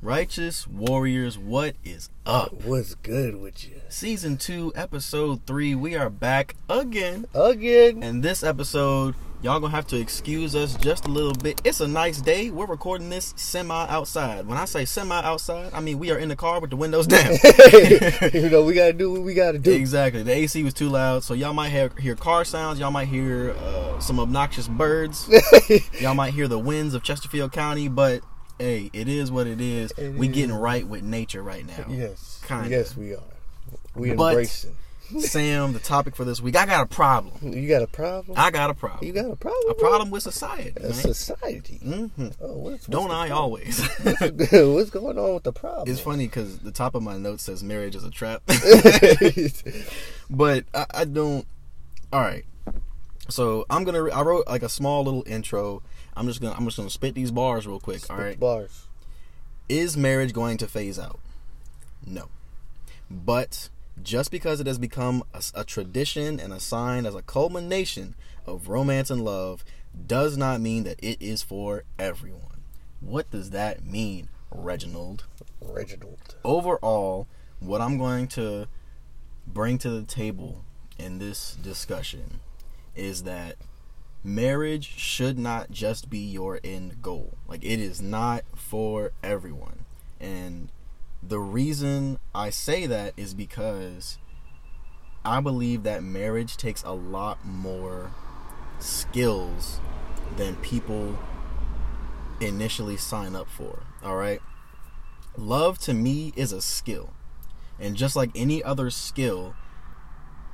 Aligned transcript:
Righteous 0.00 0.68
Warriors, 0.68 1.36
what 1.36 1.74
is 1.82 2.08
up? 2.24 2.62
What's 2.62 2.94
good 2.94 3.40
with 3.40 3.68
you? 3.68 3.80
Season 3.88 4.36
2, 4.36 4.74
Episode 4.76 5.44
3. 5.44 5.74
We 5.74 5.96
are 5.96 6.08
back 6.08 6.54
again. 6.68 7.26
Again. 7.34 8.04
And 8.04 8.22
this 8.22 8.44
episode, 8.44 9.16
y'all 9.42 9.58
gonna 9.58 9.74
have 9.74 9.88
to 9.88 9.98
excuse 9.98 10.54
us 10.54 10.76
just 10.76 11.06
a 11.06 11.08
little 11.08 11.32
bit. 11.34 11.60
It's 11.64 11.80
a 11.80 11.88
nice 11.88 12.20
day. 12.20 12.48
We're 12.48 12.66
recording 12.66 13.10
this 13.10 13.34
semi 13.36 13.74
outside. 13.88 14.46
When 14.46 14.56
I 14.56 14.66
say 14.66 14.84
semi 14.84 15.20
outside, 15.20 15.72
I 15.74 15.80
mean 15.80 15.98
we 15.98 16.12
are 16.12 16.18
in 16.18 16.28
the 16.28 16.36
car 16.36 16.60
with 16.60 16.70
the 16.70 16.76
windows 16.76 17.06
down. 17.08 17.32
you 18.32 18.50
know, 18.50 18.62
we 18.62 18.74
gotta 18.74 18.92
do 18.92 19.10
what 19.10 19.22
we 19.22 19.34
gotta 19.34 19.58
do. 19.58 19.72
Exactly. 19.72 20.22
The 20.22 20.32
AC 20.32 20.62
was 20.62 20.74
too 20.74 20.90
loud, 20.90 21.24
so 21.24 21.34
y'all 21.34 21.54
might 21.54 21.70
hear, 21.70 21.90
hear 21.98 22.14
car 22.14 22.44
sounds. 22.44 22.78
Y'all 22.78 22.92
might 22.92 23.08
hear 23.08 23.50
uh, 23.50 23.98
some 23.98 24.20
obnoxious 24.20 24.68
birds. 24.68 25.28
y'all 26.00 26.14
might 26.14 26.34
hear 26.34 26.46
the 26.46 26.58
winds 26.58 26.94
of 26.94 27.02
Chesterfield 27.02 27.50
County, 27.50 27.88
but 27.88 28.22
hey, 28.58 28.90
it 28.92 29.08
is 29.08 29.30
what 29.30 29.46
it 29.46 29.60
is. 29.60 29.92
It 29.92 30.14
we 30.14 30.28
is. 30.28 30.34
getting 30.34 30.54
right 30.54 30.86
with 30.86 31.02
nature 31.02 31.42
right 31.42 31.66
now. 31.66 31.84
yes. 31.88 32.40
Kinda. 32.46 32.68
Yes, 32.68 32.96
we 32.96 33.14
are. 33.14 33.22
We 33.94 34.12
But- 34.14 34.30
embracing. 34.30 34.74
Sam, 35.20 35.72
the 35.72 35.78
topic 35.78 36.14
for 36.14 36.26
this 36.26 36.38
week, 36.38 36.54
I 36.54 36.66
got 36.66 36.82
a 36.82 36.86
problem. 36.86 37.54
You 37.54 37.66
got 37.66 37.80
a 37.80 37.86
problem? 37.86 38.36
I 38.38 38.50
got 38.50 38.68
a 38.68 38.74
problem. 38.74 39.06
you 39.06 39.14
got 39.14 39.30
a 39.30 39.36
problem? 39.36 39.70
a 39.70 39.74
problem 39.74 40.10
with 40.10 40.22
society. 40.22 40.74
Society. 40.92 41.76
hmm 41.78 42.26
Oh, 42.42 42.58
what's, 42.58 42.84
Don't 42.84 43.10
I 43.10 43.28
the 43.28 43.34
always? 43.34 43.80
problem? 43.80 44.36
what's 44.74 44.90
going 44.90 45.18
on 45.18 45.32
with 45.32 45.44
the 45.44 45.52
problem? 45.54 45.88
it's 45.90 45.98
funny 46.02 46.26
because 46.26 46.58
the 46.58 46.72
top 46.72 46.94
of 46.94 47.02
my 47.02 47.16
note 47.16 47.40
says 47.40 47.62
marriage 47.62 47.96
is 47.96 48.04
a 48.04 48.10
trap, 48.10 48.42
but 50.30 50.64
I, 50.74 50.86
I 50.90 51.04
don't. 51.06 51.46
All 52.12 52.20
right, 52.20 52.44
so 53.30 53.64
I'm 53.70 53.84
gonna. 53.84 54.10
I 54.10 54.20
wrote 54.22 54.46
like 54.46 54.62
a 54.62 54.68
small 54.68 55.04
little 55.04 55.24
intro. 55.26 55.82
I'm 56.18 56.26
just 56.26 56.40
gonna. 56.40 56.54
I'm 56.56 56.64
just 56.64 56.76
gonna 56.76 56.90
spit 56.90 57.14
these 57.14 57.30
bars 57.30 57.66
real 57.66 57.78
quick. 57.78 58.10
All 58.10 58.16
right. 58.16 58.38
Bars. 58.38 58.86
Is 59.68 59.96
marriage 59.96 60.32
going 60.32 60.58
to 60.58 60.66
phase 60.66 60.98
out? 60.98 61.20
No. 62.04 62.28
But 63.10 63.68
just 64.02 64.30
because 64.30 64.60
it 64.60 64.66
has 64.66 64.78
become 64.78 65.22
a, 65.32 65.42
a 65.54 65.64
tradition 65.64 66.40
and 66.40 66.52
a 66.52 66.60
sign 66.60 67.06
as 67.06 67.14
a 67.14 67.22
culmination 67.22 68.14
of 68.46 68.68
romance 68.68 69.10
and 69.10 69.24
love 69.24 69.64
does 70.06 70.36
not 70.36 70.60
mean 70.60 70.84
that 70.84 70.98
it 71.00 71.18
is 71.20 71.42
for 71.42 71.84
everyone. 71.98 72.64
What 73.00 73.30
does 73.30 73.50
that 73.50 73.84
mean, 73.84 74.28
Reginald? 74.50 75.24
Reginald. 75.60 76.34
Overall, 76.44 77.28
what 77.60 77.80
I'm 77.80 77.98
going 77.98 78.26
to 78.28 78.66
bring 79.46 79.78
to 79.78 79.90
the 79.90 80.02
table 80.02 80.64
in 80.98 81.18
this 81.18 81.54
discussion 81.62 82.40
is 82.96 83.22
that 83.22 83.56
marriage 84.24 84.98
should 84.98 85.38
not 85.38 85.70
just 85.70 86.10
be 86.10 86.18
your 86.18 86.60
end 86.64 87.02
goal. 87.02 87.38
Like 87.46 87.64
it 87.64 87.80
is 87.80 88.00
not 88.00 88.44
for 88.54 89.12
everyone. 89.22 89.84
And 90.20 90.70
the 91.22 91.38
reason 91.38 92.18
I 92.34 92.50
say 92.50 92.86
that 92.86 93.14
is 93.16 93.34
because 93.34 94.18
I 95.24 95.40
believe 95.40 95.82
that 95.82 96.02
marriage 96.02 96.56
takes 96.56 96.82
a 96.82 96.92
lot 96.92 97.44
more 97.44 98.12
skills 98.78 99.80
than 100.36 100.56
people 100.56 101.18
initially 102.40 102.96
sign 102.96 103.34
up 103.34 103.48
for. 103.48 103.82
All 104.02 104.16
right? 104.16 104.40
Love 105.36 105.78
to 105.80 105.94
me 105.94 106.32
is 106.36 106.52
a 106.52 106.60
skill. 106.60 107.12
And 107.80 107.96
just 107.96 108.16
like 108.16 108.30
any 108.34 108.62
other 108.62 108.90
skill, 108.90 109.54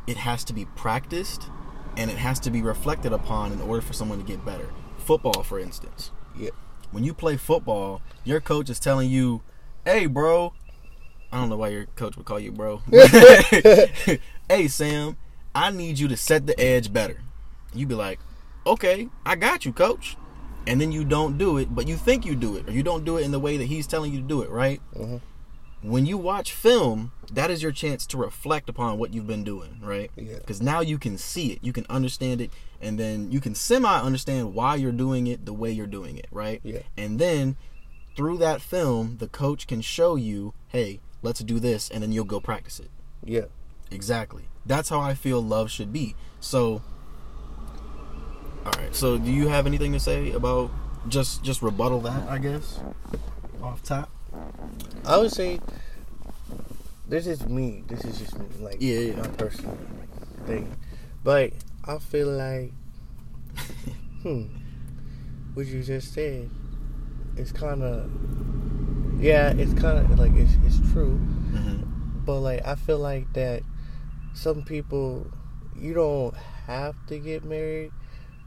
it 0.07 0.19
has 0.19 0.45
to 0.45 0.53
be 0.53 0.65
practiced 0.65 1.49
and 1.97 2.11
it 2.11 2.17
has 2.19 2.39
to 2.41 2.51
be 2.51 2.63
reflected 2.63 3.13
upon 3.13 3.53
in 3.53 3.61
order 3.61 3.81
for 3.83 3.93
someone 3.93 4.19
to 4.19 4.25
get 4.25 4.45
better. 4.45 4.69
Football, 4.99 5.43
for 5.43 5.59
instance. 5.59 6.11
Yeah. 6.37 6.51
When 6.91 7.05
you 7.05 7.13
play 7.15 7.37
football, 7.37 8.01
your 8.25 8.41
coach 8.41 8.71
is 8.71 8.79
telling 8.79 9.11
you, 9.11 9.43
hey, 9.85 10.07
bro. 10.07 10.53
I 11.33 11.39
don't 11.39 11.49
know 11.49 11.57
why 11.57 11.69
your 11.69 11.87
coach 11.97 12.17
would 12.17 12.27
call 12.27 12.39
you 12.39 12.53
bro. 12.53 12.81
hey, 14.49 14.69
Sam, 14.69 15.17
I 15.55 15.71
need 15.71 15.99
you 15.99 16.07
to 16.09 16.17
set 16.17 16.47
the 16.47 16.59
edge 16.61 16.93
better. 16.93 17.23
You 17.75 17.87
be 17.87 17.95
like, 17.97 18.21
okay, 18.65 19.09
I 19.27 19.35
got 19.35 19.65
you, 19.65 19.73
coach. 19.73 20.17
And 20.67 20.81
then 20.81 20.93
you 20.93 21.05
don't 21.05 21.37
do 21.37 21.59
it, 21.59 21.75
but 21.75 21.89
you 21.89 21.97
think 21.97 22.25
you 22.25 22.35
do 22.37 22.57
it, 22.57 22.69
or 22.69 22.73
you 22.73 22.83
don't 22.83 23.05
do 23.05 23.17
it 23.19 23.25
in 23.25 23.33
the 23.33 23.41
way 23.41 23.57
that 23.57 23.65
he's 23.67 23.87
telling 23.87 24.13
you 24.13 24.21
to 24.21 24.27
do 24.27 24.43
it, 24.43 24.51
right? 24.51 24.81
Mhm. 24.97 25.21
When 25.85 26.07
you 26.07 26.17
watch 26.17 26.53
film, 26.53 27.13
that 27.31 27.51
is 27.51 27.63
your 27.63 27.71
chance 27.71 28.07
to 28.07 28.17
reflect 28.17 28.71
upon 28.71 28.99
what 28.99 29.13
you've 29.13 29.27
been 29.27 29.45
doing, 29.45 29.79
right? 29.83 30.11
Yeah. 30.17 30.37
Because 30.39 30.63
now 30.63 30.81
you 30.81 30.97
can 30.99 31.19
see 31.19 31.53
it, 31.53 31.59
you 31.63 31.75
can 31.75 31.85
understand 31.91 32.41
it, 32.41 32.51
and 32.81 32.99
then 32.99 33.31
you 33.31 33.39
can 33.39 33.55
semi 33.55 34.01
understand 34.01 34.55
why 34.55 34.77
you're 34.77 34.93
doing 34.93 35.27
it 35.27 35.45
the 35.45 35.53
way 35.53 35.71
you're 35.71 35.87
doing 35.87 36.17
it, 36.17 36.27
right? 36.31 36.61
Yeah. 36.65 36.81
And 36.97 37.19
then 37.19 37.57
through 38.17 38.39
that 38.39 38.63
film, 38.63 39.19
the 39.19 39.29
coach 39.29 39.67
can 39.67 39.83
show 39.83 40.17
you, 40.17 40.55
hey, 40.69 41.01
let's 41.21 41.41
do 41.41 41.61
this, 41.61 41.91
and 41.91 42.03
then 42.03 42.13
you'll 42.13 42.25
go 42.25 42.41
practice 42.41 42.81
it. 42.81 42.91
Yeah. 43.23 43.47
Exactly. 43.91 44.45
That's 44.65 44.89
how 44.89 45.01
I 45.01 45.13
feel 45.13 45.43
love 45.43 45.71
should 45.71 45.93
be. 45.93 46.17
So, 46.41 46.81
all 48.65 48.73
right. 48.79 48.95
So, 48.95 49.19
do 49.19 49.31
you 49.31 49.49
have 49.49 49.67
anything 49.67 49.93
to 49.93 50.01
say 50.01 50.33
about 50.33 50.71
just 51.09 51.45
just 51.45 51.61
rebuttal 51.61 52.01
that? 52.01 52.27
I 52.29 52.39
guess 52.39 52.81
off 53.63 53.83
top. 53.83 54.11
I 55.07 55.19
would 55.19 55.33
say 55.33 55.61
this 57.07 57.27
is 57.27 57.47
me. 57.47 57.85
This 57.87 58.05
is 58.05 58.19
just 58.19 58.39
me, 58.39 58.47
like 58.61 58.77
Yeah, 58.81 58.99
yeah. 58.99 59.17
my 59.17 59.29
personal 59.29 59.77
thing. 60.47 60.75
But 61.23 61.53
I 61.85 61.99
feel 61.99 62.29
like, 62.29 62.73
hmm, 64.23 64.45
what 65.55 65.67
you 65.67 65.83
just 65.83 66.15
said, 66.15 66.49
it's 67.37 67.53
kind 67.53 67.83
of, 67.83 68.11
yeah, 69.21 69.53
it's 69.53 69.75
kind 69.75 69.99
of 69.99 70.19
like 70.19 70.33
it's 70.35 70.55
it's 70.65 70.93
true. 70.93 71.19
Mm-hmm. 71.53 72.25
But 72.25 72.41
like 72.41 72.67
I 72.67 72.75
feel 72.75 72.99
like 72.99 73.33
that 73.35 73.63
some 74.33 74.63
people, 74.63 75.27
you 75.77 75.95
don't 75.95 76.35
have 76.67 76.95
to 77.09 77.19
get 77.19 77.45
married 77.45 77.93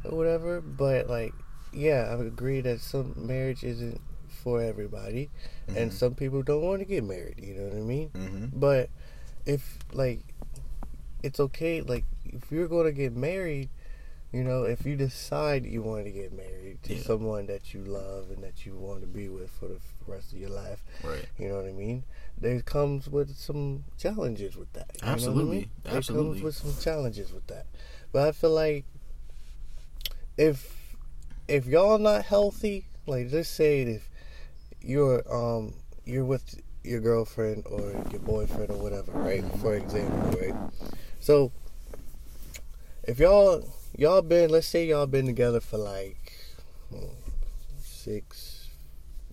or 0.04 0.18
whatever. 0.18 0.62
But 0.62 1.09
like, 1.09 1.34
yeah, 1.72 2.16
I 2.18 2.24
agree 2.24 2.62
that 2.62 2.81
some 2.81 3.14
marriage 3.16 3.64
isn't 3.64 4.02
for 4.38 4.62
everybody 4.62 5.30
and 5.68 5.92
Mhm. 5.92 5.94
some 5.94 6.14
people 6.16 6.42
don't 6.44 6.62
want 6.62 6.80
to 6.80 6.86
get 6.86 7.03
married 7.03 7.40
you 7.42 7.53
know 7.56 7.64
what 7.68 7.74
i 7.78 7.81
mean 7.81 8.09
Mm-hmm. 8.14 8.59
but 8.59 8.90
if 9.46 9.80
like 9.94 10.22
it's 11.24 11.40
okay 11.40 11.81
like 11.81 12.06
if 12.25 12.52
you're 12.52 12.68
going 12.68 12.86
to 12.86 12.92
get 12.92 13.16
married 13.16 13.70
you 14.31 14.44
know 14.44 14.64
if 14.64 14.86
you 14.86 14.96
decide 14.96 15.66
you 15.66 15.81
want 15.81 16.06
to 16.06 16.12
get 16.12 16.31
married 16.34 16.78
to 16.84 16.94
Yeah. 16.96 17.02
someone 17.03 17.48
that 17.48 17.74
you 17.74 17.81
love 17.84 18.30
and 18.30 18.44
that 18.44 18.66
you 18.66 18.75
want 18.75 19.02
to 19.02 19.08
be 19.08 19.28
with 19.30 19.50
for 19.50 19.68
the 19.68 19.80
rest 20.06 20.31
of 20.34 20.38
your 20.40 20.50
life 20.50 20.84
Right. 21.04 21.25
you 21.38 21.48
know 21.50 21.56
what 21.56 21.66
i 21.66 21.72
mean 21.72 22.04
there 22.38 22.62
comes 22.62 23.09
with 23.09 23.36
some 23.36 23.84
challenges 23.98 24.56
with 24.56 24.72
that 24.74 24.92
you 24.96 25.02
know 25.02 25.08
what 25.08 25.12
I 25.12 25.14
Absolutely. 25.14 25.58
mean? 25.58 25.69
Absolutely. 25.86 25.94
there 25.94 26.34
comes 26.34 26.44
with 26.44 26.56
some 26.56 26.84
challenges 26.84 27.31
with 27.34 27.48
that 27.48 27.66
but 28.12 28.28
i 28.28 28.31
feel 28.31 28.52
like 28.52 28.86
if 30.38 30.96
if 31.48 31.66
y'all 31.66 31.98
not 31.98 32.25
healthy 32.25 32.86
like 33.06 33.30
just 33.30 33.56
say 33.56 33.81
it 33.81 33.88
if 33.88 34.09
you're 34.81 35.23
um 35.33 35.73
you're 36.05 36.25
with 36.25 36.59
your 36.83 37.01
girlfriend 37.01 37.63
or 37.65 37.91
your 38.11 38.21
boyfriend 38.21 38.71
or 38.71 38.77
whatever, 38.77 39.11
right? 39.11 39.43
For 39.61 39.75
example, 39.75 40.39
right? 40.39 40.55
So 41.19 41.51
if 43.03 43.19
y'all 43.19 43.67
y'all 43.97 44.21
been 44.21 44.49
let's 44.49 44.67
say 44.67 44.85
y'all 44.85 45.07
been 45.07 45.25
together 45.25 45.59
for 45.59 45.77
like 45.77 46.33
hmm, 46.89 47.05
six 47.79 48.67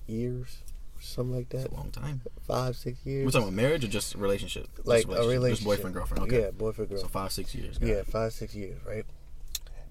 years, 0.07 0.59
something 1.01 1.37
like 1.37 1.53
It's 1.55 1.65
that, 1.65 1.73
a 1.73 1.75
long 1.77 1.91
time. 1.91 2.23
five 2.47 2.77
six 2.77 3.05
years, 3.07 3.25
We're 3.25 3.31
talking 3.31 3.49
about 3.49 3.55
marriage 3.63 3.85
or 3.85 3.89
just 3.89 4.15
relationship? 4.15 4.69
Just 4.77 4.87
like 4.89 5.05
a 5.07 5.09
relationship, 5.09 5.51
just 5.51 5.65
boyfriend 5.65 5.95
girlfriend. 5.95 6.25
Okay. 6.25 6.41
yeah, 6.43 6.51
boyfriend 6.51 6.91
girlfriend. 6.91 7.01
So 7.01 7.09
five 7.09 7.33
six 7.33 7.55
years. 7.55 7.79
Got 7.79 7.87
yeah, 7.89 7.95
it. 7.97 8.07
five 8.07 8.33
six 8.33 8.55
years, 8.55 8.81
right? 8.87 9.05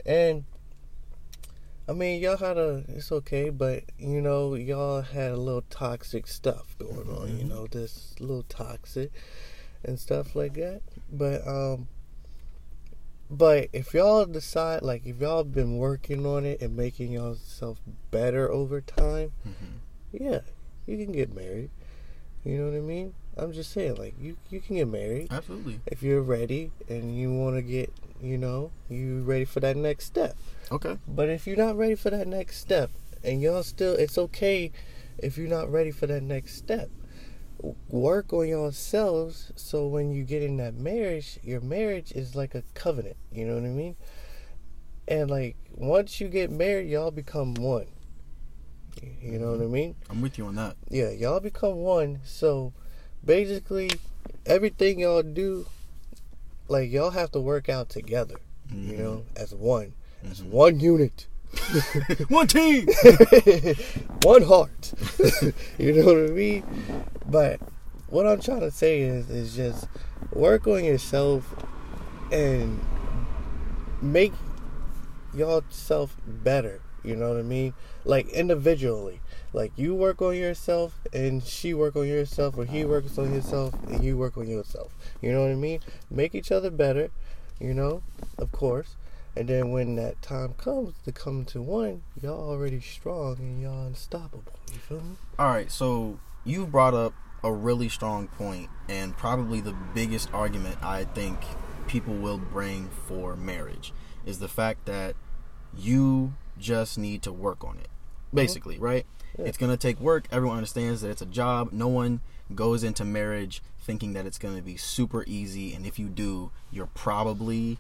And 0.06 0.44
I 1.88 1.92
mean, 1.92 2.22
y'all 2.22 2.38
had 2.38 2.58
a 2.58 2.84
it's 2.88 3.12
okay, 3.12 3.50
but 3.50 3.84
you 3.98 4.22
know, 4.22 4.56
y'all 4.56 5.02
had 5.02 5.32
a 5.32 5.38
little 5.38 5.64
toxic 5.70 6.28
stuff 6.28 6.76
going 6.80 7.10
on. 7.10 7.38
You 7.38 7.44
Mhm. 7.44 7.50
know, 7.50 7.68
this 7.68 8.16
little 8.20 8.44
toxic 8.44 9.12
and 9.84 10.00
stuff 10.00 10.36
like 10.36 10.54
that. 10.54 10.82
But 11.12 11.46
um, 11.48 11.88
but 13.30 13.70
if 13.74 13.94
y'all 13.94 14.26
decide, 14.26 14.82
like, 14.82 15.06
if 15.06 15.20
y'all 15.20 15.44
been 15.44 15.78
working 15.78 16.26
on 16.26 16.46
it 16.46 16.62
and 16.62 16.76
making 16.78 17.12
yourself 17.12 17.80
better 18.12 18.50
over 18.52 18.80
time, 18.80 19.32
Mhm. 19.46 19.80
yeah, 20.14 20.42
you 20.86 20.98
can 20.98 21.12
get 21.12 21.34
married. 21.34 21.70
You 22.46 22.58
know 22.60 22.66
what 22.70 22.78
I 22.78 22.82
mean? 22.82 23.14
I'm 23.38 23.52
just 23.52 23.72
saying, 23.72 23.96
like, 23.96 24.16
you 24.20 24.38
you 24.50 24.62
can 24.62 24.76
get 24.76 24.88
married 24.88 25.28
Absolutely. 25.32 25.80
if 25.88 26.04
you're 26.04 26.22
ready 26.22 26.72
and 26.88 27.18
you 27.18 27.34
want 27.34 27.56
to 27.56 27.62
get, 27.62 27.94
you 28.22 28.38
know, 28.38 28.72
you 28.90 29.22
ready 29.24 29.46
for 29.46 29.60
that 29.62 29.76
next 29.76 30.06
step. 30.06 30.36
Okay. 30.72 30.98
But 31.08 31.30
if 31.30 31.48
you're 31.48 31.58
not 31.58 31.76
ready 31.76 31.96
for 31.96 32.10
that 32.10 32.28
next 32.28 32.58
step, 32.58 32.92
and 33.24 33.42
y'all 33.42 33.64
still, 33.64 33.94
it's 33.94 34.18
okay 34.18 34.72
if 35.18 35.38
you're 35.38 35.48
not 35.48 35.72
ready 35.72 35.92
for 35.92 36.08
that 36.08 36.24
next 36.24 36.56
step. 36.56 36.90
Work 37.88 38.34
on 38.34 38.48
yourselves 38.48 39.54
so 39.56 39.88
when 39.88 40.12
you 40.12 40.24
get 40.24 40.44
in 40.44 40.58
that 40.58 40.76
marriage, 40.76 41.40
your 41.44 41.62
marriage 41.62 42.12
is 42.12 42.36
like 42.36 42.56
a 42.56 42.64
covenant. 42.74 43.16
You 43.32 43.46
know 43.46 43.56
what 43.56 43.64
I 43.64 43.70
mean? 43.70 43.96
And 45.08 45.32
like 45.32 45.56
once 45.72 46.20
you 46.20 46.28
get 46.28 46.52
married, 46.52 46.90
y'all 46.90 47.12
become 47.12 47.54
one. 47.56 47.88
You 49.22 49.40
know 49.40 49.52
what 49.52 49.62
I 49.62 49.68
mean? 49.68 49.96
I'm 50.10 50.22
with 50.22 50.38
you 50.38 50.46
on 50.48 50.56
that. 50.56 50.76
Yeah, 50.90 51.10
y'all 51.10 51.40
become 51.40 51.76
one. 51.76 52.20
So 52.24 52.74
basically, 53.26 53.92
everything 54.46 55.00
y'all 55.00 55.24
do, 55.24 55.66
like 56.68 56.92
y'all 56.92 57.12
have 57.12 57.32
to 57.32 57.40
work 57.40 57.70
out 57.70 57.90
together. 57.90 58.36
You 58.72 58.94
mm-hmm. 58.94 59.04
know, 59.04 59.26
as 59.36 59.54
one, 59.54 59.94
as 60.24 60.42
mm-hmm. 60.42 60.52
one 60.52 60.80
unit, 60.80 61.28
One 62.30 62.48
team. 62.48 62.88
one 64.24 64.44
heart. 64.44 64.94
you 65.78 65.94
know 65.94 66.06
what 66.06 66.18
I 66.18 66.34
mean? 66.34 66.64
But 67.28 67.60
what 68.08 68.28
I'm 68.28 68.42
trying 68.42 68.62
to 68.62 68.72
say 68.72 69.02
is, 69.02 69.30
is 69.30 69.56
just 69.56 69.88
work 70.32 70.68
on 70.68 70.84
yourself 70.84 71.56
and 72.32 72.80
make 74.02 74.34
yourself 75.34 76.16
better. 76.26 76.82
You 77.04 77.16
know 77.16 77.30
what 77.30 77.38
I 77.38 77.44
mean? 77.44 77.74
Like 78.06 78.28
individually. 78.30 79.20
Like 79.54 79.72
you 79.76 79.94
work 79.94 80.22
on 80.22 80.36
yourself 80.36 81.00
and 81.14 81.44
she 81.44 81.74
work 81.74 81.96
on 81.96 82.08
yourself 82.08 82.58
or 82.58 82.66
he 82.66 82.84
works 82.84 83.18
on 83.18 83.32
himself 83.32 83.74
and 83.88 84.04
you 84.04 84.18
work 84.18 84.36
on 84.36 84.48
yourself. 84.48 84.94
You 85.22 85.32
know 85.32 85.42
what 85.44 85.52
I 85.52 85.56
mean? 85.56 85.80
Make 86.10 86.34
each 86.34 86.52
other 86.52 86.72
better, 86.72 87.12
you 87.60 87.74
know, 87.74 88.02
of 88.38 88.52
course. 88.52 88.96
And 89.36 89.48
then 89.48 89.72
when 89.72 89.96
that 89.96 90.22
time 90.22 90.54
comes 90.54 90.94
to 91.06 91.12
come 91.12 91.46
to 91.46 91.62
one, 91.62 92.04
y'all 92.22 92.50
already 92.50 92.80
strong 92.80 93.38
and 93.40 93.62
y'all 93.62 93.88
unstoppable. 93.88 94.60
You 94.72 94.80
feel 94.80 95.02
me? 95.02 95.16
All 95.40 95.50
right, 95.50 95.72
so 95.72 96.20
you 96.44 96.68
brought 96.68 96.94
up 96.94 97.14
a 97.44 97.52
really 97.52 97.90
strong 97.90 98.28
point, 98.28 98.70
and 98.88 99.18
probably 99.18 99.60
the 99.60 99.76
biggest 99.94 100.34
argument 100.34 100.78
I 100.82 101.04
think 101.04 101.40
people 101.88 102.14
will 102.14 102.38
bring 102.38 102.90
for 103.08 103.36
marriage 103.36 103.92
is 104.26 104.40
the 104.40 104.48
fact 104.48 104.86
that 104.86 105.16
you 105.76 106.36
just 106.58 106.98
need 106.98 107.22
to 107.24 107.34
work 107.34 107.64
on 107.64 107.78
it. 107.78 107.88
Mm-hmm. 107.88 108.38
Basically, 108.38 108.78
right? 108.78 109.06
Yeah. 109.38 109.46
It's 109.46 109.58
gonna 109.58 109.78
take 109.78 110.00
work. 110.00 110.28
Everyone 110.32 110.58
understands 110.58 111.02
that 111.02 111.10
it's 111.10 111.22
a 111.22 111.26
job. 111.28 111.72
No 111.72 111.88
one 111.88 112.22
goes 112.54 112.84
into 112.84 113.04
marriage 113.04 113.62
thinking 113.82 114.14
that 114.14 114.26
it's 114.26 114.38
gonna 114.38 114.62
be 114.62 114.78
super 114.78 115.24
easy, 115.28 115.74
and 115.74 115.86
if 115.86 115.98
you 116.00 116.08
do, 116.08 116.52
you're 116.72 116.90
probably 116.94 117.80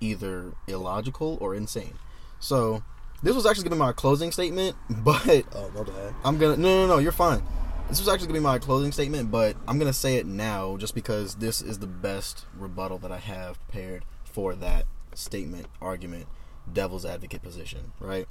either 0.00 0.52
illogical 0.66 1.38
or 1.40 1.54
insane. 1.54 1.94
So, 2.38 2.82
this 3.22 3.34
was 3.34 3.44
actually 3.46 3.64
gonna 3.64 3.76
be 3.76 3.80
my 3.80 3.92
closing 3.92 4.32
statement, 4.32 4.76
but 4.90 5.44
Oh 5.54 5.70
my 5.74 5.82
bad. 5.82 6.14
I'm 6.24 6.38
gonna 6.38 6.56
no 6.56 6.86
no 6.86 6.94
no 6.94 6.98
you're 6.98 7.12
fine. 7.12 7.42
This 7.88 7.98
was 7.98 8.08
actually 8.08 8.28
gonna 8.28 8.38
be 8.38 8.44
my 8.44 8.58
closing 8.58 8.92
statement, 8.92 9.30
but 9.30 9.56
I'm 9.66 9.78
gonna 9.78 9.92
say 9.92 10.16
it 10.16 10.26
now 10.26 10.76
just 10.76 10.94
because 10.94 11.36
this 11.36 11.60
is 11.60 11.78
the 11.78 11.86
best 11.86 12.46
rebuttal 12.56 12.98
that 12.98 13.10
I 13.12 13.18
have 13.18 13.58
prepared 13.66 14.04
for 14.24 14.54
that 14.54 14.84
statement, 15.14 15.66
argument, 15.82 16.26
devil's 16.72 17.04
advocate 17.04 17.42
position, 17.42 17.92
right? 17.98 18.26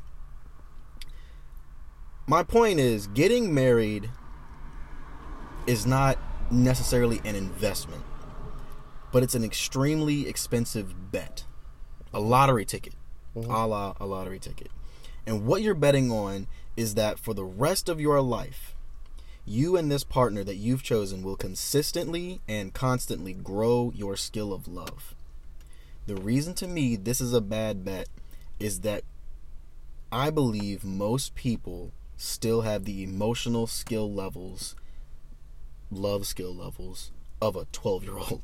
My 2.29 2.43
point 2.43 2.79
is 2.79 3.07
getting 3.07 3.55
married 3.55 4.11
is 5.65 5.87
not 5.87 6.19
necessarily 6.51 7.19
an 7.25 7.33
investment, 7.35 8.03
but 9.11 9.23
it's 9.23 9.33
an 9.33 9.43
extremely 9.43 10.27
expensive 10.27 11.11
bet. 11.11 11.45
A 12.13 12.19
lottery 12.19 12.65
ticket. 12.65 12.93
Mm-hmm. 13.35 13.49
A 13.49 13.65
la 13.65 13.93
a 13.99 14.05
lottery 14.05 14.37
ticket. 14.37 14.69
And 15.25 15.47
what 15.47 15.63
you're 15.63 15.73
betting 15.73 16.11
on 16.11 16.45
is 16.77 16.93
that 16.93 17.17
for 17.17 17.33
the 17.33 17.43
rest 17.43 17.89
of 17.89 17.99
your 17.99 18.21
life, 18.21 18.75
you 19.43 19.75
and 19.75 19.91
this 19.91 20.03
partner 20.03 20.43
that 20.43 20.57
you've 20.57 20.83
chosen 20.83 21.23
will 21.23 21.35
consistently 21.35 22.41
and 22.47 22.75
constantly 22.75 23.33
grow 23.33 23.91
your 23.95 24.15
skill 24.15 24.53
of 24.53 24.67
love. 24.67 25.15
The 26.05 26.15
reason 26.15 26.53
to 26.55 26.67
me 26.67 26.95
this 26.95 27.21
is 27.21 27.33
a 27.33 27.41
bad 27.41 27.83
bet 27.83 28.07
is 28.59 28.81
that 28.81 29.03
I 30.11 30.29
believe 30.29 30.83
most 30.83 31.33
people 31.33 31.91
still 32.21 32.61
have 32.61 32.83
the 32.83 33.01
emotional 33.01 33.65
skill 33.65 34.11
levels, 34.11 34.75
love 35.89 36.27
skill 36.27 36.53
levels 36.53 37.11
of 37.41 37.55
a 37.55 37.65
12 37.71 38.03
year 38.03 38.17
old 38.17 38.41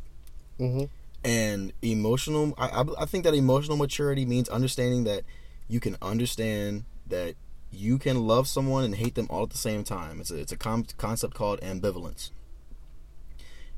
Mm-hmm. 0.57 0.85
and 1.25 1.73
emotional 1.81 2.53
I, 2.57 2.67
I, 2.67 2.85
I 3.01 3.05
think 3.05 3.25
that 3.25 3.33
emotional 3.33 3.75
maturity 3.75 4.25
means 4.25 4.47
understanding 4.47 5.03
that 5.03 5.23
you 5.67 5.81
can 5.81 5.97
understand 6.01 6.85
that 7.07 7.35
you 7.71 7.97
can 7.97 8.25
love 8.25 8.47
someone 8.47 8.85
and 8.85 8.95
hate 8.95 9.15
them 9.15 9.27
all 9.29 9.43
at 9.43 9.49
the 9.49 9.57
same 9.57 9.83
time. 9.83 10.21
It's 10.21 10.31
a, 10.31 10.37
it's 10.37 10.53
a 10.53 10.57
com- 10.57 10.85
concept 10.97 11.33
called 11.33 11.59
ambivalence. 11.59 12.31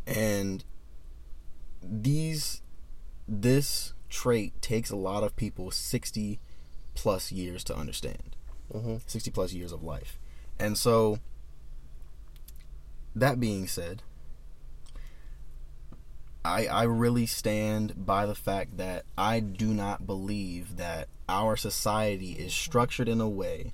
And 0.05 0.63
these 1.81 2.61
this 3.27 3.93
trait 4.09 4.53
takes 4.61 4.91
a 4.91 4.95
lot 4.95 5.23
of 5.23 5.35
people 5.35 5.71
60 5.71 6.39
plus 6.93 7.31
years 7.31 7.63
to 7.65 7.75
understand 7.75 8.36
Mhm. 8.73 9.01
60 9.07 9.31
plus 9.31 9.53
years 9.53 9.71
of 9.71 9.83
life 9.83 10.19
and 10.59 10.77
so 10.77 11.19
that 13.15 13.39
being 13.39 13.67
said 13.67 14.03
I, 16.43 16.67
I 16.67 16.83
really 16.83 17.25
stand 17.25 18.05
by 18.05 18.25
the 18.25 18.35
fact 18.35 18.77
that 18.77 19.03
I 19.17 19.41
do 19.41 19.73
not 19.73 20.07
believe 20.07 20.77
that 20.77 21.09
our 21.27 21.57
society 21.57 22.33
is 22.33 22.53
structured 22.53 23.09
in 23.09 23.19
a 23.19 23.27
way 23.27 23.73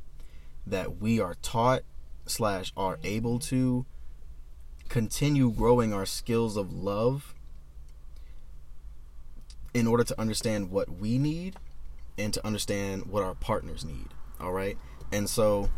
that 0.65 0.97
we 0.99 1.19
are 1.19 1.35
taught 1.43 1.83
slash 2.25 2.73
are 2.75 2.97
able 3.03 3.37
to 3.37 3.85
continue 4.89 5.51
growing 5.51 5.93
our 5.93 6.05
skills 6.05 6.57
of 6.57 6.73
love 6.73 7.35
in 9.73 9.85
order 9.85 10.03
to 10.03 10.19
understand 10.19 10.71
what 10.71 10.89
we 10.89 11.17
need 11.17 11.57
and 12.17 12.33
to 12.33 12.45
understand 12.45 13.05
what 13.05 13.23
our 13.23 13.35
partners 13.35 13.83
need. 13.83 14.07
All 14.39 14.51
right. 14.51 14.77
And 15.11 15.29
so, 15.29 15.69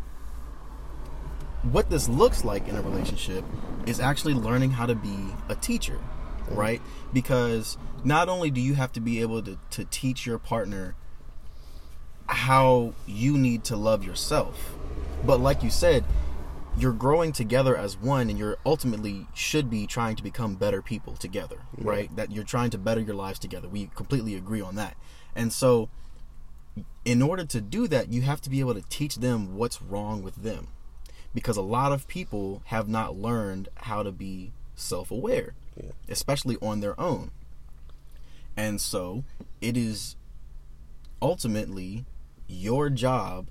what 1.62 1.90
this 1.90 2.08
looks 2.08 2.44
like 2.44 2.68
in 2.68 2.76
a 2.76 2.82
relationship 2.82 3.44
is 3.86 4.00
actually 4.00 4.34
learning 4.34 4.70
how 4.70 4.86
to 4.86 4.94
be 4.94 5.16
a 5.48 5.54
teacher, 5.54 5.98
mm. 6.48 6.56
right? 6.56 6.82
Because 7.12 7.76
not 8.04 8.28
only 8.28 8.50
do 8.50 8.60
you 8.60 8.74
have 8.74 8.92
to 8.92 9.00
be 9.00 9.20
able 9.20 9.42
to, 9.42 9.58
to 9.70 9.84
teach 9.84 10.26
your 10.26 10.38
partner 10.38 10.94
how 12.28 12.92
you 13.06 13.36
need 13.38 13.64
to 13.64 13.76
love 13.76 14.04
yourself, 14.04 14.74
but 15.24 15.40
like 15.40 15.62
you 15.62 15.70
said, 15.70 16.04
you're 16.78 16.92
growing 16.92 17.32
together 17.32 17.76
as 17.76 17.96
one 17.96 18.28
and 18.28 18.38
you're 18.38 18.58
ultimately 18.66 19.26
should 19.32 19.70
be 19.70 19.86
trying 19.86 20.14
to 20.14 20.22
become 20.22 20.56
better 20.56 20.82
people 20.82 21.14
together 21.14 21.56
right? 21.78 22.14
That 22.16 22.32
you're 22.32 22.44
trying 22.44 22.70
to 22.70 22.78
better 22.78 23.00
your 23.00 23.14
lives 23.14 23.38
together. 23.38 23.68
We 23.68 23.90
completely 23.94 24.34
agree 24.34 24.60
on 24.60 24.76
that. 24.76 24.96
And 25.34 25.52
so 25.52 25.88
in 27.04 27.22
order 27.22 27.44
to 27.44 27.60
do 27.60 27.86
that 27.88 28.12
you 28.12 28.22
have 28.22 28.40
to 28.42 28.50
be 28.50 28.60
able 28.60 28.74
to 28.74 28.82
teach 28.88 29.16
them 29.16 29.56
what's 29.56 29.80
wrong 29.80 30.22
with 30.22 30.36
them. 30.36 30.68
Because 31.34 31.56
a 31.56 31.62
lot 31.62 31.92
of 31.92 32.08
people 32.08 32.62
have 32.66 32.88
not 32.88 33.16
learned 33.16 33.68
how 33.76 34.02
to 34.02 34.10
be 34.12 34.52
self-aware 34.74 35.54
Yeah. 35.76 35.90
especially 36.08 36.56
on 36.62 36.80
their 36.80 36.98
own. 37.00 37.30
And 38.56 38.80
so 38.80 39.24
it 39.60 39.76
is 39.76 40.16
ultimately 41.20 42.04
your 42.48 42.90
job 42.90 43.48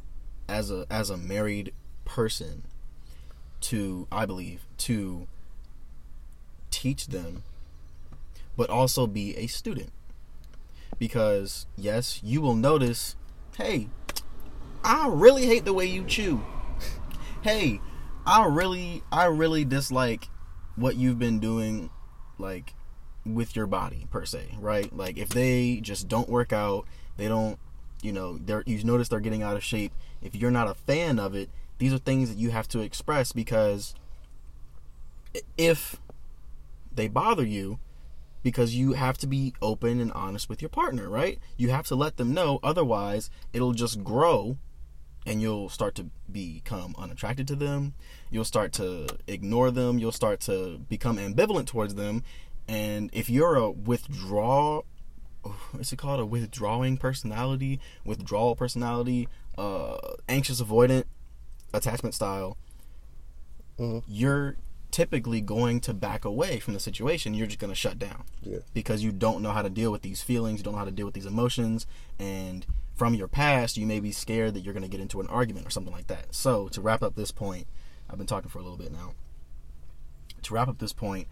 as 0.47 0.69
a 0.71 0.85
as 0.89 1.09
a 1.09 1.17
married 1.17 1.73
person 2.05 2.63
to 3.61 4.07
I 4.11 4.25
believe 4.25 4.65
to 4.77 5.27
teach 6.71 7.07
them 7.07 7.43
but 8.57 8.69
also 8.69 9.05
be 9.07 9.35
a 9.37 9.47
student. 9.47 9.91
Because 10.99 11.65
yes 11.77 12.19
you 12.23 12.41
will 12.41 12.55
notice 12.55 13.15
hey 13.57 13.87
I 14.83 15.07
really 15.07 15.45
hate 15.45 15.65
the 15.65 15.73
way 15.73 15.85
you 15.85 16.03
chew. 16.03 16.43
Hey 17.41 17.79
I 18.25 18.45
really 18.45 19.03
I 19.11 19.25
really 19.25 19.65
dislike 19.65 20.29
what 20.75 20.95
you've 20.95 21.19
been 21.19 21.39
doing 21.39 21.89
like 22.37 22.73
with 23.25 23.55
your 23.55 23.67
body 23.67 24.07
per 24.11 24.25
se 24.25 24.57
right? 24.59 24.95
Like 24.95 25.17
if 25.17 25.29
they 25.29 25.79
just 25.81 26.07
don't 26.07 26.29
work 26.29 26.51
out 26.51 26.85
they 27.17 27.27
don't 27.27 27.57
you 28.01 28.11
know 28.11 28.37
they're 28.37 28.63
you 28.65 28.83
notice 28.83 29.07
they're 29.09 29.19
getting 29.19 29.43
out 29.43 29.55
of 29.55 29.63
shape. 29.63 29.93
If 30.21 30.35
you're 30.35 30.51
not 30.51 30.67
a 30.67 30.73
fan 30.73 31.19
of 31.19 31.35
it 31.35 31.49
these 31.77 31.93
are 31.93 31.97
things 31.97 32.29
that 32.29 32.37
you 32.37 32.51
have 32.51 32.67
to 32.69 32.79
express 32.79 33.31
because 33.31 33.95
if 35.57 35.97
they 36.93 37.07
bother 37.07 37.45
you 37.45 37.79
because 38.45 38.75
you 38.75 38.93
have 38.93 39.17
to 39.17 39.25
be 39.25 39.55
open 39.59 39.99
and 39.99 40.11
honest 40.13 40.49
with 40.49 40.61
your 40.61 40.69
partner 40.69 41.09
right? 41.09 41.39
You 41.57 41.71
have 41.71 41.87
to 41.87 41.95
let 41.95 42.17
them 42.17 42.31
know 42.31 42.59
otherwise 42.61 43.31
it'll 43.53 43.73
just 43.73 44.03
grow 44.03 44.57
and 45.25 45.41
you'll 45.41 45.67
start 45.69 45.95
to 45.95 46.11
become 46.31 46.93
unattracted 46.99 47.47
to 47.47 47.55
them. 47.55 47.95
You'll 48.29 48.45
start 48.45 48.71
to 48.73 49.07
ignore 49.25 49.71
them. 49.71 49.97
You'll 49.97 50.11
start 50.11 50.41
to 50.41 50.77
become 50.87 51.17
ambivalent 51.17 51.65
towards 51.65 51.95
them. 51.95 52.21
And 52.67 53.09
if 53.13 53.31
you're 53.31 53.55
a 53.55 53.71
withdraw 53.71 54.83
what's 55.71 55.91
it 55.91 55.97
called? 55.97 56.19
A 56.19 56.25
withdrawing 56.25 56.97
personality 56.97 57.79
withdrawal 58.05 58.55
personality 58.55 59.27
uh 59.57 59.97
anxious 60.29 60.61
avoidant 60.61 61.05
attachment 61.73 62.13
style 62.13 62.57
Mhm. 63.79 64.03
you're 64.07 64.55
typically 64.95 65.41
going 65.41 65.81
to 65.81 65.93
back 65.93 66.23
away 66.23 66.57
from 66.57 66.73
the 66.73 66.79
situation. 66.79 67.33
You're 67.33 67.47
just 67.47 67.59
going 67.59 67.69
to 67.71 67.75
shut 67.75 67.99
down 67.99 68.23
Yeah. 68.41 68.59
because 68.73 69.03
you 69.03 69.11
don't 69.11 69.41
know 69.41 69.51
how 69.51 69.61
to 69.61 69.69
deal 69.69 69.91
with 69.91 70.03
these 70.03 70.21
feelings, 70.21 70.59
you 70.59 70.63
don't 70.63 70.71
know 70.71 70.79
how 70.79 70.85
to 70.85 70.91
deal 70.91 71.05
with 71.05 71.15
these 71.15 71.25
emotions, 71.25 71.85
and 72.17 72.65
from 72.95 73.13
your 73.13 73.27
past, 73.27 73.75
you 73.75 73.85
may 73.85 73.99
be 73.99 74.13
scared 74.13 74.53
that 74.53 74.61
you're 74.61 74.73
going 74.73 74.83
to 74.83 74.89
get 74.89 75.01
into 75.01 75.19
an 75.19 75.27
argument 75.27 75.67
or 75.67 75.69
something 75.69 75.91
like 75.91 76.07
that. 76.07 76.33
So, 76.33 76.69
to 76.69 76.79
wrap 76.79 77.03
up 77.03 77.15
this 77.15 77.29
point, 77.31 77.67
I've 78.09 78.17
been 78.17 78.25
talking 78.25 78.49
for 78.49 78.59
a 78.59 78.61
little 78.61 78.77
bit 78.77 78.93
now. 78.93 79.15
To 80.43 80.53
wrap 80.53 80.69
up 80.69 80.77
this 80.77 80.93
point, 80.93 81.27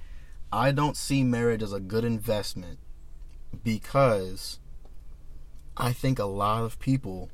I 0.51 0.73
don't 0.73 0.97
see 0.97 1.23
marriage 1.23 1.63
as 1.63 1.71
a 1.71 1.79
good 1.79 2.03
investment 2.03 2.79
because 3.63 4.59
I 5.77 5.93
think 5.93 6.19
a 6.19 6.25
lot 6.25 6.63
of 6.65 6.79
people 6.79 7.29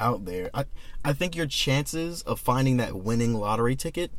out 0.00 0.24
there, 0.24 0.48
I 0.54 0.64
I 1.04 1.12
think 1.12 1.36
your 1.36 1.46
chances 1.46 2.22
of 2.22 2.40
finding 2.40 2.78
that 2.78 2.96
winning 2.96 3.34
lottery 3.34 3.76
ticket 3.76 4.10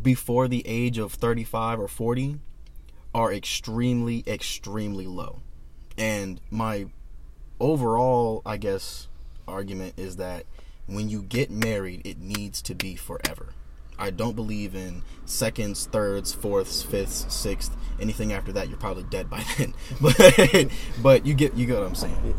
before 0.00 0.48
the 0.48 0.62
age 0.66 0.98
of 0.98 1.12
35 1.12 1.80
or 1.80 1.88
40 1.88 2.38
are 3.14 3.32
extremely 3.32 4.22
extremely 4.26 5.06
low. 5.06 5.40
And 5.96 6.40
my 6.50 6.86
overall, 7.58 8.42
I 8.44 8.58
guess, 8.58 9.08
argument 9.48 9.94
is 9.96 10.16
that 10.16 10.44
when 10.86 11.08
you 11.08 11.22
get 11.22 11.50
married, 11.50 12.02
it 12.04 12.18
needs 12.18 12.60
to 12.62 12.74
be 12.74 12.94
forever. 12.94 13.48
I 13.98 14.10
don't 14.10 14.36
believe 14.36 14.74
in 14.74 15.02
seconds, 15.24 15.86
thirds, 15.86 16.32
fourths, 16.32 16.82
fifths, 16.82 17.32
sixth. 17.34 17.74
Anything 17.98 18.32
after 18.32 18.52
that, 18.52 18.68
you're 18.68 18.76
probably 18.76 19.04
dead 19.04 19.30
by 19.30 19.42
then. 19.58 19.72
But 20.00 20.68
but 21.02 21.26
you 21.26 21.34
get 21.34 21.54
you 21.54 21.66
get 21.66 21.78
what 21.78 21.86
I'm 21.86 21.94
saying. 21.94 22.34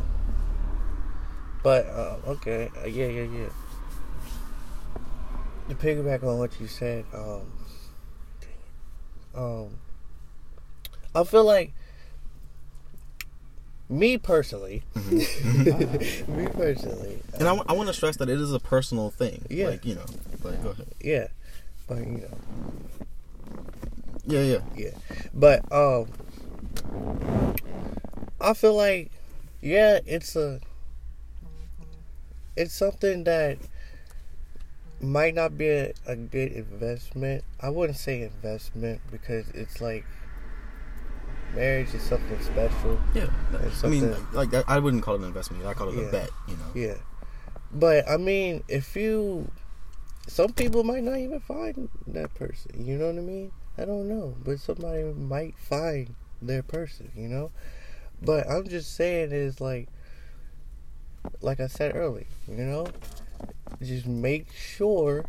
But 1.63 1.87
uh, 1.87 2.17
okay, 2.27 2.69
uh, 2.81 2.85
yeah, 2.87 3.07
yeah, 3.07 3.23
yeah. 3.23 3.49
To 5.69 5.75
piggyback 5.75 6.23
on 6.23 6.37
what 6.39 6.59
you 6.61 6.67
said, 6.67 7.03
um, 7.13 7.41
um, 9.35 9.67
I 11.13 11.23
feel 11.25 11.43
like 11.43 11.73
me 13.89 14.17
personally, 14.17 14.83
me 15.11 16.47
personally, 16.53 17.19
And 17.33 17.43
I, 17.43 17.55
w- 17.55 17.63
I 17.67 17.73
want 17.73 17.87
to 17.87 17.93
stress 17.93 18.15
that 18.17 18.29
it 18.29 18.39
is 18.39 18.53
a 18.53 18.59
personal 18.59 19.09
thing. 19.09 19.45
Yeah. 19.49 19.67
Like 19.67 19.85
you 19.85 19.95
know. 19.95 20.05
But 20.41 20.63
go 20.63 20.69
ahead. 20.69 20.87
yeah, 21.01 21.27
but 21.87 21.97
you 21.99 22.05
know, 22.29 22.37
Yeah, 24.25 24.41
yeah. 24.41 24.59
yeah, 24.75 24.91
but 25.33 25.69
um, 25.71 26.07
I 28.39 28.53
feel 28.53 28.75
like, 28.75 29.11
yeah, 29.61 29.99
it's 30.05 30.35
a, 30.37 30.61
it's 32.55 32.73
something 32.73 33.25
that 33.25 33.57
might 35.01 35.35
not 35.35 35.57
be 35.57 35.67
a, 35.69 35.93
a 36.05 36.15
good 36.15 36.51
investment. 36.51 37.43
I 37.61 37.69
wouldn't 37.69 37.97
say 37.97 38.21
investment 38.21 39.01
because 39.11 39.49
it's 39.49 39.79
like 39.81 40.05
marriage 41.53 41.93
is 41.93 42.01
something 42.03 42.39
special. 42.41 42.99
Yeah. 43.13 43.27
It's 43.63 43.83
I 43.83 43.87
mean, 43.87 44.13
something- 44.13 44.25
like 44.33 44.53
I 44.53 44.63
I 44.67 44.79
wouldn't 44.79 45.03
call 45.03 45.15
it 45.15 45.21
an 45.21 45.25
investment. 45.27 45.65
I 45.65 45.73
call 45.73 45.89
it 45.89 45.95
Yeah. 45.95 46.07
a 46.07 46.11
bet. 46.11 46.29
You 46.47 46.55
know. 46.57 46.71
Yeah. 46.73 46.95
But 47.71 48.09
I 48.09 48.17
mean, 48.17 48.63
if 48.67 48.95
you 48.95 49.51
some 50.27 50.51
people 50.53 50.83
might 50.83 51.03
not 51.03 51.17
even 51.17 51.39
find 51.39 51.89
that 52.07 52.33
person, 52.33 52.85
you 52.85 52.97
know 52.97 53.07
what 53.07 53.15
I 53.17 53.21
mean? 53.21 53.51
I 53.77 53.85
don't 53.85 54.09
know, 54.09 54.35
but 54.43 54.59
somebody 54.59 55.03
might 55.03 55.57
find 55.57 56.15
their 56.41 56.63
person, 56.63 57.11
you 57.15 57.27
know? 57.29 57.51
But 58.21 58.49
I'm 58.49 58.67
just 58.67 58.95
saying 58.95 59.31
is 59.31 59.61
like 59.61 59.87
like 61.41 61.59
I 61.59 61.67
said 61.67 61.95
earlier, 61.95 62.25
you 62.47 62.55
know? 62.63 62.87
Just 63.81 64.07
make 64.07 64.51
sure 64.51 65.25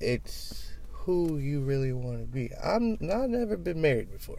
it's 0.00 0.72
who 0.90 1.38
you 1.38 1.60
really 1.60 1.92
want 1.92 2.20
to 2.20 2.26
be. 2.26 2.50
I'm 2.62 2.98
I've 3.02 3.30
never 3.30 3.56
been 3.56 3.80
married 3.80 4.10
before. 4.12 4.38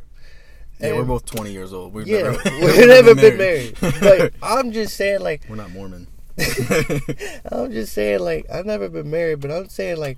Yeah, 0.80 0.94
we're 0.94 1.06
both 1.06 1.26
20 1.26 1.52
years 1.52 1.72
old. 1.72 1.94
We've 1.94 2.06
yeah, 2.08 2.24
never, 2.24 2.38
we've 2.66 2.88
never 2.88 3.16
been 3.16 3.38
married. 3.38 3.78
But 3.80 4.34
I'm 4.44 4.72
just 4.72 4.96
saying 4.96 5.22
like 5.22 5.46
we're 5.50 5.56
not 5.56 5.72
Mormon. 5.72 6.08
I'm 6.38 7.72
just 7.72 7.94
saying, 7.94 8.20
like, 8.20 8.46
I've 8.52 8.66
never 8.66 8.90
been 8.90 9.10
married, 9.10 9.40
but 9.40 9.52
I'm 9.52 9.70
saying, 9.70 9.98
like, 9.98 10.18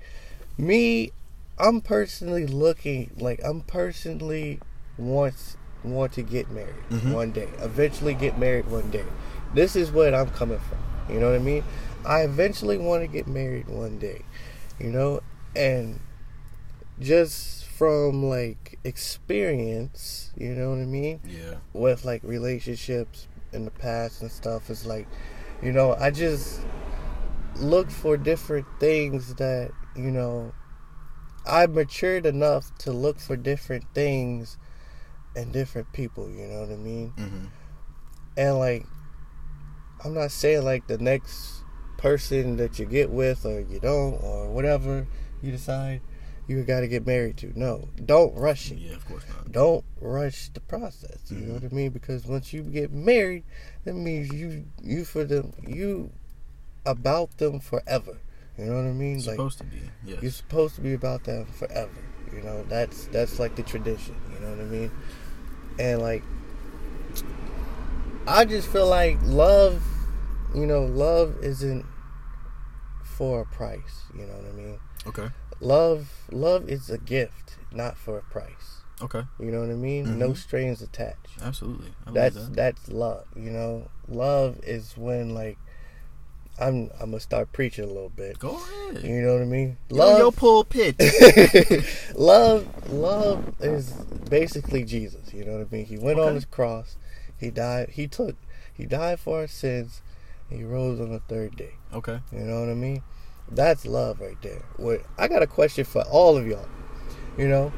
me, 0.58 1.12
I'm 1.60 1.80
personally 1.82 2.48
looking, 2.48 3.12
like, 3.18 3.40
I'm 3.44 3.62
personally 3.62 4.60
wants 4.98 5.58
want 5.84 6.12
to 6.14 6.24
get 6.24 6.50
married 6.50 6.74
Mhm. 6.90 7.14
one 7.14 7.32
day. 7.32 7.48
Eventually, 7.60 8.16
get 8.16 8.38
married 8.40 8.66
one 8.68 8.90
day. 8.90 9.06
This 9.54 9.76
is 9.76 9.92
what 9.92 10.14
I'm 10.16 10.30
coming 10.32 10.60
from. 10.60 10.80
You 11.14 11.20
know 11.20 11.28
what 11.30 11.40
I 11.40 11.44
mean? 11.44 11.64
I 12.08 12.22
eventually 12.22 12.78
want 12.78 13.04
to 13.04 13.08
get 13.08 13.28
married 13.28 13.68
one 13.68 14.00
day. 14.00 14.24
You 14.80 14.90
know, 14.90 15.22
and 15.56 16.00
just 17.00 17.66
from 17.66 18.24
like 18.24 18.80
experience, 18.84 20.32
you 20.36 20.50
know 20.50 20.72
what 20.72 20.80
I 20.80 20.86
mean? 20.86 21.20
yeah. 21.26 21.56
with 21.74 22.06
like 22.06 22.24
relationships 22.24 23.28
in 23.54 23.66
the 23.66 23.72
past 23.72 24.22
and 24.22 24.32
stuff 24.32 24.70
it's 24.70 24.86
like 24.86 25.08
you 25.64 25.72
know 25.72 25.96
i 26.02 26.12
just 26.12 26.60
look 27.56 27.90
for 27.90 28.18
different 28.18 28.66
things 28.78 29.36
that 29.36 29.72
you 29.96 30.12
know 30.12 30.54
i 31.46 31.66
matured 31.66 32.26
enough 32.26 32.78
to 32.78 32.92
look 32.92 33.20
for 33.20 33.38
different 33.38 33.86
things 33.94 34.58
and 35.36 35.54
different 35.54 35.92
people 35.94 36.30
you 36.30 36.46
know 36.46 36.60
what 36.60 36.70
i 36.70 36.76
mean 36.76 37.10
hmm 37.12 37.46
and 38.36 38.60
like 38.60 38.86
i'm 40.04 40.14
not 40.14 40.30
saying 40.30 40.64
like 40.64 40.86
the 40.88 40.98
next 40.98 41.57
person 41.98 42.58
that 42.58 42.78
you 42.80 42.86
get 42.86 43.10
with 43.10 43.46
or 43.46 43.60
you 43.60 43.80
don't 43.80 44.22
or 44.24 44.50
whatever 44.50 45.08
you 45.42 45.52
decide 45.52 46.00
you 46.48 46.62
got 46.64 46.80
to 46.82 46.88
get 46.88 47.06
married 47.06 47.36
to 47.38 47.52
no 47.60 47.90
don't 48.06 48.34
rush 48.36 48.72
it 48.72 48.78
Yeah, 48.78 48.94
of 48.96 49.06
course 49.06 49.24
not. 49.28 49.52
don't 49.52 49.84
rush 50.00 50.50
the 50.50 50.60
process. 50.62 51.18
You 51.30 51.38
know 51.40 51.54
Mhm. 51.56 51.64
what 51.64 51.72
I 51.72 51.76
mean? 51.76 51.90
Because 51.92 52.26
once 52.26 52.54
you 52.54 52.62
get 52.62 52.92
married, 52.94 53.44
that 53.84 53.94
means 53.96 54.32
you 54.32 54.66
you 54.82 55.04
for 55.06 55.26
them 55.26 55.52
you 55.68 56.12
about 56.86 57.38
them 57.38 57.60
forever. 57.60 58.18
You 58.58 58.66
know 58.66 58.76
what 58.76 58.86
I 58.86 58.94
mean? 58.94 59.18
It's 59.18 59.28
like 59.28 59.36
supposed 59.36 59.58
to 59.58 59.64
be. 59.66 59.82
Yes. 60.06 60.20
you're 60.22 60.32
supposed 60.32 60.76
to 60.76 60.82
be 60.82 60.94
about 60.94 61.26
them 61.26 61.46
forever. 61.48 62.00
You 62.34 62.42
know 62.42 62.64
that's 62.70 63.08
that's 63.08 63.40
like 63.40 63.56
the 63.56 63.64
tradition. 63.64 64.16
You 64.34 64.40
know 64.40 64.52
what 64.52 64.60
I 64.62 64.70
mean? 64.70 64.92
And 65.80 66.02
like 66.02 66.24
I 68.28 68.46
just 68.46 68.68
feel 68.70 68.88
like 68.88 69.18
love, 69.24 69.82
you 70.60 70.66
know, 70.66 70.84
love 70.86 71.36
isn't 71.42 71.86
for 73.04 73.42
a 73.42 73.46
price. 73.46 74.04
You 74.18 74.26
know 74.26 74.34
what 74.34 74.46
I 74.50 74.56
mean? 74.56 74.80
okay. 75.08 75.30
Love 75.60 76.10
love 76.32 76.70
is 76.70 76.90
a 76.90 76.98
gift, 76.98 77.58
not 77.72 77.98
for 77.98 78.18
a 78.20 78.22
price. 78.24 78.82
Okay. 79.02 79.24
You 79.40 79.52
know 79.52 79.62
what 79.62 79.70
I 79.70 79.74
mean? 79.76 80.18
No 80.20 80.30
Mhm. 80.32 80.38
strings 80.38 80.82
attached. 80.82 81.42
Absolutely. 81.42 81.94
I 82.06 82.12
That's 82.12 82.36
that. 82.36 82.56
that's 82.56 82.88
love. 82.90 83.26
You 83.36 83.52
know, 83.52 83.90
love 84.08 84.60
is 84.64 84.96
when 84.98 85.34
like 85.34 85.58
I'm 86.60 86.90
I'm 87.00 87.12
gonna 87.12 87.20
start 87.20 87.52
preaching 87.54 87.86
a 87.86 87.88
little 87.88 88.10
bit. 88.10 88.40
Go 88.40 88.56
ahead. 88.90 89.04
You 89.04 89.22
know 89.22 89.34
what 89.34 89.42
I 89.42 89.46
mean? 89.46 89.78
Yo, 89.90 90.18
yo, 90.18 90.24
Love, 90.26 90.36
pulpit. 90.36 90.96
love, 92.16 92.68
love 92.92 93.54
is 93.60 93.92
basically 94.30 94.84
Jesus. 94.84 95.34
You 95.34 95.46
know 95.46 95.54
what 95.58 95.68
I 95.72 95.76
mean? 95.76 95.86
He 95.86 95.98
went 95.98 96.20
on 96.20 96.34
his 96.36 96.46
cross. 96.46 96.98
He 97.40 97.50
died. 97.52 97.90
He 97.92 98.08
took. 98.08 98.36
He 98.74 98.86
died 98.86 99.20
for 99.20 99.40
our 99.42 99.48
sins. 99.48 100.02
He 100.50 100.64
rose 100.64 101.00
on 101.00 101.12
the 101.12 101.20
third 101.20 101.56
day. 101.56 101.74
okay. 101.94 102.20
You 102.32 102.40
know 102.40 102.62
what 102.62 102.70
I 102.70 102.74
mean? 102.74 103.04
That's 103.50 103.86
love 103.86 104.20
right 104.20 104.42
there. 104.42 104.64
What 104.78 105.02
I 105.18 105.28
got 105.28 105.42
a 105.44 105.48
question 105.48 105.86
for 105.86 106.02
all 106.04 106.38
of 106.38 106.46
y'all. 106.48 106.68
You 107.38 107.48
know, 107.48 107.72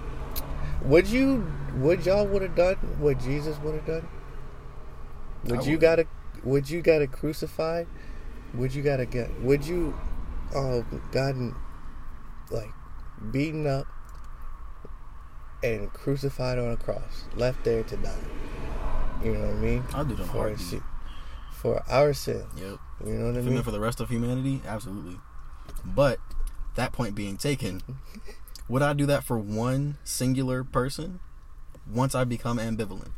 would 0.84 1.08
you 1.08 1.46
would 1.76 2.06
y'all 2.06 2.26
would 2.26 2.42
have 2.42 2.56
done 2.56 2.76
what 3.00 3.20
Jesus 3.20 3.58
would 3.60 3.76
have 3.76 3.86
done? 3.86 4.08
Would 5.46 5.66
you 5.66 5.78
gotta 5.78 6.08
would 6.44 6.70
you 6.70 6.82
gotta 6.82 7.08
crucified? 7.08 7.88
Would 8.54 8.74
you 8.74 8.82
gotta 8.82 9.06
get 9.06 9.42
would 9.42 9.66
you 9.66 9.94
um 10.56 11.02
gotten 11.12 11.56
like 12.50 12.72
beaten 13.32 13.68
up 13.68 13.86
and 15.64 15.92
crucified 15.94 16.58
on 16.58 16.72
a 16.72 16.78
cross, 16.78 17.26
left 17.36 17.64
there 17.64 17.84
to 17.84 17.98
die? 17.98 18.16
You 19.24 19.34
know 19.34 19.42
what 19.48 19.50
I 19.50 19.60
mean? 19.60 19.84
I'll 19.94 20.06
do 20.06 20.16
them 20.16 20.28
For 20.30 20.38
our, 20.38 20.48
heartbeat. 20.50 20.68
sin- 20.68 20.84
for 21.62 21.84
our 21.90 22.14
sin. 22.14 22.46
Yep. 22.56 22.78
You 23.06 23.14
know 23.14 23.26
what 23.28 23.36
I 23.36 23.40
If 23.40 23.46
mean? 23.46 23.62
for 23.64 23.72
the 23.72 23.80
rest 23.80 24.00
of 24.00 24.10
humanity, 24.10 24.62
absolutely. 24.66 25.18
But 25.86 26.20
that 26.76 26.92
point 26.94 27.16
being 27.16 27.38
taken, 27.38 27.82
would 28.70 28.82
I 28.82 28.94
do 28.94 29.06
that 29.08 29.24
for 29.24 29.38
one 29.38 29.98
singular 30.04 30.64
person? 30.64 31.20
Once 31.92 32.14
I 32.16 32.24
become 32.24 32.58
ambivalent, 32.60 33.12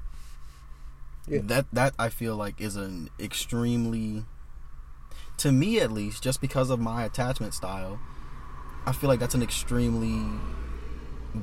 Yeah. 1.27 1.41
that 1.43 1.65
that 1.73 1.93
I 1.99 2.09
feel 2.09 2.35
like 2.35 2.61
is 2.61 2.75
an 2.75 3.09
extremely, 3.19 4.25
to 5.37 5.51
me 5.51 5.79
at 5.79 5.91
least, 5.91 6.23
just 6.23 6.39
because 6.41 6.69
of 6.69 6.79
my 6.79 7.03
attachment 7.03 7.53
style, 7.53 7.99
I 8.85 8.91
feel 8.93 9.09
like 9.09 9.19
that's 9.19 9.35
an 9.35 9.43
extremely 9.43 10.23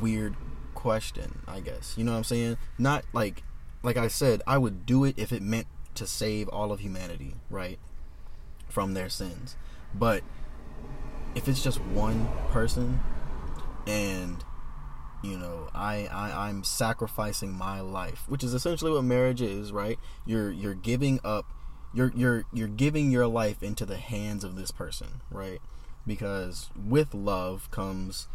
weird 0.01 0.37
question. 0.75 1.41
I 1.47 1.61
guess 1.61 1.95
you 1.99 2.05
know 2.05 2.13
what 2.13 2.19
I'm 2.19 2.25
saying. 2.25 2.57
Not 2.79 3.05
like, 3.13 3.43
like 3.83 3.97
I 3.99 4.09
said, 4.09 4.43
I 4.47 4.57
would 4.59 4.87
do 4.87 5.05
it 5.05 5.15
if 5.19 5.33
it 5.33 5.43
meant 5.43 5.67
to 5.99 6.07
save 6.07 6.49
all 6.49 6.73
of 6.73 6.81
humanity, 6.81 7.35
right, 7.51 7.79
from 8.69 8.95
their 8.95 9.09
sins. 9.09 9.57
But 9.95 10.23
if 11.35 11.49
it's 11.49 11.63
just 11.63 11.81
one 11.81 12.29
person 12.51 13.01
and 13.87 14.45
you 15.23 15.37
know 15.37 15.69
I, 15.75 16.07
I 16.11 16.49
i'm 16.49 16.63
sacrificing 16.65 17.53
my 17.53 17.81
life 17.81 18.25
which 18.29 18.45
is 18.45 18.55
essentially 18.55 18.91
what 18.91 19.05
marriage 19.05 19.41
is 19.41 19.73
right? 19.73 19.99
You're 20.27 20.51
you're 20.51 20.75
giving 20.75 21.21
up 21.25 21.47
you're 21.95 22.13
you're 22.15 22.45
you're 22.53 22.69
giving 22.69 23.11
your 23.11 23.27
life 23.27 23.63
into 23.63 23.87
the 23.87 23.97
hands 23.97 24.45
of 24.45 24.57
this 24.57 24.71
person 24.71 25.23
right? 25.31 25.61
Because 26.07 26.71
with 26.77 27.15
love 27.15 27.71
comes 27.71 28.29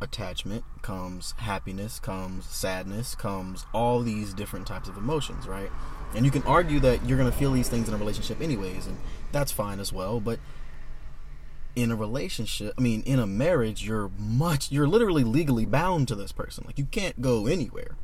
attachment 0.00 0.64
comes 0.80 1.34
happiness 1.38 1.98
comes 1.98 2.46
sadness 2.46 3.14
comes 3.14 3.66
all 3.74 4.00
these 4.00 4.32
different 4.32 4.66
types 4.66 4.88
of 4.88 4.96
emotions 4.96 5.48
right 5.48 5.70
and 6.14 6.24
you 6.24 6.30
can 6.30 6.42
argue 6.44 6.80
that 6.80 7.04
you're 7.06 7.18
going 7.18 7.30
to 7.30 7.36
feel 7.36 7.52
these 7.52 7.68
things 7.68 7.88
in 7.88 7.94
a 7.94 7.98
relationship 7.98 8.40
anyways 8.40 8.86
and 8.86 8.96
that's 9.32 9.52
fine 9.52 9.78
as 9.80 9.92
well 9.92 10.20
but 10.20 10.38
in 11.76 11.90
a 11.90 11.96
relationship 11.96 12.74
i 12.76 12.80
mean 12.80 13.02
in 13.02 13.18
a 13.18 13.26
marriage 13.26 13.84
you're 13.86 14.10
much 14.18 14.70
you're 14.72 14.88
literally 14.88 15.24
legally 15.24 15.66
bound 15.66 16.08
to 16.08 16.14
this 16.14 16.32
person. 16.32 16.64
Like 16.66 16.78
you 16.78 16.86
can't 16.86 17.20
go 17.20 17.46
anywhere. 17.46 17.96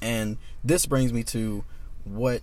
And 0.00 0.38
this 0.64 0.86
brings 0.86 1.12
me 1.12 1.22
to 1.24 1.64
what 2.04 2.42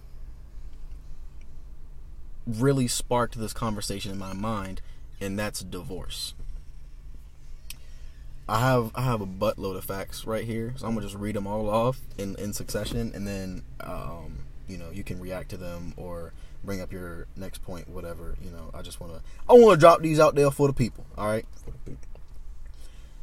really 2.45 2.87
sparked 2.87 3.37
this 3.37 3.53
conversation 3.53 4.11
in 4.11 4.17
my 4.17 4.33
mind 4.33 4.81
and 5.19 5.37
that's 5.37 5.61
divorce. 5.61 6.33
I 8.47 8.61
have 8.61 8.91
I 8.95 9.01
have 9.01 9.19
a 9.19 9.25
buttload 9.27 9.75
of 9.75 9.83
facts 9.83 10.25
right 10.25 10.45
here, 10.45 10.73
so 10.77 10.87
I'm 10.87 10.93
gonna 10.93 11.05
just 11.05 11.17
read 11.17 11.35
them 11.35 11.47
all 11.47 11.69
off 11.69 11.99
in 12.17 12.35
in 12.35 12.53
succession, 12.53 13.11
and 13.13 13.27
then 13.27 13.63
um, 13.81 14.45
you 14.67 14.77
know 14.77 14.89
you 14.91 15.03
can 15.03 15.19
react 15.19 15.49
to 15.49 15.57
them 15.57 15.93
or 15.97 16.33
bring 16.63 16.81
up 16.81 16.91
your 16.91 17.27
next 17.35 17.63
point, 17.63 17.89
whatever. 17.89 18.35
You 18.43 18.51
know, 18.51 18.71
I 18.73 18.81
just 18.81 18.99
wanna 18.99 19.21
I 19.49 19.53
wanna 19.53 19.77
drop 19.77 20.01
these 20.01 20.19
out 20.19 20.35
there 20.35 20.51
for 20.51 20.67
the 20.67 20.73
people. 20.73 21.05
All 21.17 21.27
right. 21.27 21.45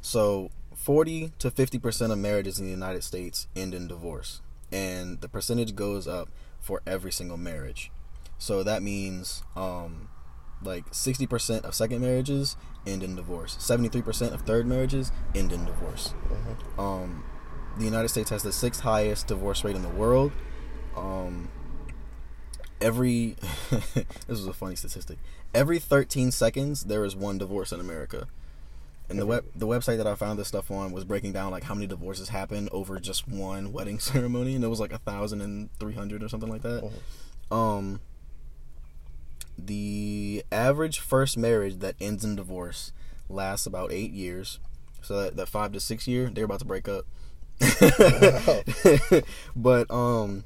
So 0.01 0.51
40 0.75 1.33
to 1.39 1.51
50 1.51 1.79
percent 1.79 2.13
of 2.13 2.19
marriages 2.19 2.59
in 2.59 2.67
the 2.67 2.71
United 2.71 3.05
States 3.05 3.47
end 3.57 3.75
in 3.75 3.89
divorce, 3.89 4.41
and 4.73 5.21
the 5.21 5.29
percentage 5.29 5.75
goes 5.75 6.07
up 6.07 6.29
for 6.61 6.83
every 6.87 7.13
single 7.13 7.37
marriage. 7.37 7.91
So 8.39 8.63
that 8.63 8.83
means 8.83 9.43
um, 9.57 10.09
like 10.63 10.91
60% 10.91 11.63
of 11.65 11.75
second 11.75 12.01
marriages 12.01 12.57
end 12.87 13.03
in 13.03 13.17
divorce 13.17 13.57
73% 13.57 14.33
of 14.33 14.43
third 14.43 14.67
marriages 14.67 15.13
end 15.35 15.53
in 15.53 15.65
divorce 15.65 16.15
mm-hmm. 16.29 16.81
um, 16.81 17.25
the 17.79 17.85
united 17.85 18.09
states 18.09 18.31
has 18.31 18.43
the 18.43 18.53
sixth 18.53 18.81
highest 18.83 19.27
divorce 19.27 19.65
rate 19.65 19.77
in 19.77 19.83
the 19.83 19.89
world 19.89 20.33
um, 20.97 21.49
every 22.81 23.37
this 23.71 24.39
is 24.39 24.47
a 24.47 24.53
funny 24.53 24.77
statistic 24.77 25.19
every 25.55 25.79
13 25.79 26.31
seconds 26.31 26.85
there 26.85 27.05
is 27.05 27.15
one 27.15 27.39
divorce 27.39 27.73
in 27.73 27.81
america 27.81 28.27
and 29.09 29.19
the 29.19 29.27
web 29.27 29.45
the 29.55 29.67
website 29.67 29.99
that 29.99 30.07
I 30.07 30.15
found 30.15 30.39
this 30.39 30.49
stuff 30.49 30.71
on 30.71 30.93
was 30.93 31.05
breaking 31.05 31.33
down 31.33 31.51
like 31.51 31.65
how 31.65 31.75
many 31.75 31.87
divorces 31.87 32.31
happen 32.31 32.69
over 32.73 32.99
just 32.99 33.29
one 33.29 33.73
wedding 33.73 33.99
ceremony, 34.01 34.55
and 34.55 34.65
it 34.65 34.69
was 34.69 34.81
like 34.81 34.93
a 34.93 34.99
thousand 34.99 35.43
and 35.43 35.69
three 35.79 35.95
hundred 35.95 36.23
or 36.23 36.29
something 36.29 36.49
like 36.49 36.63
that. 36.63 36.83
Mm-hmm. 36.85 37.55
Um, 37.55 38.01
the 39.59 40.45
average 40.51 40.99
first 41.01 41.37
marriage 41.37 41.79
that 41.81 41.97
ends 42.01 42.25
in 42.25 42.37
divorce 42.37 42.93
lasts 43.29 43.67
about 43.67 43.93
eight 43.93 44.13
years. 44.13 44.59
So 45.03 45.23
that, 45.23 45.37
that 45.37 45.49
five 45.49 45.73
to 45.73 45.81
six 45.81 46.09
year, 46.09 46.31
they're 46.33 46.47
about 46.47 46.61
to 46.61 46.65
break 46.65 46.89
up. 46.89 47.05
but 49.55 49.89
um 49.91 50.45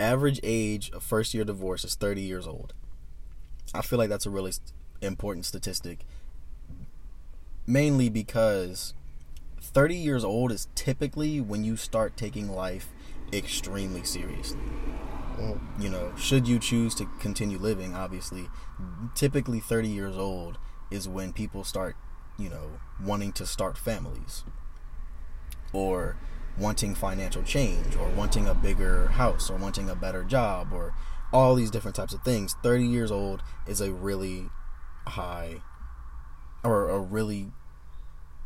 average 0.00 0.40
age 0.42 0.90
of 0.90 1.02
first 1.02 1.34
year 1.34 1.44
divorce 1.44 1.84
is 1.84 1.94
30 1.94 2.22
years 2.22 2.46
old. 2.46 2.72
I 3.74 3.82
feel 3.82 3.98
like 3.98 4.08
that's 4.08 4.26
a 4.26 4.30
really 4.30 4.52
important 5.00 5.44
statistic. 5.46 6.00
Mainly 7.66 8.08
because 8.08 8.94
30 9.60 9.94
years 9.94 10.24
old 10.24 10.50
is 10.50 10.68
typically 10.74 11.40
when 11.40 11.62
you 11.62 11.76
start 11.76 12.16
taking 12.16 12.48
life 12.48 12.88
extremely 13.32 14.02
seriously 14.02 14.58
mm. 15.40 15.58
you 15.78 15.88
know, 15.88 16.12
should 16.16 16.46
you 16.46 16.58
choose 16.58 16.94
to 16.96 17.06
continue 17.18 17.58
living, 17.58 17.94
obviously, 17.94 18.48
typically 19.14 19.60
30 19.60 19.88
years 19.88 20.16
old 20.16 20.58
is 20.90 21.08
when 21.08 21.32
people 21.32 21.64
start, 21.64 21.96
you 22.38 22.48
know, 22.48 22.78
wanting 23.02 23.32
to 23.32 23.46
start 23.46 23.78
families 23.78 24.44
or 25.72 26.16
wanting 26.58 26.94
financial 26.94 27.42
change 27.42 27.96
or 27.96 28.08
wanting 28.10 28.46
a 28.46 28.54
bigger 28.54 29.08
house 29.08 29.50
or 29.50 29.56
wanting 29.56 29.88
a 29.88 29.94
better 29.94 30.24
job 30.24 30.72
or 30.72 30.94
all 31.32 31.54
these 31.54 31.70
different 31.70 31.96
types 31.96 32.12
of 32.12 32.22
things. 32.22 32.56
30 32.62 32.86
years 32.86 33.10
old 33.10 33.42
is 33.66 33.80
a 33.80 33.92
really 33.92 34.48
high 35.06 35.62
or 36.62 36.90
a 36.90 36.98
really 36.98 37.48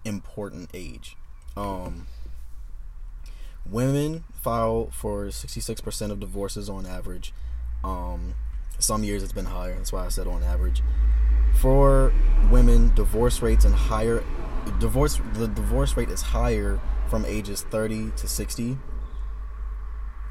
important 0.04 0.70
age. 0.74 1.16
Um, 1.56 2.06
Women 3.68 4.24
file 4.42 4.90
for 4.92 5.26
66% 5.26 6.10
of 6.10 6.20
divorces 6.20 6.68
on 6.68 6.84
average. 6.84 7.32
Um, 7.82 8.34
some 8.78 9.04
years 9.04 9.22
it's 9.22 9.32
been 9.32 9.46
higher. 9.46 9.74
That's 9.74 9.92
why 9.92 10.04
I 10.04 10.08
said 10.08 10.26
on 10.26 10.42
average. 10.42 10.82
For 11.54 12.12
women, 12.50 12.94
divorce 12.94 13.40
rates 13.40 13.64
and 13.64 13.74
higher 13.74 14.22
divorce 14.80 15.20
the 15.34 15.46
divorce 15.46 15.94
rate 15.94 16.08
is 16.08 16.22
higher 16.22 16.80
from 17.14 17.24
ages 17.26 17.62
30 17.70 18.10
to 18.16 18.26
60, 18.26 18.76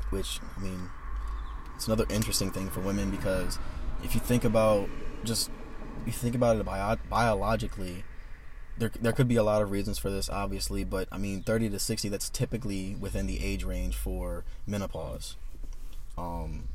which 0.09 0.41
I 0.57 0.59
mean, 0.59 0.89
it's 1.77 1.87
another 1.87 2.05
interesting 2.09 2.51
thing 2.51 2.69
for 2.69 2.81
women 2.81 3.09
because 3.09 3.57
if 4.03 4.13
you 4.13 4.19
think 4.19 4.43
about 4.43 4.89
just 5.23 5.49
you 6.05 6.11
think 6.11 6.35
about 6.35 6.57
it 6.57 6.65
bio- 6.65 6.97
biologically, 7.09 8.03
there 8.77 8.91
there 8.99 9.13
could 9.13 9.29
be 9.29 9.37
a 9.37 9.43
lot 9.43 9.61
of 9.61 9.71
reasons 9.71 9.97
for 9.97 10.09
this, 10.09 10.29
obviously, 10.29 10.83
but 10.83 11.07
I 11.09 11.17
mean, 11.17 11.41
30 11.41 11.69
to 11.69 11.79
60, 11.79 12.09
that's 12.09 12.29
typically 12.29 12.97
within 12.99 13.27
the 13.27 13.41
age 13.41 13.63
range 13.63 13.95
for 13.95 14.43
menopause. 14.67 15.37
Um, 16.17 16.67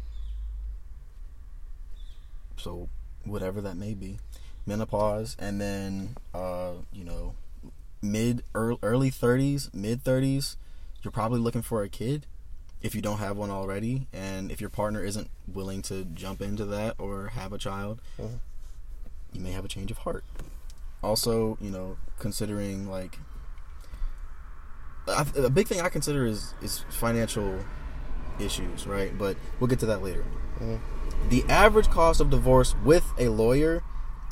so 2.57 2.88
whatever 3.25 3.61
that 3.61 3.77
may 3.77 3.92
be, 3.92 4.21
menopause, 4.64 5.37
and 5.38 5.61
then 5.61 6.16
uh, 6.33 6.77
you 6.94 7.05
know, 7.05 7.35
mid 8.02 8.42
early, 8.54 8.78
early 8.82 9.11
30s, 9.11 9.72
mid 9.74 10.04
30s, 10.04 10.56
you're 11.02 11.12
probably 11.12 11.40
looking 11.40 11.62
for 11.62 11.82
a 11.82 11.88
kid 11.88 12.26
if 12.80 12.94
you 12.94 13.02
don't 13.02 13.18
have 13.18 13.37
one 13.37 13.50
already, 13.50 14.06
and 14.12 14.52
if 14.52 14.61
your 14.61 14.70
partner 14.70 15.02
isn't 15.02 15.28
willing 15.52 15.82
to 15.82 16.04
jump 16.04 16.40
into 16.40 16.64
that 16.64 16.94
or 16.98 17.28
have 17.28 17.52
a 17.52 17.58
child, 17.58 18.00
mm-hmm. 18.20 18.37
you 19.32 19.40
may 19.40 19.50
have 19.50 19.64
a 19.64 19.68
change 19.68 19.90
of 19.90 19.98
heart 19.98 20.24
also, 21.02 21.58
you 21.61 21.70
know, 21.70 21.96
considering 22.18 22.88
like 22.88 23.18
a 25.06 25.48
big 25.48 25.66
thing 25.66 25.80
I 25.80 25.88
consider 25.88 26.26
is 26.26 26.54
is 26.62 26.84
financial 26.90 27.58
issues, 28.38 28.87
right? 28.87 29.16
But 29.16 29.37
we'll 29.58 29.68
get 29.68 29.78
to 29.80 29.87
that 29.87 30.02
later. 30.02 30.24
Mm-hmm. 30.58 31.28
The 31.30 31.44
average 31.48 31.88
cost 31.88 32.20
of 32.20 32.30
divorce 32.30 32.74
with 32.84 33.11
a 33.18 33.28
lawyer 33.28 33.82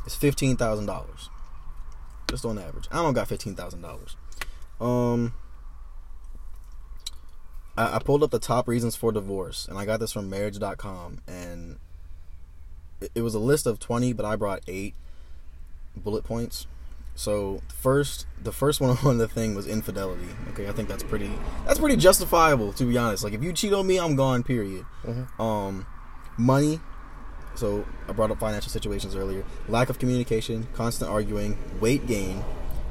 is 0.07 0.15
fifteen 0.15 0.57
thousand 0.57 0.87
dollars, 0.87 1.31
just 2.29 2.45
on 2.45 2.59
average. 2.59 2.87
I 2.91 3.03
don't 3.03 3.15
got 3.15 3.29
fifteen 3.29 3.55
thousand 3.55 3.83
dollars. 3.83 4.17
Um, 4.81 5.35
I, 7.77 7.97
I 7.97 7.99
pulled 7.99 8.23
up 8.23 8.31
the 8.31 8.39
top 8.39 8.69
reasons 8.69 8.97
for 8.97 9.13
divorce, 9.13 9.67
and 9.69 9.79
I 9.79 9.85
got 9.85 10.01
this 10.01 10.13
from 10.13 10.29
Marriage.com, 10.29 11.21
and 11.27 11.79
it, 13.01 13.11
it 13.17 13.23
was 13.23 13.35
a 13.35 13.39
list 13.39 13.67
of 13.67 13.79
twenty, 13.79 14.13
but 14.13 14.25
I 14.25 14.37
brought 14.37 14.63
eight 14.67 14.95
bullet 15.97 16.25
points. 16.25 16.67
So 17.15 17.63
first, 17.69 18.27
the 18.43 18.53
first 18.53 18.81
one 18.81 18.99
on 19.05 19.19
the 19.19 19.27
thing 19.29 19.55
was 19.55 19.67
infidelity. 19.67 20.29
Okay, 20.51 20.69
I 20.69 20.73
think 20.73 20.89
that's 20.89 21.03
pretty 21.03 21.33
that's 21.67 21.79
pretty 21.79 21.97
justifiable 21.97 22.73
to 22.75 22.85
be 22.85 22.97
honest. 22.99 23.25
Like 23.25 23.33
if 23.33 23.43
you 23.43 23.53
cheat 23.53 23.73
on 23.73 23.87
me, 23.87 23.99
I'm 23.99 24.17
gone. 24.17 24.43
Period. 24.43 24.85
Mm-hmm. 25.05 25.43
Um, 25.43 25.87
money. 26.37 26.81
So 27.57 27.85
I 28.09 28.13
brought 28.13 28.31
up 28.31 28.39
financial 28.39 28.71
situations 28.71 29.15
earlier. 29.17 29.45
Lack 29.69 29.91
of 29.91 29.99
communication, 29.99 30.69
constant 30.75 31.11
arguing, 31.11 31.59
weight 31.81 32.07
gain, 32.07 32.45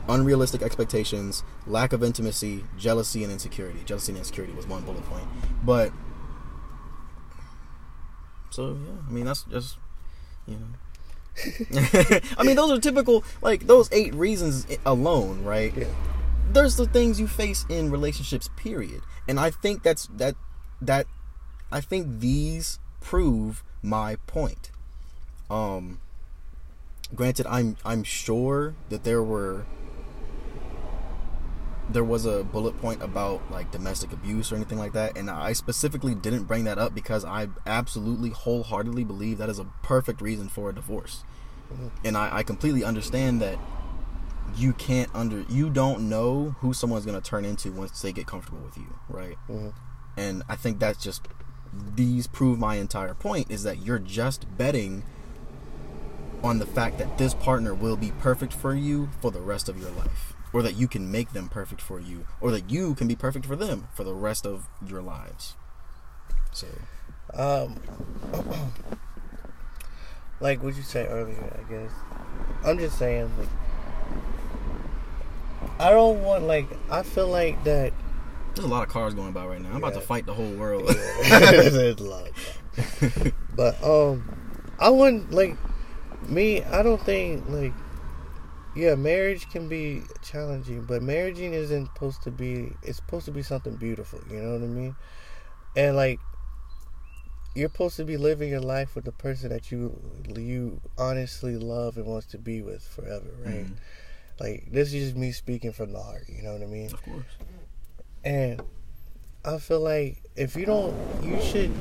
unrealistic 0.09 0.61
expectations, 0.61 1.43
lack 1.65 1.93
of 1.93 2.03
intimacy, 2.03 2.65
jealousy 2.77 3.23
and 3.23 3.31
insecurity. 3.31 3.79
Jealousy 3.85 4.11
and 4.11 4.19
insecurity 4.19 4.53
was 4.53 4.67
one 4.67 4.83
bullet 4.83 5.05
point. 5.05 5.27
But 5.63 5.91
so 8.49 8.77
yeah, 8.85 9.01
I 9.07 9.11
mean 9.11 9.25
that's 9.25 9.43
just 9.43 9.77
you 10.47 10.55
know 10.55 10.67
I 12.37 12.43
mean, 12.43 12.55
those 12.55 12.71
are 12.71 12.79
typical, 12.79 13.23
like 13.41 13.67
those 13.67 13.89
eight 13.91 14.13
reasons 14.13 14.65
alone, 14.85 15.43
right? 15.43 15.73
Yeah. 15.75 15.87
There's 16.51 16.77
the 16.77 16.85
things 16.85 17.19
you 17.19 17.27
face 17.27 17.65
in 17.69 17.91
relationships, 17.91 18.49
period. 18.55 19.01
And 19.27 19.39
I 19.39 19.49
think 19.49 19.83
that's 19.83 20.07
that 20.15 20.35
that 20.81 21.07
I 21.71 21.81
think 21.81 22.19
these 22.19 22.79
prove 23.01 23.63
my 23.85 24.17
point. 24.27 24.71
Um, 25.49 25.99
granted, 27.13 27.45
I'm 27.47 27.77
I'm 27.85 28.03
sure 28.03 28.75
that 28.89 29.03
there 29.03 29.23
were 29.23 29.65
there 31.87 32.03
was 32.03 32.25
a 32.25 32.43
bullet 32.43 32.75
point 32.81 33.01
about 33.03 33.39
like 33.51 33.71
domestic 33.71 34.11
abuse 34.11 34.51
or 34.51 34.55
anything 34.55 34.79
like 34.79 34.93
that 34.93 35.15
and 35.15 35.29
i 35.29 35.53
specifically 35.53 36.15
didn't 36.15 36.45
bring 36.45 36.63
that 36.63 36.79
up 36.79 36.95
because 36.95 37.23
i 37.23 37.47
absolutely 37.67 38.31
wholeheartedly 38.31 39.03
believe 39.03 39.37
that 39.37 39.49
is 39.49 39.59
a 39.59 39.65
perfect 39.83 40.19
reason 40.19 40.49
for 40.49 40.67
a 40.71 40.73
divorce 40.73 41.23
and 42.03 42.17
I, 42.17 42.37
I 42.37 42.43
completely 42.43 42.83
understand 42.83 43.41
that 43.41 43.57
you 44.55 44.73
can't 44.73 45.09
under 45.13 45.41
you 45.49 45.69
don't 45.69 46.07
know 46.07 46.55
who 46.59 46.73
someone's 46.73 47.05
gonna 47.05 47.21
turn 47.21 47.45
into 47.45 47.71
once 47.71 48.01
they 48.01 48.13
get 48.13 48.27
comfortable 48.27 48.59
with 48.63 48.77
you, 48.77 48.93
right? 49.09 49.37
Mhm. 49.49 49.73
And 50.15 50.43
I 50.47 50.55
think 50.55 50.79
that's 50.79 51.03
just 51.03 51.27
these 51.95 52.27
prove 52.27 52.59
my 52.59 52.75
entire 52.75 53.13
point 53.13 53.49
is 53.49 53.63
that 53.63 53.81
you're 53.85 53.99
just 53.99 54.45
betting 54.57 55.03
on 56.43 56.59
the 56.59 56.65
fact 56.65 56.97
that 56.97 57.17
this 57.17 57.33
partner 57.33 57.73
will 57.73 57.97
be 57.97 58.11
perfect 58.19 58.53
for 58.53 58.75
you 58.75 59.09
for 59.21 59.31
the 59.31 59.41
rest 59.41 59.67
of 59.69 59.79
your 59.79 59.91
life 59.91 60.33
or 60.53 60.61
that 60.61 60.75
you 60.75 60.87
can 60.87 61.11
make 61.11 61.33
them 61.33 61.49
perfect 61.49 61.81
for 61.81 61.99
you 61.99 62.25
or 62.39 62.51
that 62.51 62.69
you 62.69 62.93
can 62.95 63.07
be 63.07 63.15
perfect 63.15 63.45
for 63.45 63.55
them 63.55 63.87
for 63.93 64.03
the 64.03 64.13
rest 64.13 64.45
of 64.45 64.67
your 64.85 65.01
lives 65.01 65.55
so 66.51 66.67
Um, 67.33 67.75
like 70.39 70.63
what 70.63 70.75
you 70.75 70.83
said 70.83 71.09
earlier, 71.09 71.59
I 71.59 71.71
guess. 71.71 71.91
I'm 72.63 72.77
just 72.77 72.97
saying, 72.97 73.29
like, 73.37 73.49
I 75.79 75.89
don't 75.89 76.23
want 76.23 76.43
like 76.43 76.67
I 76.89 77.03
feel 77.03 77.27
like 77.27 77.61
that. 77.65 77.91
There's 78.55 78.65
a 78.65 78.67
lot 78.67 78.83
of 78.83 78.89
cars 78.89 79.13
going 79.13 79.31
by 79.33 79.45
right 79.45 79.61
now 79.61 79.69
i'm 79.69 79.77
about 79.77 79.93
to 79.93 80.01
fight 80.01 80.25
the 80.25 80.33
whole 80.33 80.51
world 80.53 80.87
There's 81.29 81.99
a 81.99 82.03
lot, 82.03 82.29
but 83.55 83.81
um, 83.83 84.23
I 84.79 84.89
wouldn't 84.89 85.31
like 85.31 85.57
me. 86.27 86.63
I 86.63 86.83
don't 86.83 87.01
think 87.01 87.47
like 87.49 87.73
yeah, 88.75 88.95
marriage 88.95 89.49
can 89.49 89.69
be 89.69 90.01
challenging, 90.21 90.83
but 90.83 91.01
marriage 91.01 91.39
isn't 91.39 91.85
supposed 91.87 92.21
to 92.23 92.31
be. 92.31 92.73
It's 92.83 92.97
supposed 92.97 93.25
to 93.25 93.31
be 93.31 93.41
something 93.41 93.75
beautiful. 93.75 94.19
You 94.29 94.41
know 94.41 94.53
what 94.53 94.63
I 94.63 94.67
mean? 94.67 94.95
And 95.77 95.95
like 95.95 96.19
you're 97.55 97.69
supposed 97.69 97.95
to 97.97 98.03
be 98.03 98.17
living 98.17 98.49
your 98.49 98.59
life 98.59 98.95
with 98.95 99.05
the 99.05 99.13
person 99.13 99.49
that 99.49 99.71
you 99.71 99.97
you 100.35 100.81
honestly 100.97 101.55
love 101.57 101.95
and 101.97 102.05
wants 102.05 102.27
to 102.27 102.37
be 102.37 102.61
with 102.61 102.83
forever, 102.83 103.31
right? 103.45 103.65
Mhm. 103.65 103.77
Like 104.39 104.67
this 104.71 104.93
is 104.93 105.05
just 105.05 105.15
me 105.15 105.31
speaking 105.31 105.71
from 105.71 105.93
the 105.93 106.01
heart. 106.01 106.25
You 106.27 106.43
know 106.43 106.51
what 106.51 106.61
I 106.61 106.65
mean? 106.65 106.91
of 106.91 107.01
course 107.01 107.23
And 108.25 108.61
I 109.45 109.57
feel 109.59 109.81
like 109.81 110.21
if 110.35 110.55
you 110.55 110.65
don't, 110.65 110.95
you 111.23 111.41
should 111.41 111.71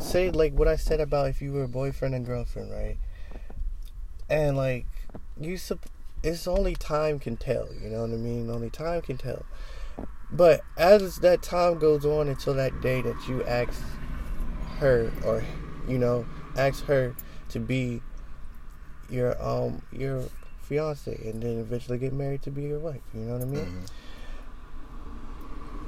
say 0.00 0.30
like 0.30 0.52
what 0.54 0.68
I 0.68 0.76
said 0.76 1.00
about 1.00 1.28
if 1.28 1.40
you 1.42 1.52
were 1.52 1.64
a 1.64 1.68
boyfriend 1.68 2.14
and 2.14 2.26
girlfriend, 2.26 2.70
right? 2.70 2.96
And 4.28 4.56
like 4.56 4.86
you, 5.40 5.56
sup- 5.56 5.86
it's 6.22 6.46
only 6.46 6.74
time 6.74 7.18
can 7.18 7.36
tell. 7.36 7.68
You 7.82 7.90
know 7.90 8.00
what 8.02 8.10
I 8.10 8.14
mean? 8.16 8.50
Only 8.50 8.70
time 8.70 9.02
can 9.02 9.18
tell. 9.18 9.44
But 10.32 10.62
as 10.78 11.18
that 11.20 11.42
time 11.42 11.78
goes 11.78 12.04
on 12.06 12.28
until 12.28 12.54
that 12.54 12.80
day 12.80 13.02
that 13.02 13.28
you 13.28 13.44
ask 13.44 13.80
her, 14.78 15.12
or 15.24 15.44
you 15.88 15.98
know, 15.98 16.26
ask 16.56 16.84
her 16.86 17.14
to 17.50 17.60
be 17.60 18.02
your 19.10 19.40
um 19.42 19.82
your 19.92 20.24
fiance, 20.62 21.14
and 21.24 21.42
then 21.42 21.58
eventually 21.58 21.98
get 21.98 22.12
married 22.12 22.42
to 22.42 22.50
be 22.50 22.62
your 22.62 22.78
wife. 22.78 23.02
You 23.14 23.20
know 23.22 23.34
what 23.34 23.42
I 23.42 23.46
mean? 23.46 23.66
Mhm. 23.66 24.03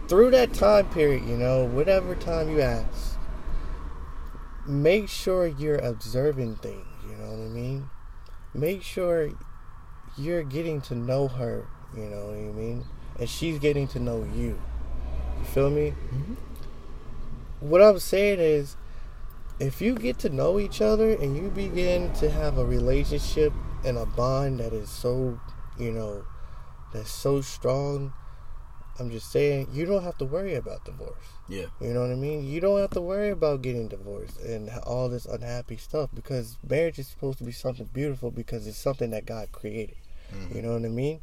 Through 0.08 0.30
that 0.30 0.52
time 0.52 0.88
period, 0.90 1.24
you 1.24 1.36
know, 1.36 1.64
whatever 1.64 2.14
time 2.14 2.48
you 2.50 2.60
ask, 2.60 3.18
make 4.66 5.08
sure 5.08 5.46
you're 5.46 5.78
observing 5.78 6.56
things, 6.56 6.86
you 7.08 7.16
know 7.16 7.30
what 7.30 7.40
I 7.40 7.48
mean? 7.48 7.90
Make 8.54 8.82
sure 8.82 9.30
you're 10.16 10.42
getting 10.44 10.80
to 10.82 10.94
know 10.94 11.28
her, 11.28 11.66
you 11.96 12.04
know 12.04 12.26
what 12.26 12.36
I 12.36 12.52
mean? 12.52 12.84
And 13.18 13.28
she's 13.28 13.58
getting 13.58 13.88
to 13.88 14.00
know 14.00 14.26
you. 14.34 14.58
You 15.38 15.44
feel 15.44 15.70
me? 15.70 15.94
Mhm. 16.12 16.36
What 17.60 17.82
I'm 17.82 17.98
saying 17.98 18.38
is, 18.40 18.76
if 19.58 19.80
you 19.80 19.94
get 19.94 20.18
to 20.20 20.28
know 20.28 20.58
each 20.58 20.82
other 20.82 21.12
and 21.12 21.36
you 21.36 21.48
begin 21.50 22.12
to 22.14 22.30
have 22.30 22.58
a 22.58 22.64
relationship 22.64 23.52
and 23.84 23.96
a 23.96 24.04
bond 24.06 24.60
that 24.60 24.72
is 24.72 24.90
so, 24.90 25.40
you 25.78 25.92
know, 25.92 26.24
that's 26.92 27.10
so 27.10 27.40
strong, 27.40 28.12
I'm 28.98 29.10
just 29.10 29.30
saying, 29.30 29.68
you 29.72 29.84
don't 29.86 30.02
have 30.02 30.16
to 30.18 30.24
worry 30.24 30.54
about 30.54 30.84
divorce. 30.84 31.24
yeah 31.48 31.66
You 31.80 31.92
know 31.92 32.00
what 32.02 32.10
I 32.10 32.14
mean? 32.14 32.46
You 32.46 32.60
don't 32.60 32.80
have 32.80 32.90
to 32.90 33.00
worry 33.00 33.30
about 33.30 33.62
getting 33.62 33.88
divorced 33.88 34.40
and 34.40 34.70
all 34.86 35.08
this 35.08 35.26
unhappy 35.26 35.76
stuff 35.76 36.10
because 36.14 36.56
marriage 36.68 36.98
is 36.98 37.06
supposed 37.08 37.38
to 37.38 37.44
be 37.44 37.52
something 37.52 37.88
beautiful 37.92 38.30
because 38.30 38.66
it's 38.66 38.78
something 38.78 39.10
that 39.10 39.26
God 39.26 39.52
created. 39.52 39.96
Mhm. 40.32 40.54
You 40.54 40.62
know 40.62 40.72
what 40.72 40.84
I 40.84 40.88
mean? 40.88 41.20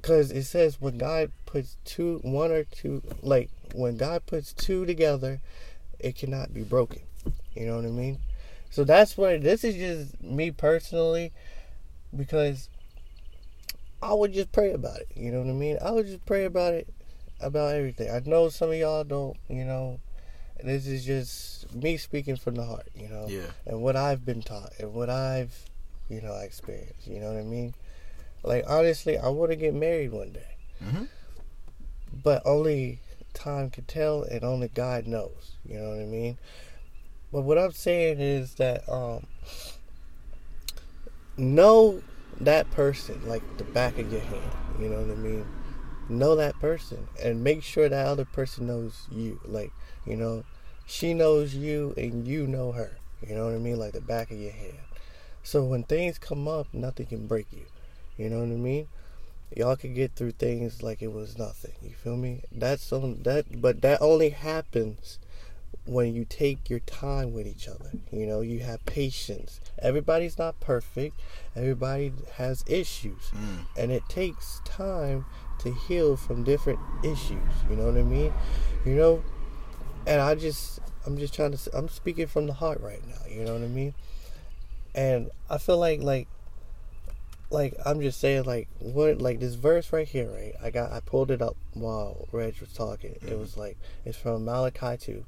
Because 0.00 0.30
it 0.30 0.44
says 0.44 0.80
when 0.80 0.96
God 0.96 1.30
puts 1.44 1.76
two, 1.84 2.20
one 2.22 2.50
or 2.52 2.64
two, 2.64 3.02
like 3.22 3.50
when 3.74 3.96
God 3.96 4.24
puts 4.26 4.52
two 4.52 4.86
together, 4.86 5.40
it 5.98 6.14
cannot 6.16 6.54
be 6.54 6.62
broken. 6.62 7.02
You 7.54 7.66
know 7.66 7.76
what 7.76 7.84
I 7.84 7.88
mean? 7.88 8.18
So 8.70 8.84
that's 8.84 9.16
what 9.16 9.42
this 9.42 9.64
is 9.64 9.74
just 9.74 10.22
me 10.22 10.50
personally 10.52 11.32
because 12.16 12.68
I 14.02 14.14
would 14.14 14.32
just 14.32 14.52
pray 14.52 14.72
about 14.72 15.00
it. 15.00 15.08
You 15.14 15.32
know 15.32 15.40
what 15.40 15.50
I 15.50 15.54
mean? 15.54 15.78
I 15.82 15.90
would 15.90 16.06
just 16.06 16.24
pray 16.24 16.44
about 16.44 16.74
it, 16.74 16.88
about 17.40 17.74
everything. 17.74 18.10
I 18.10 18.20
know 18.28 18.48
some 18.48 18.70
of 18.70 18.76
y'all 18.76 19.04
don't, 19.04 19.36
you 19.48 19.64
know, 19.64 20.00
this 20.62 20.86
is 20.86 21.04
just 21.04 21.72
me 21.74 21.96
speaking 21.96 22.36
from 22.36 22.54
the 22.56 22.64
heart, 22.64 22.88
you 22.94 23.08
know, 23.08 23.26
yeah 23.28 23.46
and 23.66 23.80
what 23.82 23.96
I've 23.96 24.24
been 24.24 24.42
taught 24.42 24.72
and 24.78 24.92
what 24.92 25.10
I've, 25.10 25.54
you 26.08 26.20
know, 26.20 26.34
experienced. 26.34 27.06
You 27.06 27.20
know 27.20 27.32
what 27.32 27.40
I 27.40 27.44
mean? 27.44 27.74
Like 28.42 28.64
honestly, 28.68 29.18
I 29.18 29.28
want 29.28 29.50
to 29.50 29.56
get 29.56 29.74
married 29.74 30.12
one 30.12 30.32
day, 30.32 30.56
hmm 30.82 31.04
but 32.24 32.42
only 32.44 33.00
time 33.34 33.70
can 33.70 33.84
tell, 33.84 34.22
and 34.22 34.42
only 34.42 34.68
God 34.68 35.06
knows. 35.06 35.52
You 35.64 35.78
know 35.78 35.90
what 35.90 36.00
I 36.00 36.06
mean? 36.06 36.38
But 37.32 37.42
what 37.42 37.58
I'm 37.58 37.72
saying 37.72 38.18
is 38.20 38.54
that 38.54 38.88
um, 38.88 39.26
know 41.36 42.02
that 42.40 42.70
person 42.70 43.20
like 43.26 43.42
the 43.58 43.64
back 43.64 43.98
of 43.98 44.10
your 44.12 44.20
hand. 44.20 44.52
You 44.80 44.88
know 44.88 45.00
what 45.00 45.10
I 45.10 45.14
mean? 45.14 45.46
Know 46.08 46.36
that 46.36 46.58
person 46.60 47.08
and 47.22 47.44
make 47.44 47.62
sure 47.62 47.88
that 47.88 48.06
other 48.06 48.24
person 48.24 48.66
knows 48.66 49.06
you. 49.10 49.40
Like 49.44 49.72
you 50.06 50.16
know, 50.16 50.44
she 50.86 51.14
knows 51.14 51.54
you 51.54 51.94
and 51.96 52.26
you 52.26 52.46
know 52.46 52.72
her. 52.72 52.98
You 53.26 53.34
know 53.34 53.46
what 53.46 53.54
I 53.54 53.58
mean? 53.58 53.78
Like 53.78 53.92
the 53.92 54.00
back 54.00 54.30
of 54.30 54.38
your 54.38 54.52
hand. 54.52 54.78
So 55.42 55.64
when 55.64 55.84
things 55.84 56.18
come 56.18 56.46
up, 56.46 56.66
nothing 56.72 57.06
can 57.06 57.26
break 57.26 57.46
you. 57.52 57.66
You 58.16 58.30
know 58.30 58.40
what 58.40 58.48
I 58.48 58.56
mean? 58.56 58.88
Y'all 59.56 59.76
can 59.76 59.94
get 59.94 60.12
through 60.14 60.32
things 60.32 60.82
like 60.82 61.00
it 61.00 61.12
was 61.12 61.38
nothing. 61.38 61.72
You 61.82 61.94
feel 61.94 62.16
me? 62.16 62.42
That's 62.52 62.92
on 62.92 63.22
that, 63.22 63.60
but 63.62 63.80
that 63.80 64.02
only 64.02 64.30
happens 64.30 65.18
when 65.88 66.14
you 66.14 66.24
take 66.24 66.68
your 66.68 66.80
time 66.80 67.32
with 67.32 67.46
each 67.46 67.66
other. 67.66 67.90
You 68.12 68.26
know, 68.26 68.42
you 68.42 68.60
have 68.60 68.84
patience. 68.84 69.60
Everybody's 69.80 70.36
not 70.38 70.60
perfect. 70.60 71.18
Everybody 71.56 72.12
has 72.34 72.62
issues, 72.68 73.30
Mm. 73.32 73.66
and 73.76 73.90
it 73.90 74.02
takes 74.08 74.60
time 74.64 75.24
to 75.60 75.72
heal 75.72 76.16
from 76.16 76.44
different 76.44 76.78
issues. 77.02 77.52
You 77.70 77.76
know 77.76 77.86
what 77.86 77.96
I 77.96 78.02
mean? 78.02 78.32
You 78.84 78.94
know, 78.96 79.24
and 80.06 80.20
I 80.20 80.34
just, 80.34 80.78
I'm 81.06 81.16
just 81.18 81.32
trying 81.34 81.52
to, 81.56 81.70
I'm 81.76 81.88
speaking 81.88 82.26
from 82.26 82.46
the 82.46 82.52
heart 82.52 82.80
right 82.80 83.04
now. 83.06 83.26
You 83.28 83.44
know 83.44 83.54
what 83.54 83.62
I 83.62 83.68
mean? 83.68 83.94
And 84.94 85.30
I 85.48 85.58
feel 85.58 85.78
like, 85.78 86.00
like, 86.02 86.28
like 87.50 87.74
I'm 87.86 88.00
just 88.00 88.20
saying, 88.20 88.44
like, 88.44 88.68
what, 88.78 89.20
like 89.22 89.40
this 89.40 89.54
verse 89.54 89.90
right 89.92 90.06
here, 90.06 90.30
right? 90.30 90.52
I 90.62 90.70
got, 90.70 90.92
I 90.92 91.00
pulled 91.00 91.30
it 91.30 91.40
up 91.40 91.56
while 91.72 92.28
Reg 92.30 92.60
was 92.60 92.72
talking. 92.72 93.16
It 93.26 93.38
was 93.38 93.56
like, 93.56 93.78
it's 94.04 94.18
from 94.18 94.44
Malachi 94.44 94.96
2, 94.98 95.24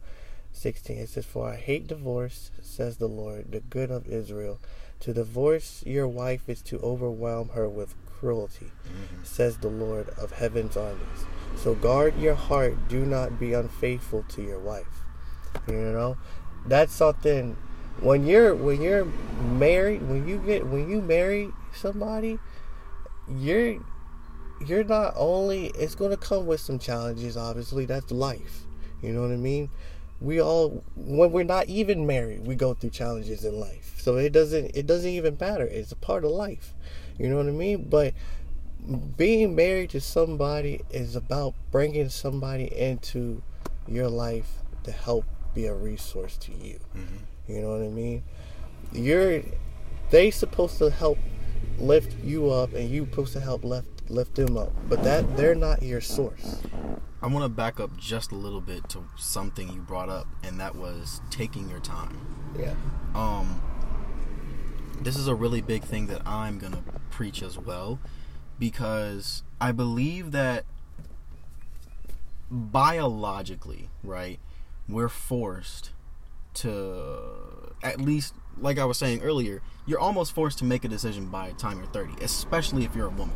16. 0.53 0.99
It 0.99 1.09
says, 1.09 1.25
"For 1.25 1.49
I 1.49 1.57
hate 1.57 1.87
divorce," 1.87 2.51
says 2.61 2.97
the 2.97 3.09
Lord, 3.09 3.53
the 3.53 3.61
good 3.61 3.91
of 3.91 4.07
Israel. 4.07 4.59
To 5.01 5.15
divorce 5.15 5.83
your 5.87 6.07
wife 6.07 6.49
is 6.49 6.61
to 6.63 6.79
overwhelm 6.81 7.51
her 7.51 7.69
with 7.69 7.95
cruelty, 8.07 8.71
Mhm. 8.85 9.25
says 9.25 9.59
the 9.59 9.69
Lord 9.71 10.11
of 10.11 10.33
heaven's 10.33 10.77
armies. 10.77 11.25
So 11.57 11.75
guard 11.75 12.19
your 12.19 12.35
heart. 12.35 12.89
Do 12.89 13.07
not 13.07 13.39
be 13.39 13.55
unfaithful 13.55 14.25
to 14.29 14.43
your 14.43 14.59
wife. 14.59 15.05
You 15.67 15.75
know, 15.75 16.17
that's 16.67 16.93
something. 16.95 17.57
When 18.01 18.27
you're 18.27 18.55
when 18.55 18.81
you're 18.83 19.07
married, 19.43 20.09
when 20.09 20.29
you 20.29 20.39
get 20.39 20.67
when 20.67 20.89
you 20.89 21.01
marry 21.01 21.51
somebody, 21.75 22.39
you're 23.29 23.77
you're 24.67 24.85
not 24.85 25.15
only 25.17 25.69
it's 25.69 25.95
going 25.95 26.11
to 26.11 26.17
come 26.17 26.47
with 26.47 26.61
some 26.61 26.79
challenges. 26.79 27.37
Obviously, 27.37 27.87
that's 27.87 28.13
life. 28.13 28.67
You 29.03 29.13
know 29.13 29.23
what 29.23 29.31
I 29.33 29.37
mean? 29.37 29.71
We 30.21 30.41
all 30.41 30.85
when 30.97 31.33
we're 31.33 31.45
not 31.45 31.69
even 31.69 32.07
married, 32.07 32.47
we 32.47 32.55
go 32.55 32.75
through 32.75 32.91
challenges 32.91 33.45
in 33.45 33.59
life. 33.59 33.95
So 34.03 34.17
it 34.17 34.33
doesn't 34.33 34.77
it 34.77 34.87
doesn't 34.87 35.09
even 35.11 35.37
matter. 35.41 35.67
It's 35.67 35.93
a 35.93 35.97
part 35.97 36.25
of 36.25 36.31
life. 36.31 36.75
You 37.19 37.29
know 37.29 37.37
what 37.37 37.47
I 37.47 37.51
mean? 37.51 37.89
But 37.89 38.15
being 39.17 39.55
married 39.55 39.91
to 39.91 40.01
somebody 40.01 40.83
is 40.91 41.17
about 41.17 41.55
bringing 41.71 42.09
somebody 42.09 42.65
into 42.65 43.43
your 43.87 44.09
life 44.09 44.59
to 44.85 44.93
help 44.93 45.25
be 45.55 45.67
a 45.67 45.75
resource 45.75 46.37
to 46.39 46.53
you. 46.53 46.79
Mhm. 46.95 47.19
You 47.49 47.61
know 47.63 47.71
what 47.71 47.83
I 47.83 47.89
mean? 47.89 48.23
You're 48.93 49.43
they 50.11 50.31
supposed 50.31 50.79
to 50.79 50.91
help 50.91 51.19
lift 51.79 52.17
you 52.25 52.51
up 52.51 52.75
and 52.75 52.91
you 52.91 53.05
supposed 53.05 53.33
to 53.35 53.41
help 53.41 53.65
lift 53.65 54.00
lift 54.11 54.35
them 54.35 54.57
up. 54.57 54.73
But 54.89 55.03
that 55.05 55.37
they're 55.37 55.55
not 55.55 55.83
your 55.83 56.01
source. 56.01 56.63
I 57.23 57.27
want 57.27 57.45
to 57.45 57.49
back 57.49 57.79
up 57.81 57.97
just 57.97 58.33
a 58.33 58.35
little 58.35 58.61
bit 58.61 58.89
to 58.91 59.05
something 59.17 59.69
you 59.71 59.81
brought 59.81 60.09
up, 60.09 60.27
and 60.43 60.59
that 60.59 60.75
was 60.75 61.21
taking 61.31 61.69
your 61.69 61.81
time. 61.81 62.19
Yeah. 62.59 62.75
Um, 63.15 63.61
this 65.01 65.17
is 65.17 65.29
a 65.29 65.35
really 65.35 65.61
big 65.61 65.83
thing 65.83 66.07
that 66.07 66.27
I'm 66.27 66.59
going 66.59 66.73
to 66.73 66.83
preach 67.11 67.43
as 67.43 67.59
well 67.59 67.99
because 68.59 69.43
I 69.61 69.73
believe 69.73 70.33
that 70.33 70.65
biologically, 72.51 73.91
right, 74.03 74.41
we're 74.89 75.09
forced 75.09 75.91
to 76.53 77.75
at 77.83 78.01
least 78.01 78.35
like 78.59 78.79
I 78.79 78.85
was 78.85 78.99
saying 78.99 79.23
earlier, 79.23 79.63
you're 79.87 79.99
almost 79.99 80.33
forced 80.35 80.59
to 80.59 80.65
make 80.65 80.85
a 80.85 80.89
decision 80.89 81.27
by 81.27 81.49
the 81.49 81.55
time 81.55 81.79
you're 81.79 81.87
30, 81.89 82.23
especially 82.23 82.85
if 82.85 82.95
you're 82.95 83.07
a 83.07 83.11
woman. 83.11 83.35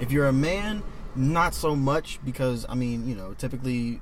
If 0.00 0.12
you're 0.12 0.26
a 0.26 0.32
man, 0.32 0.82
not 1.14 1.54
so 1.54 1.74
much 1.74 2.18
because 2.24 2.66
I 2.68 2.74
mean, 2.74 3.08
you 3.08 3.14
know, 3.14 3.34
typically 3.34 4.00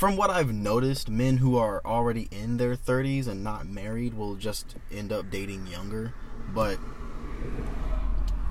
from 0.00 0.16
what 0.16 0.30
I've 0.30 0.52
noticed, 0.52 1.10
men 1.10 1.36
who 1.36 1.58
are 1.58 1.82
already 1.84 2.26
in 2.30 2.56
their 2.56 2.74
30s 2.74 3.26
and 3.26 3.44
not 3.44 3.68
married 3.68 4.14
will 4.14 4.34
just 4.34 4.76
end 4.90 5.12
up 5.12 5.30
dating 5.30 5.66
younger. 5.66 6.14
But 6.54 6.78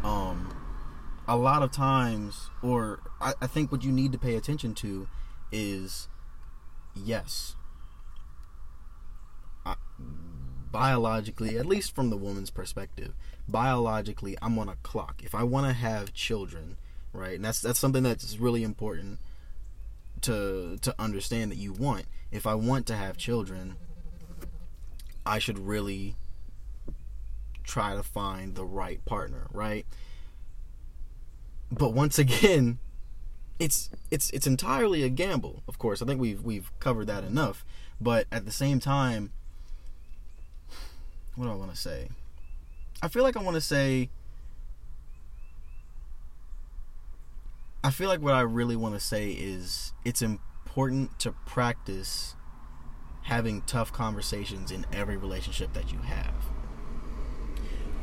um, 0.04 0.56
a 1.28 1.36
lot 1.36 1.64
of 1.64 1.72
times, 1.72 2.50
or 2.62 3.00
I, 3.20 3.34
I 3.42 3.48
think 3.48 3.72
what 3.72 3.84
you 3.84 3.92
need 3.92 4.12
to 4.12 4.20
pay 4.20 4.36
attention 4.36 4.76
to 4.76 5.08
is 5.52 6.08
yes, 6.96 7.56
I, 9.66 9.76
biologically, 10.72 11.58
at 11.58 11.66
least 11.66 11.96
from 11.96 12.10
the 12.10 12.18
woman's 12.18 12.50
perspective, 12.50 13.14
biologically, 13.52 14.38
I'm 14.42 14.58
on 14.60 14.70
a 14.70 14.76
clock. 14.84 15.22
If 15.24 15.36
I 15.36 15.44
want 15.44 15.68
to 15.68 15.74
have 15.74 16.14
children, 16.14 16.78
right, 17.14 17.36
and 17.36 17.46
that's 17.46 17.62
that's 17.62 17.80
something 17.80 18.04
that's 18.04 18.38
really 18.38 18.64
important 18.64 19.20
to 20.22 20.78
to 20.82 20.96
understand 21.00 21.52
that 21.52 21.58
you 21.58 21.74
want. 21.74 22.06
If 22.32 22.46
I 22.46 22.56
want 22.56 22.86
to 22.88 22.96
have 22.96 23.18
children, 23.18 23.76
I 25.26 25.40
should 25.40 25.60
really 25.60 26.16
try 27.64 27.96
to 27.96 28.04
find 28.04 28.56
the 28.56 28.66
right 28.66 29.04
partner, 29.06 29.48
right? 29.52 29.86
But 31.72 31.94
once 31.94 32.18
again, 32.26 32.80
it's 33.60 33.90
it's 34.10 34.30
it's 34.32 34.48
entirely 34.48 35.04
a 35.04 35.10
gamble. 35.10 35.64
Of 35.68 35.78
course, 35.78 36.02
I 36.02 36.06
think 36.06 36.20
we've 36.20 36.42
we've 36.42 36.72
covered 36.80 37.08
that 37.08 37.24
enough. 37.24 37.66
But 38.02 38.28
at 38.32 38.46
the 38.46 38.52
same 38.52 38.80
time, 38.80 39.32
what 41.36 41.46
do 41.46 41.52
I 41.52 41.56
want 41.56 41.72
to 41.72 41.78
say? 41.78 42.10
I 43.02 43.08
feel 43.08 43.24
like 43.24 43.38
I 43.38 43.42
want 43.42 43.56
to 43.56 43.62
say 43.62 44.10
I 47.82 47.92
feel 47.92 48.10
like 48.10 48.22
what 48.22 48.34
I 48.34 48.42
really 48.42 48.76
want 48.76 48.96
to 48.96 49.00
say 49.00 49.32
is 49.32 49.94
it's 50.04 50.22
important 50.22 51.18
to 51.20 51.32
practice 51.46 52.36
having 53.24 53.62
tough 53.62 53.94
conversations 53.94 54.70
in 54.70 54.86
every 54.92 55.16
relationship 55.16 55.74
that 55.74 55.92
you 55.92 56.00
have. 56.00 56.34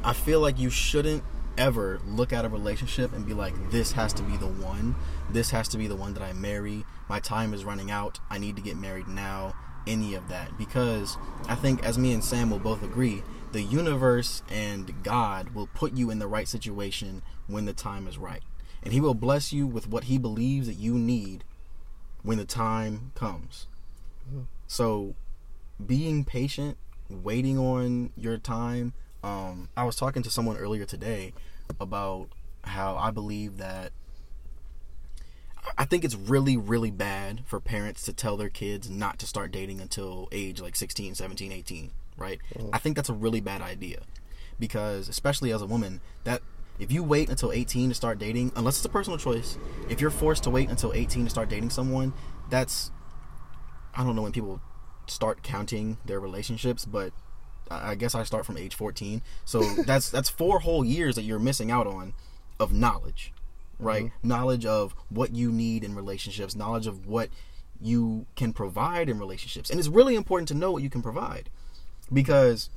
I 0.03 0.15
feel 0.15 0.41
like 0.41 0.59
you 0.59 0.71
shouldn't 0.71 1.25
ever 1.59 2.01
look 2.07 2.33
at 2.33 2.45
a 2.45 2.49
relationship 2.49 3.13
and 3.13 3.27
be 3.27 3.35
like, 3.35 3.71
this 3.71 3.93
has 3.93 4.13
to 4.15 4.23
be 4.23 4.37
the 4.37 4.47
one. 4.47 4.95
This 5.31 5.51
has 5.51 5.69
to 5.69 5.79
be 5.79 5.87
the 5.87 5.97
one 5.97 6.15
that 6.15 6.23
I 6.23 6.33
marry. 6.33 6.85
My 7.09 7.21
time 7.21 7.53
is 7.53 7.65
running 7.65 7.91
out. 7.91 8.19
I 8.31 8.39
need 8.39 8.57
to 8.57 8.63
get 8.63 8.77
married 8.77 9.09
now. 9.09 9.55
Any 9.87 10.15
of 10.15 10.29
that. 10.29 10.57
Because 10.59 11.17
I 11.49 11.55
think, 11.55 11.85
as 11.85 11.99
me 11.99 12.13
and 12.13 12.25
Sam 12.25 12.51
will 12.51 12.59
both 12.59 12.83
agree, 12.83 13.23
the 13.53 13.63
universe 13.63 14.43
and 14.51 15.03
God 15.03 15.51
will 15.51 15.69
put 15.69 15.95
you 15.95 16.11
in 16.11 16.19
the 16.19 16.27
right 16.27 16.49
situation 16.49 17.23
when 17.47 17.65
the 17.65 17.73
time 17.73 18.07
is 18.07 18.19
right 18.19 18.43
and 18.87 18.93
he 18.93 19.01
will 19.01 19.15
bless 19.15 19.53
you 19.53 19.67
with 19.67 19.89
what 19.89 20.05
he 20.05 20.17
believes 20.17 20.69
that 20.69 20.75
you 20.75 20.95
need 20.95 21.43
when 22.23 22.39
the 22.39 22.45
time 22.45 23.11
comes. 23.17 23.67
Mm-hmm. 24.29 24.43
So, 24.69 25.17
being 25.85 26.25
patient, 26.25 26.77
waiting 27.09 27.59
on 27.59 28.13
your 28.17 28.39
time. 28.39 28.93
Um, 29.25 29.71
I 29.77 29.83
was 29.83 29.97
talking 29.97 30.23
to 30.23 30.31
someone 30.31 30.57
earlier 30.57 30.85
today 30.85 31.33
about 31.69 32.29
how 32.63 32.97
I 32.97 33.11
believe 33.11 33.59
that 33.59 33.91
I 35.77 35.85
think 35.85 36.05
it's 36.05 36.15
really, 36.15 36.57
really 36.57 36.93
bad 36.93 37.43
for 37.45 37.59
parents 37.59 38.05
to 38.05 38.13
tell 38.13 38.37
their 38.37 38.49
kids 38.49 38.89
not 38.89 39.19
to 39.19 39.27
start 39.27 39.51
dating 39.51 39.81
until 39.81 40.29
age 40.31 40.61
like 40.61 40.77
16, 40.77 41.17
17, 41.17 41.51
18, 41.51 41.91
right? 42.17 42.41
Mm-hmm. 42.55 42.71
I 42.73 42.79
think 42.79 42.97
that's 42.97 43.09
a 43.09 43.15
really 43.15 43.41
bad 43.41 43.63
idea 43.63 44.03
because, 44.59 45.09
especially 45.09 45.53
as 45.53 45.63
a 45.63 45.67
woman, 45.67 46.01
that 46.25 46.43
if 46.79 46.93
you 46.93 47.03
wait 47.03 47.29
until 47.31 47.53
18 47.53 47.91
to 47.91 47.95
start 47.95 48.19
dating, 48.19 48.53
unless 48.57 48.77
it's 48.77 48.85
a 48.85 48.91
personal 48.91 49.19
choice, 49.19 49.59
if 49.89 50.01
you're 50.01 50.11
forced 50.11 50.43
to 50.45 50.51
wait 50.51 50.69
until 50.69 50.93
18 50.93 51.25
to 51.25 51.31
start 51.31 51.49
dating 51.49 51.71
someone, 51.71 52.13
that's 52.51 52.91
I 53.95 54.05
don't 54.05 54.15
know 54.15 54.23
when 54.23 54.33
people 54.33 54.61
start 55.07 55.43
counting 55.43 55.99
their 56.05 56.21
relationships, 56.21 56.85
but 56.85 57.13
I 57.71 57.95
guess 57.95 58.15
I 58.15 58.23
start 58.25 58.45
from 58.45 58.57
age 58.57 58.75
14. 58.75 59.23
So 59.45 59.61
that's 59.87 60.11
that's 60.11 60.29
four 60.29 60.61
whole 60.61 60.85
years 60.85 61.15
that 61.17 61.23
you're 61.23 61.39
missing 61.39 61.71
out 61.71 61.87
on 61.87 62.15
of 62.61 62.73
knowledge, 62.73 63.33
right? 63.79 64.07
Mm-hmm. 64.07 64.29
Knowledge 64.29 64.67
of 64.67 64.95
what 65.09 65.35
you 65.35 65.51
need 65.51 65.83
in 65.83 65.95
relationships, 65.95 66.55
knowledge 66.55 66.87
of 66.87 67.07
what 67.07 67.31
you 67.81 68.27
can 68.37 68.53
provide 68.53 69.09
in 69.09 69.19
relationships. 69.19 69.71
And 69.71 69.79
it's 69.79 69.89
really 69.89 70.15
important 70.15 70.49
to 70.49 70.55
know 70.55 70.73
what 70.73 70.83
you 70.83 70.91
can 70.91 71.03
provide 71.03 71.51
because 72.13 72.71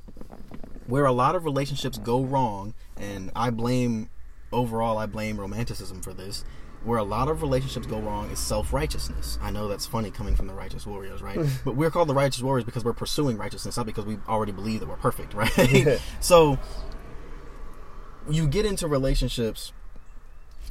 where 0.86 1.06
a 1.06 1.12
lot 1.12 1.34
of 1.34 1.44
relationships 1.44 1.98
go 1.98 2.22
wrong, 2.22 2.74
and 2.96 3.30
I 3.34 3.50
blame 3.50 4.10
overall, 4.52 4.98
I 4.98 5.06
blame 5.06 5.38
romanticism 5.38 6.02
for 6.02 6.12
this. 6.12 6.44
Where 6.82 6.98
a 6.98 7.04
lot 7.04 7.28
of 7.28 7.42
relationships 7.42 7.86
go 7.86 8.00
wrong 8.00 8.30
is 8.30 8.38
self 8.38 8.72
righteousness. 8.72 9.38
I 9.42 9.50
know 9.50 9.68
that's 9.68 9.84
funny 9.84 10.10
coming 10.10 10.34
from 10.34 10.46
the 10.46 10.54
righteous 10.54 10.86
warriors, 10.86 11.20
right? 11.20 11.38
but 11.64 11.76
we're 11.76 11.90
called 11.90 12.08
the 12.08 12.14
righteous 12.14 12.42
warriors 12.42 12.64
because 12.64 12.84
we're 12.84 12.94
pursuing 12.94 13.36
righteousness, 13.36 13.76
not 13.76 13.84
because 13.84 14.06
we 14.06 14.16
already 14.26 14.52
believe 14.52 14.80
that 14.80 14.88
we're 14.88 14.96
perfect, 14.96 15.34
right? 15.34 16.00
so 16.20 16.58
you 18.30 18.46
get 18.46 18.64
into 18.64 18.88
relationships 18.88 19.72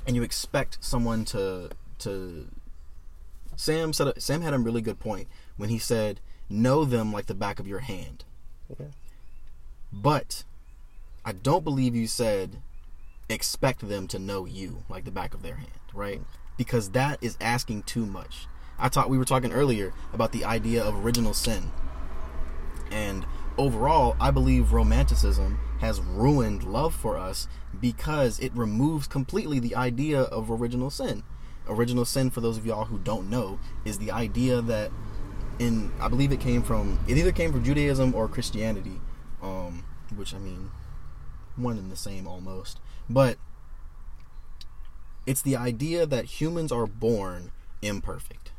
and 0.07 0.15
you 0.15 0.23
expect 0.23 0.79
someone 0.81 1.25
to 1.25 1.69
to 1.99 2.47
Sam 3.55 3.93
said 3.93 4.19
Sam 4.21 4.41
had 4.41 4.53
a 4.53 4.59
really 4.59 4.81
good 4.81 4.99
point 4.99 5.27
when 5.57 5.69
he 5.69 5.77
said 5.77 6.21
know 6.49 6.85
them 6.85 7.13
like 7.13 7.27
the 7.27 7.35
back 7.35 7.59
of 7.59 7.67
your 7.67 7.79
hand. 7.79 8.25
But 9.91 10.43
I 11.25 11.31
don't 11.31 11.63
believe 11.63 11.95
you 11.95 12.07
said 12.07 12.61
expect 13.29 13.87
them 13.87 14.07
to 14.07 14.19
know 14.19 14.45
you 14.45 14.83
like 14.89 15.05
the 15.05 15.11
back 15.11 15.33
of 15.33 15.43
their 15.43 15.55
hand, 15.55 15.71
right? 15.93 16.21
Because 16.57 16.89
that 16.91 17.19
is 17.21 17.37
asking 17.39 17.83
too 17.83 18.05
much. 18.05 18.47
I 18.77 18.89
thought 18.89 19.09
we 19.09 19.17
were 19.17 19.25
talking 19.25 19.51
earlier 19.51 19.93
about 20.13 20.31
the 20.31 20.45
idea 20.45 20.83
of 20.83 21.05
original 21.05 21.33
sin. 21.33 21.71
And 22.91 23.25
overall, 23.57 24.15
I 24.19 24.31
believe 24.31 24.73
romanticism 24.73 25.59
has 25.79 26.01
ruined 26.01 26.63
love 26.63 26.95
for 26.95 27.17
us 27.17 27.47
because 27.79 28.39
it 28.39 28.51
removes 28.55 29.07
completely 29.07 29.59
the 29.59 29.75
idea 29.75 30.21
of 30.21 30.49
original 30.49 30.89
sin. 30.89 31.23
Original 31.67 32.05
sin, 32.05 32.31
for 32.31 32.41
those 32.41 32.57
of 32.57 32.65
y'all 32.65 32.85
who 32.85 32.97
don't 32.97 33.29
know, 33.29 33.59
is 33.85 33.99
the 33.99 34.11
idea 34.11 34.61
that 34.61 34.91
in 35.59 35.91
I 35.99 36.07
believe 36.07 36.31
it 36.31 36.39
came 36.39 36.63
from 36.63 36.99
it 37.07 37.17
either 37.17 37.31
came 37.31 37.51
from 37.51 37.63
Judaism 37.63 38.15
or 38.15 38.27
Christianity, 38.27 38.99
um, 39.41 39.83
which 40.15 40.33
I 40.33 40.39
mean, 40.39 40.71
one 41.55 41.77
and 41.77 41.91
the 41.91 41.95
same 41.95 42.27
almost. 42.27 42.79
But 43.09 43.37
it's 45.27 45.41
the 45.41 45.55
idea 45.55 46.05
that 46.05 46.25
humans 46.25 46.71
are 46.71 46.87
born 46.87 47.51
imperfect, 47.81 48.51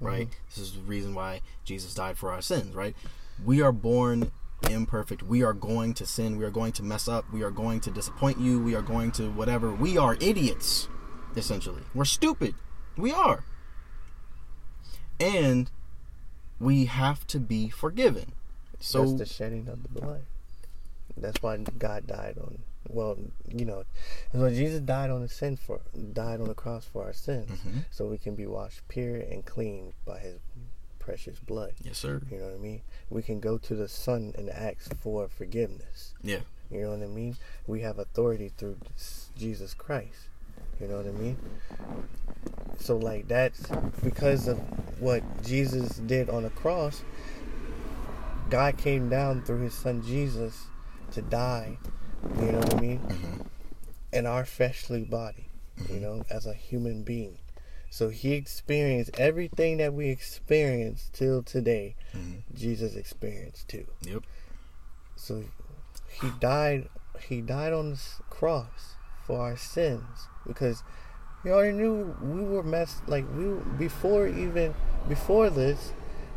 right? 0.00 0.28
Mm-hmm. 0.28 0.44
This 0.48 0.58
is 0.58 0.72
the 0.74 0.80
reason 0.80 1.14
why 1.14 1.42
Jesus 1.64 1.94
died 1.94 2.16
for 2.16 2.32
our 2.32 2.40
sins, 2.40 2.74
right? 2.74 2.96
We 3.44 3.60
are 3.60 3.72
born 3.72 4.32
imperfect. 4.70 5.22
We 5.22 5.42
are 5.42 5.52
going 5.52 5.94
to 5.94 6.06
sin. 6.06 6.38
We 6.38 6.44
are 6.44 6.50
going 6.50 6.72
to 6.72 6.82
mess 6.82 7.08
up. 7.08 7.30
We 7.32 7.42
are 7.42 7.50
going 7.50 7.80
to 7.80 7.90
disappoint 7.90 8.38
you. 8.38 8.60
We 8.60 8.74
are 8.74 8.82
going 8.82 9.12
to 9.12 9.30
whatever. 9.30 9.72
We 9.72 9.98
are 9.98 10.16
idiots, 10.20 10.88
essentially. 11.36 11.82
We're 11.94 12.04
stupid. 12.04 12.54
We 12.96 13.12
are. 13.12 13.44
And 15.20 15.70
we 16.58 16.86
have 16.86 17.26
to 17.28 17.38
be 17.38 17.68
forgiven. 17.68 18.32
So 18.80 19.00
that's 19.00 19.18
the 19.18 19.26
shedding 19.26 19.68
of 19.68 19.82
the 19.82 20.00
blood. 20.00 20.22
That's 21.16 21.42
why 21.42 21.56
God 21.56 22.06
died 22.06 22.36
on. 22.38 22.58
Well, 22.88 23.16
you 23.48 23.64
know, 23.64 23.84
so 24.32 24.48
Jesus 24.50 24.80
died 24.80 25.10
on 25.10 25.22
the 25.22 25.28
sin 25.28 25.56
for 25.56 25.80
died 26.12 26.40
on 26.40 26.48
the 26.48 26.54
cross 26.54 26.84
for 26.84 27.04
our 27.04 27.12
sins, 27.12 27.50
mm-hmm. 27.50 27.78
so 27.90 28.06
we 28.06 28.18
can 28.18 28.34
be 28.34 28.46
washed 28.46 28.86
pure 28.88 29.16
and 29.16 29.44
clean 29.44 29.92
by 30.04 30.18
His 30.18 30.38
precious 30.98 31.38
blood. 31.38 31.72
Yes, 31.82 31.98
sir. 31.98 32.20
You 32.30 32.38
know 32.38 32.44
what 32.44 32.54
I 32.54 32.58
mean? 32.58 32.82
We 33.10 33.22
can 33.22 33.40
go 33.40 33.58
to 33.58 33.74
the 33.74 33.88
Son 33.88 34.34
and 34.36 34.50
ask 34.50 34.94
for 34.96 35.28
forgiveness. 35.28 36.14
Yeah. 36.22 36.40
You 36.70 36.82
know 36.82 36.90
what 36.90 37.02
I 37.02 37.06
mean? 37.06 37.36
We 37.66 37.80
have 37.80 37.98
authority 37.98 38.52
through 38.56 38.78
Jesus 39.36 39.72
Christ. 39.72 40.28
You 40.80 40.88
know 40.88 40.96
what 40.96 41.06
I 41.06 41.10
mean? 41.10 41.36
So 42.78 42.96
like 42.96 43.28
that's 43.28 43.66
because 44.02 44.48
of 44.48 44.58
what 45.00 45.22
Jesus 45.44 45.96
did 45.98 46.28
on 46.30 46.42
the 46.42 46.50
cross. 46.50 47.02
God 48.50 48.76
came 48.76 49.08
down 49.08 49.42
through 49.42 49.62
his 49.62 49.74
son 49.74 50.02
Jesus 50.02 50.66
to 51.12 51.22
die, 51.22 51.78
you 52.38 52.52
know 52.52 52.58
what 52.58 52.74
I 52.74 52.80
mean? 52.80 53.00
Mm-hmm. 53.00 53.42
In 54.12 54.26
our 54.26 54.44
fleshly 54.44 55.02
body, 55.02 55.48
mm-hmm. 55.78 55.94
you 55.94 56.00
know, 56.00 56.24
as 56.30 56.46
a 56.46 56.54
human 56.54 57.02
being. 57.02 57.38
So 57.90 58.08
he 58.08 58.32
experienced 58.34 59.10
everything 59.18 59.78
that 59.78 59.94
we 59.94 60.10
experience 60.10 61.10
till 61.12 61.42
today. 61.42 61.96
Mm-hmm. 62.14 62.56
Jesus 62.56 62.94
experienced 62.94 63.68
too. 63.68 63.86
Yep. 64.02 64.22
So 65.16 65.44
he 66.08 66.30
died 66.40 66.88
he 67.28 67.40
died 67.40 67.72
on 67.72 67.90
the 67.92 68.00
cross 68.28 68.95
for 69.26 69.40
our 69.40 69.56
sins 69.56 70.28
because 70.46 70.82
he 71.42 71.50
already 71.50 71.76
knew 71.76 72.16
we 72.22 72.42
were 72.42 72.62
messed 72.62 73.08
like 73.08 73.24
we 73.36 73.54
before 73.78 74.26
even 74.28 74.74
before 75.08 75.50
this 75.50 75.92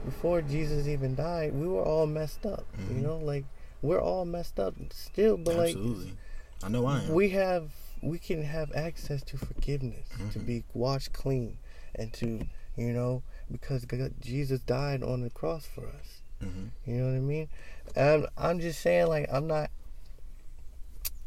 before 0.06 0.42
Jesus 0.42 0.88
even 0.88 1.16
died 1.16 1.54
we 1.54 1.68
were 1.68 1.84
all 1.84 2.08
messed 2.08 2.46
up 2.46 2.66
mm-hmm. 2.78 2.96
you 2.96 3.02
know 3.02 3.18
like 3.18 3.46
we're 3.82 4.02
all 4.02 4.26
messed 4.26 4.60
up 4.60 4.74
still 4.92 5.38
but 5.38 5.56
Absolutely. 5.56 6.06
like 6.06 6.16
I 6.64 6.70
know 6.70 6.86
I 6.86 7.02
am 7.02 7.14
we 7.14 7.30
have 7.30 7.72
we 8.02 8.18
can 8.18 8.44
have 8.44 8.72
access 8.74 9.24
to 9.24 9.38
forgiveness 9.38 10.08
mm-hmm. 10.14 10.30
to 10.30 10.40
be 10.40 10.64
washed 10.74 11.14
clean 11.14 11.58
and 11.96 12.12
to 12.14 12.46
you 12.76 12.94
know 12.94 13.24
because 13.52 13.86
God, 13.86 14.14
Jesus 14.20 14.62
died 14.62 15.04
on 15.04 15.22
the 15.22 15.30
cross 15.30 15.66
for 15.66 15.88
us 15.88 16.22
mm-hmm. 16.44 16.68
you 16.90 16.98
know 16.98 17.06
what 17.06 17.16
I 17.16 17.20
mean 17.20 17.50
and 17.96 18.28
I'm 18.38 18.60
just 18.60 18.82
saying 18.82 19.08
like 19.08 19.28
I'm 19.32 19.48
not 19.48 19.70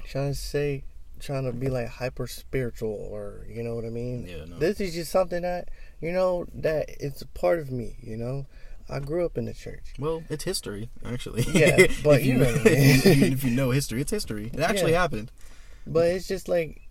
trying 0.05 0.33
to 0.33 0.39
say 0.39 0.85
trying 1.23 1.45
to 1.45 1.53
be 1.53 1.69
like 1.69 1.89
hyper 1.89 2.27
spiritual 2.27 3.09
or 3.11 3.47
you 3.49 3.63
know 3.63 3.75
what 3.75 3.85
I 3.85 3.91
mean. 3.91 4.27
Yeah, 4.27 4.45
no. 4.47 4.59
This 4.59 4.81
is 4.81 4.95
just 4.95 5.11
something 5.11 5.43
that 5.43 5.69
you 6.01 6.13
know 6.13 6.47
that 6.55 6.91
it's 7.01 7.23
a 7.23 7.27
part 7.27 7.59
of 7.59 7.71
me. 7.71 7.97
You 8.03 8.17
know, 8.17 8.47
I 8.89 9.01
grew 9.01 9.25
up 9.25 9.39
in 9.39 9.47
the 9.47 9.55
church. 9.55 9.95
Well, 9.99 10.23
it's 10.29 10.45
history 10.45 10.91
actually. 11.05 11.45
Yeah, 11.53 11.77
but 12.05 12.21
if 12.21 12.27
you, 12.27 12.39
know, 12.39 12.53
if 12.65 13.45
you 13.45 13.51
know 13.51 13.71
history, 13.71 14.01
it's 14.01 14.11
history. 14.11 14.51
It 14.53 14.61
actually 14.61 14.93
yeah. 14.93 15.01
happened. 15.01 15.31
But 15.87 16.09
it's 16.09 16.29
just 16.29 16.49
like 16.49 16.83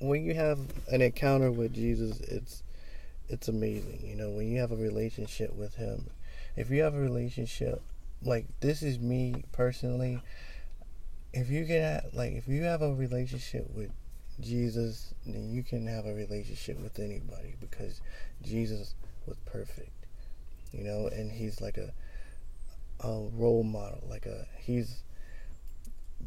when 0.00 0.24
you 0.24 0.34
have 0.34 0.58
an 0.88 1.02
encounter 1.02 1.50
with 1.50 1.74
Jesus, 1.74 2.20
it's 2.20 2.62
it's 3.28 3.48
amazing. 3.48 4.00
You 4.04 4.16
know, 4.16 4.30
when 4.30 4.50
you 4.50 4.60
have 4.60 4.72
a 4.72 4.76
relationship 4.76 5.54
with 5.54 5.76
Him, 5.76 6.10
if 6.56 6.70
you 6.70 6.82
have 6.82 6.94
a 6.94 7.00
relationship 7.00 7.82
like 8.22 8.46
this 8.60 8.82
is 8.82 8.98
me 8.98 9.44
personally 9.52 10.22
if 11.36 11.50
you 11.50 11.66
can 11.66 12.00
like 12.14 12.32
if 12.32 12.48
you 12.48 12.62
have 12.62 12.80
a 12.80 12.94
relationship 12.94 13.68
with 13.74 13.90
Jesus, 14.40 15.12
then 15.26 15.50
you 15.50 15.62
can 15.62 15.86
have 15.86 16.06
a 16.06 16.14
relationship 16.14 16.80
with 16.80 16.98
anybody 16.98 17.54
because 17.60 18.00
Jesus 18.42 18.94
was 19.26 19.36
perfect, 19.44 19.92
you 20.72 20.82
know, 20.82 21.08
and 21.08 21.30
he's 21.30 21.60
like 21.60 21.76
a 21.76 21.92
a 23.06 23.28
role 23.34 23.62
model, 23.62 24.02
like 24.08 24.24
a 24.24 24.46
he's 24.58 25.02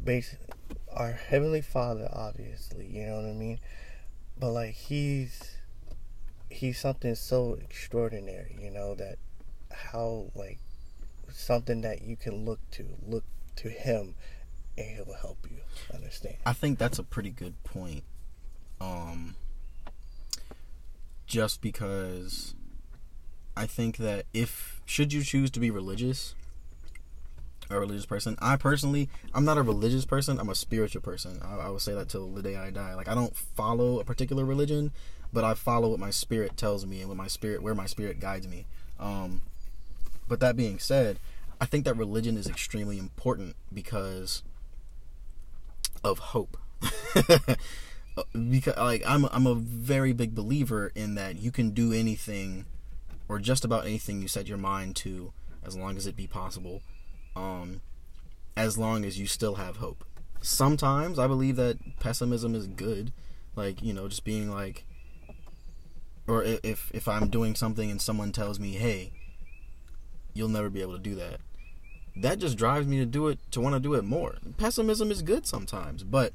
basically 0.02 0.46
our 0.94 1.12
heavenly 1.12 1.60
Father, 1.60 2.08
obviously, 2.12 2.86
you 2.86 3.06
know 3.06 3.16
what 3.16 3.24
I 3.24 3.32
mean, 3.32 3.58
but 4.38 4.52
like 4.52 4.74
he's 4.74 5.56
he's 6.48 6.78
something 6.78 7.16
so 7.16 7.58
extraordinary, 7.60 8.56
you 8.62 8.70
know 8.70 8.94
that 8.94 9.18
how 9.72 10.26
like 10.36 10.60
something 11.32 11.80
that 11.80 12.02
you 12.02 12.16
can 12.16 12.44
look 12.44 12.60
to 12.70 12.86
look 13.04 13.24
to 13.56 13.68
him 13.68 14.14
and 14.80 15.06
will 15.06 15.14
help 15.14 15.46
you 15.50 15.58
understand. 15.94 16.36
I 16.44 16.52
think 16.52 16.78
that's 16.78 16.98
a 16.98 17.02
pretty 17.02 17.30
good 17.30 17.62
point. 17.64 18.02
Um, 18.80 19.34
just 21.26 21.60
because 21.60 22.54
I 23.56 23.66
think 23.66 23.98
that 23.98 24.26
if 24.32 24.80
should 24.86 25.12
you 25.12 25.22
choose 25.22 25.50
to 25.52 25.60
be 25.60 25.70
religious, 25.70 26.34
a 27.68 27.78
religious 27.78 28.06
person, 28.06 28.36
I 28.40 28.56
personally, 28.56 29.08
I'm 29.34 29.44
not 29.44 29.58
a 29.58 29.62
religious 29.62 30.04
person. 30.04 30.40
I'm 30.40 30.48
a 30.48 30.54
spiritual 30.54 31.02
person. 31.02 31.40
I, 31.44 31.66
I 31.66 31.68
will 31.68 31.78
say 31.78 31.94
that 31.94 32.08
till 32.08 32.28
the 32.32 32.42
day 32.42 32.56
I 32.56 32.70
die. 32.70 32.94
Like 32.94 33.08
I 33.08 33.14
don't 33.14 33.36
follow 33.36 34.00
a 34.00 34.04
particular 34.04 34.44
religion, 34.44 34.92
but 35.32 35.44
I 35.44 35.54
follow 35.54 35.90
what 35.90 36.00
my 36.00 36.10
spirit 36.10 36.56
tells 36.56 36.86
me 36.86 37.00
and 37.00 37.08
what 37.08 37.16
my 37.16 37.28
spirit, 37.28 37.62
where 37.62 37.74
my 37.74 37.86
spirit 37.86 38.18
guides 38.18 38.48
me. 38.48 38.66
Um, 38.98 39.42
but 40.26 40.40
that 40.40 40.56
being 40.56 40.78
said, 40.78 41.18
I 41.60 41.66
think 41.66 41.84
that 41.84 41.96
religion 41.96 42.36
is 42.36 42.48
extremely 42.48 42.98
important 42.98 43.54
because 43.72 44.42
of 46.02 46.18
hope. 46.18 46.56
because 48.50 48.76
like 48.76 49.02
I'm 49.06 49.24
I'm 49.26 49.46
a 49.46 49.54
very 49.54 50.12
big 50.12 50.34
believer 50.34 50.92
in 50.94 51.14
that 51.14 51.36
you 51.36 51.50
can 51.50 51.70
do 51.70 51.92
anything 51.92 52.66
or 53.28 53.38
just 53.38 53.64
about 53.64 53.86
anything 53.86 54.20
you 54.20 54.28
set 54.28 54.48
your 54.48 54.58
mind 54.58 54.96
to 54.96 55.32
as 55.64 55.76
long 55.76 55.96
as 55.96 56.06
it 56.06 56.16
be 56.16 56.26
possible 56.26 56.82
um 57.36 57.80
as 58.56 58.76
long 58.76 59.04
as 59.04 59.18
you 59.18 59.26
still 59.26 59.54
have 59.56 59.76
hope. 59.76 60.04
Sometimes 60.42 61.18
I 61.18 61.26
believe 61.26 61.56
that 61.56 61.78
pessimism 62.00 62.54
is 62.54 62.66
good 62.66 63.12
like 63.56 63.82
you 63.82 63.92
know 63.92 64.08
just 64.08 64.24
being 64.24 64.50
like 64.50 64.84
or 66.26 66.42
if 66.42 66.90
if 66.94 67.08
I'm 67.08 67.28
doing 67.28 67.54
something 67.54 67.90
and 67.90 68.00
someone 68.00 68.32
tells 68.32 68.58
me 68.58 68.72
hey 68.72 69.12
you'll 70.32 70.48
never 70.48 70.70
be 70.70 70.80
able 70.80 70.94
to 70.94 70.98
do 70.98 71.14
that 71.16 71.40
that 72.16 72.38
just 72.38 72.56
drives 72.56 72.86
me 72.86 72.98
to 72.98 73.06
do 73.06 73.28
it 73.28 73.38
to 73.52 73.60
want 73.60 73.74
to 73.74 73.80
do 73.80 73.94
it 73.94 74.04
more. 74.04 74.36
Pessimism 74.56 75.10
is 75.10 75.22
good 75.22 75.46
sometimes, 75.46 76.02
but 76.02 76.32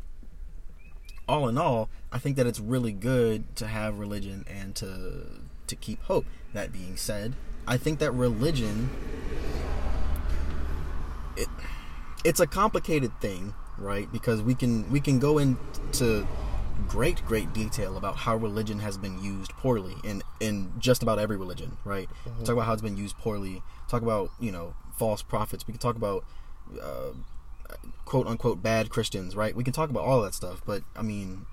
all 1.27 1.47
in 1.47 1.57
all, 1.57 1.89
I 2.11 2.19
think 2.19 2.37
that 2.37 2.47
it's 2.47 2.59
really 2.59 2.91
good 2.91 3.55
to 3.57 3.67
have 3.67 3.99
religion 3.99 4.45
and 4.47 4.75
to 4.75 5.41
to 5.67 5.75
keep 5.75 6.01
hope. 6.03 6.25
That 6.53 6.71
being 6.71 6.95
said, 6.95 7.33
I 7.67 7.77
think 7.77 7.99
that 7.99 8.11
religion 8.11 8.89
it, 11.35 11.47
it's 12.23 12.39
a 12.39 12.47
complicated 12.47 13.11
thing, 13.19 13.53
right? 13.77 14.11
Because 14.11 14.41
we 14.41 14.55
can 14.55 14.89
we 14.91 14.99
can 14.99 15.19
go 15.19 15.37
into 15.37 16.27
great 16.87 17.23
great 17.25 17.53
detail 17.53 17.97
about 17.97 18.17
how 18.17 18.35
religion 18.35 18.79
has 18.79 18.97
been 18.97 19.21
used 19.21 19.51
poorly 19.51 19.95
in 20.03 20.21
in 20.39 20.71
just 20.79 21.03
about 21.03 21.19
every 21.19 21.37
religion, 21.37 21.77
right? 21.83 22.09
Mm-hmm. 22.25 22.43
Talk 22.43 22.53
about 22.53 22.65
how 22.65 22.73
it's 22.73 22.81
been 22.81 22.97
used 22.97 23.17
poorly. 23.17 23.61
Talk 23.87 24.01
about, 24.01 24.31
you 24.39 24.51
know, 24.51 24.73
false 24.97 25.21
prophets. 25.21 25.67
We 25.67 25.73
can 25.73 25.79
talk 25.79 25.95
about 25.95 26.25
uh, 26.81 27.11
quote 28.05 28.27
unquote 28.27 28.61
bad 28.61 28.89
Christians, 28.89 29.35
right? 29.35 29.55
We 29.55 29.63
can 29.63 29.73
talk 29.73 29.89
about 29.89 30.03
all 30.03 30.21
that 30.21 30.33
stuff, 30.33 30.61
but 30.65 30.83
I 30.95 31.01
mean, 31.01 31.45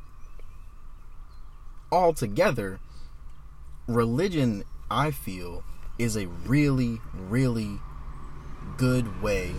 altogether, 1.91 2.81
religion, 3.87 4.65
I 4.91 5.11
feel, 5.11 5.65
is 5.99 6.17
a 6.17 6.27
really, 6.27 7.01
really 7.15 7.79
good 8.77 9.23
way 9.23 9.53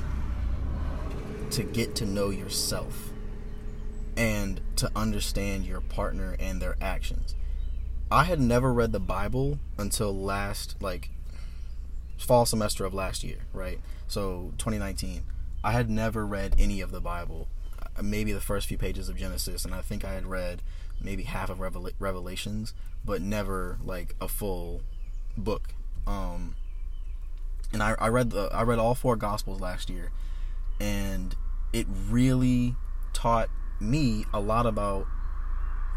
to 1.51 1.63
get 1.63 1.95
to 1.95 2.05
know 2.05 2.29
yourself 2.29 3.11
and 4.17 4.59
to 4.75 4.91
understand 4.95 5.65
your 5.65 5.81
partner 5.81 6.35
and 6.39 6.61
their 6.61 6.75
actions. 6.81 7.35
I 8.11 8.25
had 8.25 8.39
never 8.39 8.73
read 8.73 8.91
the 8.91 8.99
Bible 8.99 9.59
until 9.77 10.15
last, 10.15 10.75
like, 10.81 11.09
fall 12.17 12.45
semester 12.45 12.85
of 12.85 12.93
last 12.93 13.23
year, 13.23 13.39
right? 13.53 13.79
So 14.07 14.53
2019. 14.57 15.23
I 15.63 15.71
had 15.71 15.89
never 15.89 16.25
read 16.25 16.55
any 16.59 16.81
of 16.81 16.91
the 16.91 16.99
Bible, 16.99 17.47
uh, 17.81 18.01
maybe 18.01 18.33
the 18.33 18.41
first 18.41 18.67
few 18.67 18.77
pages 18.77 19.07
of 19.07 19.15
Genesis, 19.15 19.63
and 19.63 19.73
I 19.73 19.81
think 19.81 20.03
I 20.03 20.13
had 20.13 20.25
read 20.25 20.61
maybe 21.01 21.23
half 21.23 21.49
of 21.49 21.61
Revel- 21.61 21.91
Revelations, 21.99 22.73
but 23.05 23.21
never 23.21 23.77
like 23.81 24.13
a 24.19 24.27
full 24.27 24.81
book. 25.37 25.73
Um, 26.05 26.55
and 27.71 27.81
I, 27.81 27.95
I 27.97 28.09
read 28.09 28.31
the 28.31 28.49
I 28.51 28.63
read 28.63 28.77
all 28.77 28.93
four 28.93 29.15
Gospels 29.15 29.61
last 29.61 29.89
year, 29.89 30.11
and 30.81 31.35
it 31.71 31.87
really 32.09 32.75
taught 33.13 33.49
me 33.79 34.25
a 34.33 34.39
lot 34.39 34.65
about 34.65 35.07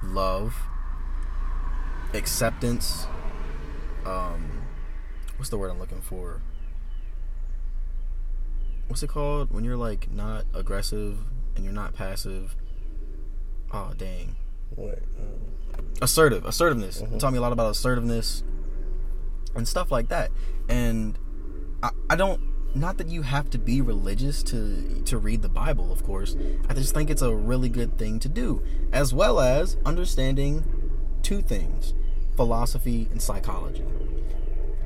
love, 0.03 0.55
acceptance, 2.15 3.07
um, 4.05 4.66
what's 5.37 5.51
the 5.51 5.59
word 5.59 5.71
I'm 5.71 5.79
looking 5.79 6.01
for? 6.01 6.43
What's 8.89 9.03
it 9.03 9.09
called 9.09 9.53
when 9.53 9.65
you're 9.65 9.77
like 9.77 10.11
not 10.11 10.45
aggressive 10.55 11.19
and 11.55 11.65
you're 11.65 11.75
not 11.75 11.95
passive? 11.95 12.57
Oh 13.73 13.93
dang. 13.97 14.37
What? 14.75 15.03
Um... 15.19 15.87
Assertive, 16.01 16.45
assertiveness. 16.45 17.03
Mm-hmm. 17.03 17.19
Taught 17.19 17.33
me 17.33 17.39
a 17.39 17.43
lot 17.43 17.53
about 17.53 17.71
assertiveness 17.71 18.43
and 19.55 19.67
stuff 19.67 19.91
like 19.91 20.09
that. 20.09 20.31
And 20.69 21.19
I, 21.83 21.91
I 22.11 22.17
don't 22.17 22.41
not 22.77 22.99
that 22.99 23.09
you 23.09 23.23
have 23.23 23.49
to 23.51 23.59
be 23.59 23.81
religious 23.81 24.43
to 24.45 25.03
to 25.07 25.19
read 25.19 25.43
the 25.43 25.49
Bible, 25.49 25.93
of 25.93 26.05
course. 26.05 26.37
I 26.69 26.75
just 26.75 26.95
think 26.95 27.11
it's 27.11 27.23
a 27.23 27.35
really 27.35 27.69
good 27.69 27.99
thing 27.99 28.19
to 28.21 28.29
do, 28.29 28.63
as 28.93 29.15
well 29.15 29.41
as 29.41 29.77
understanding 29.85 30.65
two 31.23 31.41
things: 31.41 31.95
philosophy 32.37 33.09
and 33.11 33.21
psychology. 33.21 33.85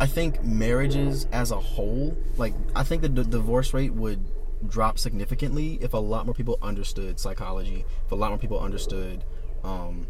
I 0.01 0.07
think 0.07 0.43
marriages 0.43 1.27
as 1.31 1.51
a 1.51 1.61
whole, 1.61 2.16
like 2.39 2.55
I 2.74 2.83
think 2.85 3.03
the 3.03 3.09
d- 3.11 3.22
divorce 3.22 3.74
rate 3.74 3.93
would 3.93 4.24
drop 4.66 4.99
significantly 4.99 5.79
if 5.83 5.93
a 5.93 5.99
lot 5.99 6.24
more 6.24 6.35
people 6.35 6.59
understood 6.62 7.20
psychology, 7.20 7.85
if 8.07 8.11
a 8.11 8.14
lot 8.14 8.31
more 8.31 8.39
people 8.39 8.59
understood 8.59 9.24
um, 9.62 10.07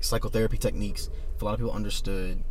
psychotherapy 0.00 0.58
techniques, 0.58 1.08
if 1.34 1.40
a 1.40 1.46
lot 1.46 1.54
of 1.54 1.60
people 1.60 1.72
understood 1.72 2.44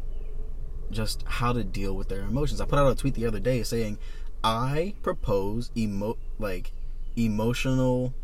just 0.89 1.23
how 1.27 1.53
to 1.53 1.63
deal 1.63 1.95
with 1.95 2.09
their 2.09 2.21
emotions. 2.21 2.59
I 2.61 2.65
put 2.65 2.79
out 2.79 2.91
a 2.91 2.95
tweet 2.95 3.13
the 3.13 3.27
other 3.27 3.39
day 3.39 3.61
saying, 3.61 3.99
"I 4.43 4.95
propose 5.03 5.69
emo 5.77 6.17
like 6.39 6.73
emotional 7.15 8.15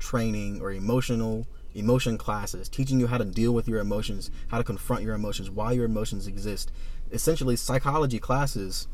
training 0.00 0.60
or 0.60 0.72
emotional 0.72 1.46
emotion 1.74 2.18
classes, 2.18 2.68
teaching 2.68 3.00
you 3.00 3.06
how 3.06 3.18
to 3.18 3.24
deal 3.24 3.52
with 3.52 3.68
your 3.68 3.78
emotions, 3.78 4.30
how 4.48 4.58
to 4.58 4.64
confront 4.64 5.02
your 5.02 5.14
emotions, 5.14 5.50
why 5.50 5.72
your 5.72 5.84
emotions 5.84 6.26
exist, 6.26 6.70
essentially 7.12 7.56
psychology 7.56 8.18
classes 8.18 8.88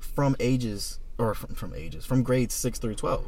from 0.00 0.36
ages 0.40 1.00
or 1.18 1.34
from, 1.34 1.54
from 1.54 1.74
ages 1.74 2.04
from 2.04 2.22
grades 2.22 2.54
6 2.54 2.78
through 2.78 2.94
12 2.94 3.26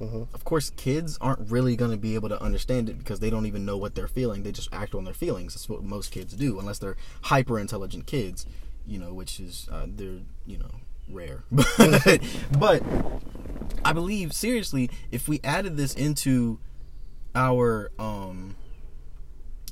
Mhm. 0.00 0.26
Of 0.34 0.44
course, 0.44 0.70
kids 0.70 1.16
aren't 1.20 1.50
really 1.50 1.76
going 1.76 1.92
to 1.92 1.96
be 1.96 2.14
able 2.14 2.28
to 2.28 2.42
understand 2.42 2.88
it 2.88 2.98
because 2.98 3.20
they 3.20 3.30
don't 3.30 3.46
even 3.46 3.64
know 3.64 3.76
what 3.76 3.94
they're 3.94 4.08
feeling. 4.08 4.42
They 4.42 4.50
just 4.52 4.68
act 4.72 4.94
on 4.94 5.04
their 5.04 5.14
feelings. 5.14 5.54
That's 5.54 5.68
what 5.68 5.84
most 5.84 6.10
kids 6.10 6.34
do, 6.34 6.58
unless 6.58 6.78
they're 6.78 6.96
hyper 7.22 7.60
intelligent 7.60 8.06
kids, 8.06 8.44
you 8.86 8.98
know, 8.98 9.14
which 9.14 9.38
is 9.38 9.68
uh, 9.70 9.86
they're 9.86 10.20
you 10.46 10.58
know 10.58 10.70
rare. 11.08 11.44
but, 11.50 12.20
but 12.58 12.82
I 13.84 13.92
believe 13.92 14.32
seriously, 14.32 14.90
if 15.12 15.28
we 15.28 15.40
added 15.44 15.76
this 15.76 15.94
into 15.94 16.58
our 17.34 17.90
um, 17.98 18.56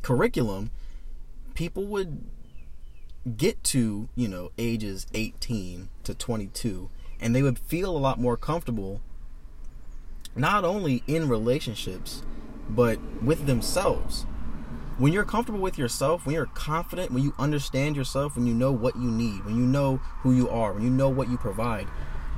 curriculum, 0.02 0.70
people 1.54 1.84
would 1.86 2.24
get 3.36 3.62
to 3.62 4.08
you 4.16 4.26
know 4.26 4.50
ages 4.58 5.06
18 5.14 5.88
to 6.02 6.14
22 6.14 6.90
and 7.20 7.34
they 7.36 7.42
would 7.42 7.58
feel 7.58 7.96
a 7.96 7.98
lot 7.98 8.18
more 8.18 8.36
comfortable 8.36 9.00
not 10.34 10.64
only 10.64 11.02
in 11.06 11.28
relationships 11.28 12.22
but 12.68 12.98
with 13.22 13.46
themselves 13.46 14.26
when 14.98 15.12
you're 15.12 15.24
comfortable 15.24 15.60
with 15.60 15.78
yourself 15.78 16.26
when 16.26 16.34
you're 16.34 16.46
confident 16.46 17.12
when 17.12 17.22
you 17.22 17.32
understand 17.38 17.94
yourself 17.94 18.34
when 18.36 18.46
you 18.46 18.54
know 18.54 18.72
what 18.72 18.96
you 18.96 19.10
need 19.10 19.44
when 19.44 19.56
you 19.56 19.62
know 19.64 19.98
who 20.22 20.32
you 20.32 20.48
are 20.48 20.72
when 20.72 20.82
you 20.82 20.90
know 20.90 21.08
what 21.08 21.28
you 21.30 21.36
provide 21.36 21.86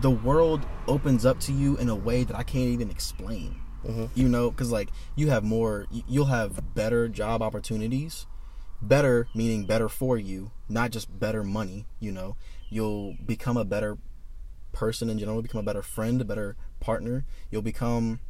the 0.03 0.11
world 0.11 0.66
opens 0.87 1.24
up 1.24 1.41
to 1.41 1.53
you 1.53 1.76
in 1.78 1.89
a 1.89 1.95
way 1.97 2.24
that 2.24 2.37
i 2.37 2.43
can't 2.43 2.68
even 2.68 2.91
explain 2.91 3.57
Mhm. 3.87 4.09
you 4.14 4.28
know 4.28 4.51
because 4.51 4.70
like 4.72 4.89
you 5.14 5.28
have 5.28 5.45
more 5.45 5.87
you'll 6.09 6.24
have 6.26 6.74
better 6.74 7.07
job 7.09 7.43
opportunities 7.43 8.26
better 8.83 9.29
meaning 9.35 9.64
better 9.64 9.89
for 9.89 10.18
you 10.18 10.51
not 10.68 10.91
just 10.91 11.18
better 11.18 11.43
money 11.43 11.87
you 12.01 12.12
know. 12.12 12.37
You'll 12.70 13.16
become 13.25 13.57
a 13.57 13.64
better 13.64 13.99
person 14.72 15.09
in 15.09 15.18
general 15.18 15.41
become 15.43 15.61
a 15.61 15.64
better 15.64 15.83
friend 15.83 16.20
a 16.20 16.25
better 16.25 16.57
partner. 16.81 17.25
You'll 17.51 17.62
become 17.62 18.20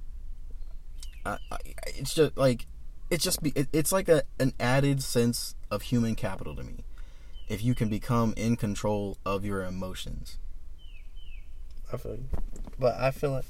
I 1.24 1.38
it's 1.86 2.14
just 2.14 2.36
like 2.36 2.66
it's 3.10 3.24
just 3.24 3.42
be, 3.42 3.52
it, 3.54 3.68
it's 3.72 3.92
like 3.92 4.08
a 4.08 4.24
an 4.38 4.52
added 4.58 5.02
sense 5.02 5.54
of 5.70 5.82
human 5.82 6.14
capital 6.14 6.54
to 6.56 6.62
me. 6.62 6.84
If 7.48 7.62
you 7.62 7.74
can 7.74 7.88
become 7.88 8.34
in 8.36 8.56
control 8.56 9.18
of 9.24 9.44
your 9.44 9.62
emotions. 9.62 10.38
I 11.92 11.96
feel 11.96 12.14
you, 12.14 12.28
but 12.78 12.94
I 12.98 13.10
feel 13.10 13.32
like 13.32 13.44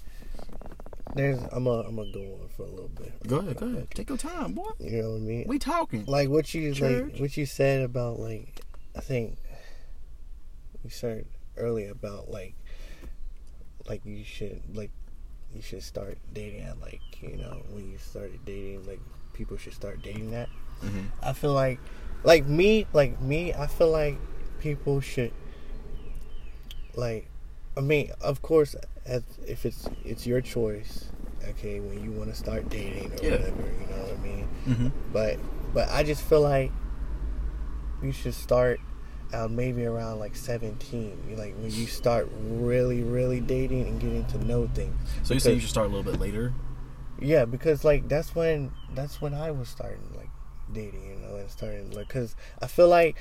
there's. 1.14 1.38
I'm 1.52 1.66
a. 1.66 1.80
I'm 1.80 1.96
gonna 1.96 2.10
go 2.12 2.20
on 2.42 2.48
for 2.56 2.62
a 2.62 2.70
little 2.70 2.88
bit. 2.88 3.12
go 3.26 3.38
ahead 3.38 3.56
go 3.56 3.66
ahead 3.66 3.88
take 3.92 4.08
your 4.08 4.18
time 4.18 4.52
boy 4.54 4.70
You 4.80 5.02
know 5.02 5.10
what 5.10 5.16
I 5.16 5.20
mean? 5.20 5.44
we 5.46 5.58
talking 5.58 6.04
like 6.06 6.28
what 6.28 6.52
you 6.54 6.72
Church. 6.74 7.12
like 7.12 7.20
what 7.20 7.36
you 7.36 7.46
said 7.46 7.82
about 7.82 8.18
like 8.18 8.60
I 8.96 9.00
think 9.00 9.38
we 10.82 10.90
started 10.90 11.26
earlier 11.56 11.90
about 11.92 12.30
like 12.30 12.54
like 13.88 14.04
you 14.04 14.24
should 14.24 14.62
like 14.74 14.90
you 15.54 15.62
should 15.62 15.82
start 15.82 16.18
dating 16.32 16.62
at 16.62 16.80
like 16.80 17.00
you 17.20 17.36
know 17.36 17.62
when 17.70 17.90
you 17.90 17.98
started 17.98 18.40
dating 18.44 18.86
like 18.86 19.00
people 19.34 19.56
should 19.56 19.74
start 19.74 20.02
dating 20.02 20.30
that 20.32 20.48
Mhm. 20.82 21.06
I 21.22 21.32
feel 21.32 21.52
like 21.52 21.78
like 22.24 22.46
me 22.46 22.86
like 22.92 23.20
me 23.20 23.52
I 23.54 23.66
feel 23.66 23.90
like 23.90 24.18
people 24.60 25.00
should 25.00 25.32
like 26.94 27.28
I 27.76 27.80
mean 27.80 28.10
of 28.20 28.42
course 28.42 28.76
as 29.04 29.22
if 29.46 29.66
it's 29.66 29.88
it's 30.04 30.26
your 30.26 30.40
choice 30.40 31.10
okay 31.48 31.80
when 31.80 32.02
you 32.02 32.10
want 32.12 32.30
to 32.30 32.36
start 32.36 32.68
dating 32.68 33.12
or 33.12 33.24
Yeah. 33.24 33.32
whatever 33.32 33.62
you 33.62 33.86
know 33.94 34.02
what 34.02 34.12
I 34.18 34.22
mean 34.22 34.48
Mhm. 34.66 34.92
but 35.12 35.38
but 35.74 35.90
I 35.90 36.02
just 36.02 36.22
feel 36.22 36.40
like 36.40 36.70
you 38.02 38.12
should 38.12 38.34
start 38.34 38.80
out 39.32 39.50
maybe 39.50 39.84
around 39.84 40.18
like 40.20 40.36
17 40.36 41.34
like 41.36 41.54
when 41.56 41.70
you 41.70 41.86
start 41.86 42.28
really 42.40 43.02
really 43.02 43.40
dating 43.40 43.88
and 43.88 44.00
getting 44.00 44.24
to 44.26 44.38
know 44.44 44.68
things 44.74 44.94
so 45.22 45.34
you 45.34 45.40
say 45.40 45.54
you 45.54 45.60
should 45.60 45.70
start 45.70 45.86
a 45.86 45.90
little 45.90 46.04
bit 46.10 46.20
later 46.20 46.52
yeah 47.20 47.44
because 47.44 47.84
like 47.84 48.08
that's 48.08 48.34
when 48.34 48.70
that's 48.94 49.20
when 49.20 49.34
I 49.34 49.50
was 49.50 49.68
starting 49.68 50.08
like 50.16 50.30
dating 50.72 51.04
you 51.08 51.16
know 51.16 51.36
and 51.36 51.50
starting 51.50 51.90
like 51.90 52.06
because 52.08 52.36
I 52.62 52.66
feel 52.68 52.88
like 52.88 53.16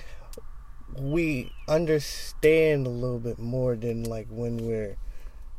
we 0.97 1.51
understand 1.67 2.85
a 2.85 2.89
little 2.89 3.19
bit 3.19 3.39
more 3.39 3.75
than 3.75 4.03
like 4.03 4.27
when 4.29 4.57
we're 4.57 4.95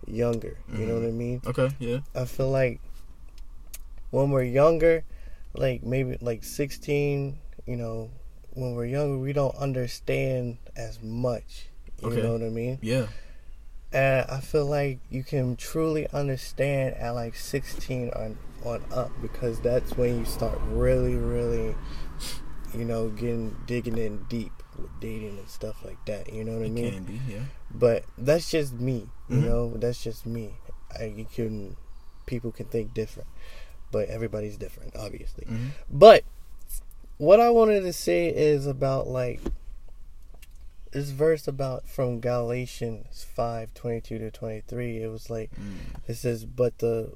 younger 0.06 0.58
you 0.72 0.86
know 0.86 0.94
Mhm. 0.94 1.00
what 1.00 1.08
I 1.08 1.12
mean 1.12 1.40
okay 1.46 1.70
yeah 1.78 1.98
I 2.14 2.24
feel 2.24 2.50
like 2.50 2.80
when 4.10 4.30
we're 4.30 4.44
younger, 4.44 5.02
like 5.54 5.82
maybe 5.82 6.16
like 6.20 6.44
16, 6.44 7.36
you 7.66 7.76
know, 7.76 8.10
when 8.52 8.74
we're 8.74 8.86
younger, 8.86 9.18
we 9.18 9.32
don't 9.32 9.56
understand 9.56 10.58
as 10.76 11.02
much. 11.02 11.66
You 12.00 12.10
Okay. 12.10 12.20
know 12.22 12.32
what 12.34 12.42
I 12.42 12.48
mean? 12.50 12.78
yeah 12.80 13.06
And 13.92 14.24
I 14.30 14.38
feel 14.40 14.66
like 14.66 15.00
you 15.10 15.24
can 15.24 15.56
truly 15.56 16.06
understand 16.12 16.94
at 16.94 17.10
like 17.10 17.34
16 17.34 18.10
on 18.14 18.38
on 18.64 18.82
up 18.92 19.10
because 19.20 19.60
that's 19.60 19.96
when 19.96 20.18
you 20.18 20.24
start 20.24 20.58
really, 20.70 21.16
really, 21.16 21.74
you 22.72 22.84
know, 22.84 23.08
getting 23.10 23.56
digging 23.66 23.98
in 23.98 24.24
deep 24.28 24.53
with 24.78 24.90
dating 25.00 25.38
and 25.38 25.48
stuff 25.48 25.84
like 25.84 26.04
that. 26.06 26.32
You 26.32 26.44
know 26.44 26.52
what 26.58 26.66
I 26.66 26.68
mean? 26.70 26.92
can 26.92 27.04
be 27.04 27.20
yeah 27.28 27.40
But 27.70 28.04
that's 28.18 28.50
just 28.50 28.74
me, 28.74 29.08
you 29.28 29.36
Mhm. 29.38 29.44
know. 29.44 29.76
That's 29.76 30.02
just 30.02 30.26
me. 30.26 30.54
I, 30.98 31.04
you 31.06 31.24
can, 31.24 31.76
people 32.26 32.52
can 32.52 32.66
think 32.66 32.94
different, 32.94 33.28
but 33.90 34.08
everybody's 34.08 34.56
different, 34.56 34.94
obviously. 34.96 35.46
Mhm. 35.46 35.70
But 35.90 36.24
what 37.18 37.40
I 37.40 37.50
wanted 37.50 37.80
to 37.82 37.92
say 37.92 38.28
is 38.28 38.66
about 38.66 39.06
like 39.08 39.40
this 40.92 41.10
verse 41.10 41.48
about 41.48 41.88
from 41.88 42.20
Galatians 42.20 43.24
five 43.34 43.74
twenty 43.74 44.00
two 44.00 44.18
to 44.18 44.30
twenty 44.30 44.60
three. 44.60 45.02
It 45.02 45.08
was 45.08 45.28
like 45.30 45.50
Mm. 45.54 45.78
it 46.08 46.14
says, 46.14 46.44
"But 46.44 46.78
the 46.78 47.14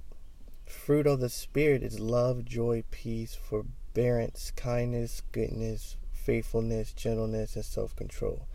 fruit 0.67 1.07
of 1.07 1.21
the 1.21 1.29
spirit 1.29 1.83
is 1.83 2.01
love, 2.01 2.45
joy, 2.45 2.83
peace, 2.91 3.35
forbearance, 3.37 4.51
kindness, 4.57 5.23
goodness, 5.33 5.97
faithfulness, 6.29 6.93
gentleness, 6.93 7.57
and 7.57 7.65
self 7.65 7.97
control. 7.97 8.47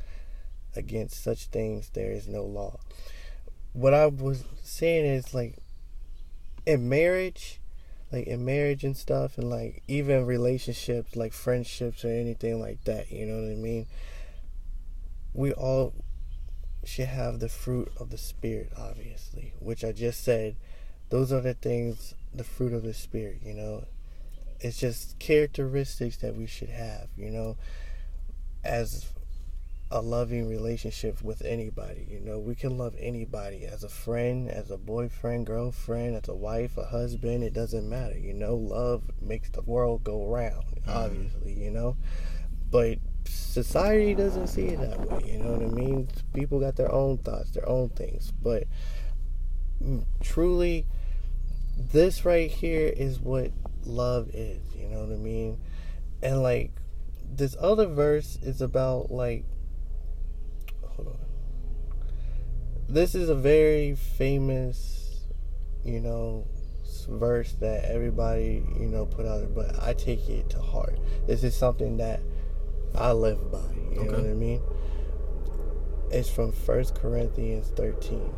Against 0.76 1.24
such 1.24 1.48
things 1.48 1.90
there 1.90 2.12
is 2.12 2.28
no 2.28 2.44
law." 2.44 2.80
What 3.74 3.96
I 3.96 4.06
was 4.06 4.44
saying 4.62 5.06
is 5.06 5.34
like 5.34 5.56
in 6.68 6.88
marriage, 6.88 7.60
like 8.12 8.28
in 8.28 8.46
marriage 8.46 8.84
and 8.84 8.96
stuff, 8.96 9.40
and 9.40 9.50
like 9.50 9.82
even 9.88 10.28
relationships, 10.28 11.16
like 11.16 11.34
friendships 11.34 12.06
or 12.06 12.10
anything 12.10 12.60
like 12.60 12.84
that. 12.84 13.12
You 13.12 13.26
know 13.26 13.42
what 13.42 13.52
I 13.52 13.56
mean? 13.56 13.88
We 15.34 15.52
all 15.52 15.96
should 16.84 17.08
have 17.08 17.40
the 17.40 17.50
fruit 17.50 17.92
of 18.00 18.12
the 18.12 18.20
spirit, 18.20 18.72
obviously, 18.78 19.54
which 19.60 19.84
I 19.84 19.94
just 19.94 20.24
said. 20.24 20.58
Those 21.10 21.32
are 21.32 21.42
the 21.42 21.56
things, 21.56 22.14
the 22.34 22.44
fruit 22.44 22.74
of 22.74 22.84
the 22.84 22.94
spirit. 22.94 23.40
You 23.44 23.56
know, 23.56 23.86
it's 24.64 24.80
just 24.80 25.20
characteristics 25.20 26.18
that 26.18 26.36
we 26.36 26.48
should 26.48 26.70
have. 26.70 27.10
You 27.16 27.30
know, 27.30 27.58
as 28.64 29.14
a 29.94 30.02
loving 30.02 30.50
relationship 30.50 31.22
with 31.22 31.46
anybody. 31.46 32.08
You 32.10 32.20
know, 32.20 32.40
we 32.40 32.56
can 32.56 32.80
love 32.80 32.96
anybody 32.98 33.66
as 33.66 33.84
a 33.84 33.90
friend, 33.90 34.50
as 34.50 34.72
a 34.72 34.78
boyfriend, 34.78 35.46
girlfriend, 35.46 36.16
as 36.16 36.28
a 36.28 36.34
wife, 36.34 36.78
a 36.78 36.86
husband. 36.86 37.44
It 37.44 37.54
doesn't 37.54 37.88
matter. 37.88 38.18
You 38.18 38.34
know, 38.34 38.56
love 38.56 39.04
makes 39.22 39.52
the 39.52 39.62
world 39.62 40.04
go 40.04 40.26
round, 40.26 40.66
obviously, 40.88 41.54
you 41.54 41.70
know. 41.70 41.96
But 42.72 42.98
society 43.26 44.16
doesn't 44.16 44.48
see 44.48 44.70
it 44.70 44.80
that 44.80 45.00
way. 45.00 45.32
You 45.32 45.38
know 45.38 45.52
what 45.52 45.62
I 45.62 45.66
mean? 45.68 46.08
People 46.34 46.60
got 46.60 46.76
their 46.76 46.92
own 46.92 47.20
thoughts, 47.20 47.52
their 47.52 47.70
own 47.70 47.90
things. 47.90 48.32
But 48.32 48.64
mm, 49.80 50.06
truly, 50.24 50.88
this 51.78 52.26
right 52.26 52.50
here 52.50 52.88
is 52.88 53.20
what 53.20 53.52
love 53.86 54.30
is. 54.34 54.62
You 54.76 54.88
know 54.88 55.02
what 55.02 55.14
I 55.14 55.18
mean? 55.18 55.60
And 56.22 56.42
like, 56.42 56.72
this 57.36 57.56
other 57.60 57.88
verse 57.88 58.38
is 58.42 58.62
about 58.62 59.12
like 59.12 59.46
hold 60.88 61.08
on. 61.08 61.18
This 62.88 63.16
is 63.16 63.30
a 63.30 63.36
very 63.36 63.96
famous, 63.96 65.26
you 65.84 66.00
know, 66.00 66.48
verse 67.08 67.54
that 67.60 67.86
everybody, 67.86 68.64
you 68.80 68.88
know, 68.88 69.06
put 69.06 69.26
out 69.26 69.40
there, 69.40 69.50
but 69.50 69.82
I 69.82 69.94
take 69.94 70.30
it 70.30 70.50
to 70.52 70.62
heart. 70.62 71.00
This 71.28 71.44
is 71.44 71.56
something 71.56 71.98
that 71.98 72.22
I 72.96 73.12
live 73.12 73.52
by. 73.52 73.64
You 73.92 74.04
know 74.04 74.12
what 74.12 74.20
I 74.20 74.34
mean? 74.34 74.62
It's 76.12 76.30
from 76.30 76.52
First 76.52 76.96
Corinthians 76.96 77.72
13, 77.76 78.32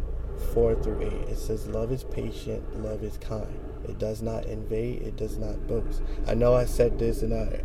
4 0.54 0.76
through 0.76 1.02
8. 1.02 1.14
It 1.30 1.38
says, 1.38 1.68
Love 1.68 1.92
is 1.92 2.04
patient, 2.04 2.82
love 2.82 3.04
is 3.04 3.18
kind. 3.18 3.75
It 3.90 4.00
does 4.00 4.22
not 4.22 4.46
invade, 4.46 5.02
it 5.02 5.16
does 5.16 5.38
not 5.38 5.68
boast. 5.68 6.02
I 6.28 6.34
know 6.34 6.54
I 6.54 6.66
said 6.66 7.00
this 7.00 7.22
in 7.22 7.34
our 7.34 7.62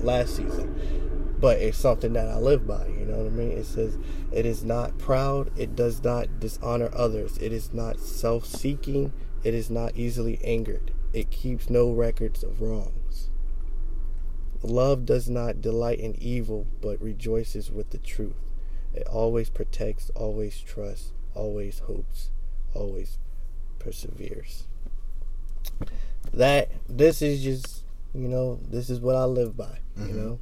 last 0.00 0.36
season, 0.36 1.36
but 1.40 1.58
it's 1.58 1.78
something 1.78 2.12
that 2.14 2.28
I 2.28 2.36
live 2.36 2.66
by. 2.66 2.86
You 2.86 3.06
know 3.06 3.18
what 3.18 3.26
I 3.26 3.30
mean? 3.30 3.52
It 3.52 3.66
says, 3.66 3.98
It 4.32 4.46
is 4.46 4.64
not 4.64 4.98
proud, 4.98 5.50
it 5.58 5.74
does 5.76 6.02
not 6.02 6.40
dishonor 6.40 6.90
others, 6.94 7.38
it 7.38 7.52
is 7.52 7.72
not 7.72 7.98
self 7.98 8.46
seeking, 8.46 9.12
it 9.42 9.54
is 9.54 9.70
not 9.70 9.96
easily 9.96 10.38
angered, 10.44 10.92
it 11.12 11.30
keeps 11.30 11.68
no 11.68 11.90
records 11.90 12.42
of 12.42 12.60
wrongs. 12.60 13.30
Love 14.62 15.04
does 15.04 15.28
not 15.28 15.60
delight 15.60 16.00
in 16.00 16.14
evil, 16.20 16.66
but 16.80 17.00
rejoices 17.02 17.70
with 17.70 17.90
the 17.90 17.98
truth. 17.98 18.40
It 18.94 19.06
always 19.06 19.50
protects, 19.50 20.10
always 20.14 20.58
trusts, 20.60 21.12
always 21.34 21.80
hopes, 21.80 22.30
always 22.72 23.18
perseveres. 23.78 24.64
That 26.32 26.70
this 26.88 27.22
is 27.22 27.42
just 27.42 27.82
you 28.14 28.28
know 28.28 28.58
this 28.70 28.90
is 28.90 29.00
what 29.00 29.16
I 29.16 29.24
live 29.24 29.56
by. 29.56 29.78
Mhm. 29.98 30.08
You 30.08 30.14
know, 30.14 30.38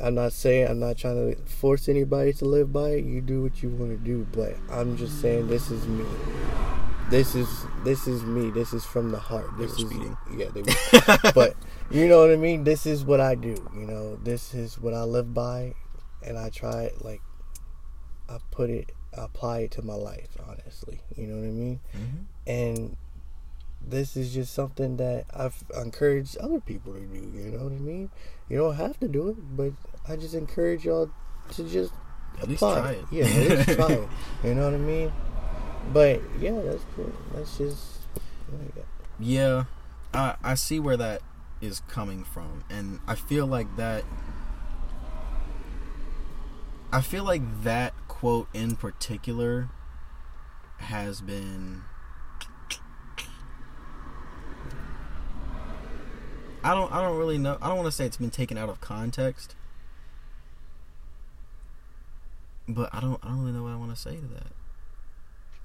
I'm 0.00 0.14
not 0.14 0.32
saying 0.32 0.68
I'm 0.68 0.78
not 0.80 0.96
trying 0.96 1.34
to 1.34 1.40
force 1.42 1.88
anybody 1.88 2.32
to 2.34 2.44
live 2.44 2.72
by 2.72 2.90
it. 2.90 3.04
You 3.04 3.20
do 3.20 3.42
what 3.42 3.62
you 3.62 3.68
want 3.70 3.90
to 3.92 3.96
do, 4.04 4.26
but 4.32 4.56
I'm 4.70 4.96
just 4.96 5.20
saying 5.20 5.48
this 5.48 5.70
is 5.70 5.86
me. 5.86 6.04
This 7.10 7.34
is 7.34 7.48
this 7.84 8.06
is 8.06 8.22
me. 8.22 8.50
This 8.50 8.72
is 8.72 8.84
from 8.84 9.10
the 9.12 9.18
heart. 9.18 9.46
This 9.58 9.72
is 9.72 9.78
speeding. 9.86 10.16
yeah. 10.36 10.46
They 10.54 10.62
were, 10.62 11.32
but 11.34 11.56
you 11.90 12.08
know 12.08 12.20
what 12.20 12.30
I 12.30 12.36
mean. 12.36 12.64
This 12.64 12.86
is 12.86 13.04
what 13.04 13.20
I 13.20 13.34
do. 13.34 13.54
You 13.74 13.86
know, 13.86 14.16
this 14.16 14.54
is 14.54 14.78
what 14.78 14.94
I 14.94 15.02
live 15.02 15.34
by, 15.34 15.74
and 16.22 16.38
I 16.38 16.48
try 16.48 16.90
like 17.00 17.20
I 18.30 18.38
put 18.50 18.70
it, 18.70 18.92
I 19.16 19.24
apply 19.24 19.60
it 19.60 19.72
to 19.72 19.82
my 19.82 19.94
life. 19.94 20.28
Honestly, 20.48 21.02
you 21.16 21.26
know 21.26 21.34
what 21.36 21.44
I 21.46 21.50
mean 21.50 21.80
Mhm. 21.94 22.24
and 22.46 22.96
this 23.86 24.16
is 24.16 24.32
just 24.32 24.54
something 24.54 24.96
that 24.96 25.26
I've 25.34 25.62
encouraged 25.76 26.36
other 26.38 26.60
people 26.60 26.94
to 26.94 27.00
do. 27.00 27.18
You 27.18 27.50
know 27.50 27.64
what 27.64 27.72
I 27.72 27.76
mean? 27.76 28.10
You 28.48 28.58
don't 28.58 28.76
have 28.76 28.98
to 29.00 29.08
do 29.08 29.28
it, 29.30 29.36
but 29.56 29.72
I 30.08 30.16
just 30.16 30.34
encourage 30.34 30.84
y'all 30.84 31.10
to 31.52 31.64
just 31.68 31.92
At 32.40 32.48
least 32.48 32.62
apply 32.62 32.80
try 32.80 32.90
it. 32.92 33.04
Yeah, 33.10 33.24
at 33.24 33.66
least 33.66 33.78
try 33.78 33.92
it. 33.92 34.08
You 34.44 34.54
know 34.54 34.64
what 34.64 34.74
I 34.74 34.78
mean? 34.78 35.12
But 35.92 36.20
yeah, 36.40 36.60
that's 36.62 36.84
cool. 36.94 37.12
That's 37.34 37.58
just 37.58 37.84
like, 38.52 38.84
Yeah, 39.18 39.64
I 40.14 40.36
I 40.42 40.54
see 40.54 40.78
where 40.80 40.96
that 40.96 41.22
is 41.60 41.80
coming 41.88 42.24
from, 42.24 42.64
and 42.70 43.00
I 43.06 43.14
feel 43.14 43.46
like 43.46 43.76
that. 43.76 44.04
I 46.92 47.00
feel 47.00 47.24
like 47.24 47.62
that 47.62 47.94
quote 48.08 48.48
in 48.52 48.76
particular 48.76 49.70
has 50.78 51.20
been. 51.20 51.82
I 56.64 56.74
don't. 56.74 56.92
I 56.92 57.00
don't 57.02 57.18
really 57.18 57.38
know. 57.38 57.58
I 57.60 57.68
don't 57.68 57.78
want 57.78 57.86
to 57.86 57.92
say 57.92 58.06
it's 58.06 58.16
been 58.16 58.30
taken 58.30 58.56
out 58.56 58.68
of 58.68 58.80
context, 58.80 59.54
but 62.68 62.88
I 62.92 63.00
don't. 63.00 63.18
I 63.22 63.28
don't 63.28 63.40
really 63.40 63.52
know 63.52 63.64
what 63.64 63.72
I 63.72 63.76
want 63.76 63.94
to 63.94 64.00
say 64.00 64.16
to 64.16 64.26
that. 64.34 64.52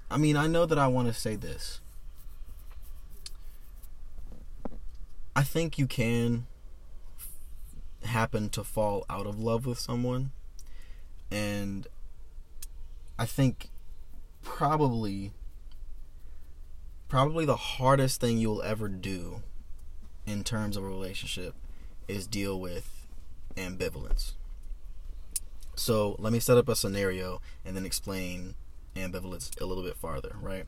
I 0.10 0.18
mean, 0.18 0.38
I 0.38 0.48
know 0.48 0.66
that 0.66 0.80
I 0.80 0.88
want 0.88 1.08
to 1.08 1.14
say 1.14 1.36
this. 1.36 1.82
I 5.36 5.44
think 5.44 5.78
you 5.78 5.86
can 5.86 6.48
happen 8.04 8.50
to 8.50 8.64
fall 8.64 9.06
out 9.10 9.28
of 9.28 9.40
love 9.40 9.66
with 9.66 9.78
someone. 9.78 10.32
And 11.30 11.88
I 13.20 13.26
think 13.26 13.70
probably 14.44 15.34
probably 17.08 17.46
the 17.46 17.56
hardest 17.56 18.20
thing 18.20 18.38
you'll 18.38 18.62
ever 18.64 18.88
do 18.88 19.42
in 20.28 20.44
terms 20.44 20.78
of 20.78 20.84
a 20.84 20.88
relationship 20.88 21.56
is 22.08 22.28
deal 22.28 22.60
with 22.60 22.92
ambivalence. 23.56 24.34
So, 25.76 26.16
let 26.20 26.34
me 26.34 26.40
set 26.40 26.58
up 26.58 26.68
a 26.70 26.76
scenario 26.76 27.42
and 27.66 27.76
then 27.76 27.86
explain 27.86 28.56
ambivalence 28.96 29.60
a 29.62 29.66
little 29.66 29.84
bit 29.84 29.96
farther, 29.96 30.36
right? 30.42 30.66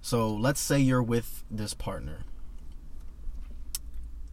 So, 0.00 0.32
let's 0.32 0.60
say 0.60 0.78
you're 0.78 1.02
with 1.02 1.44
this 1.50 1.74
partner 1.74 2.20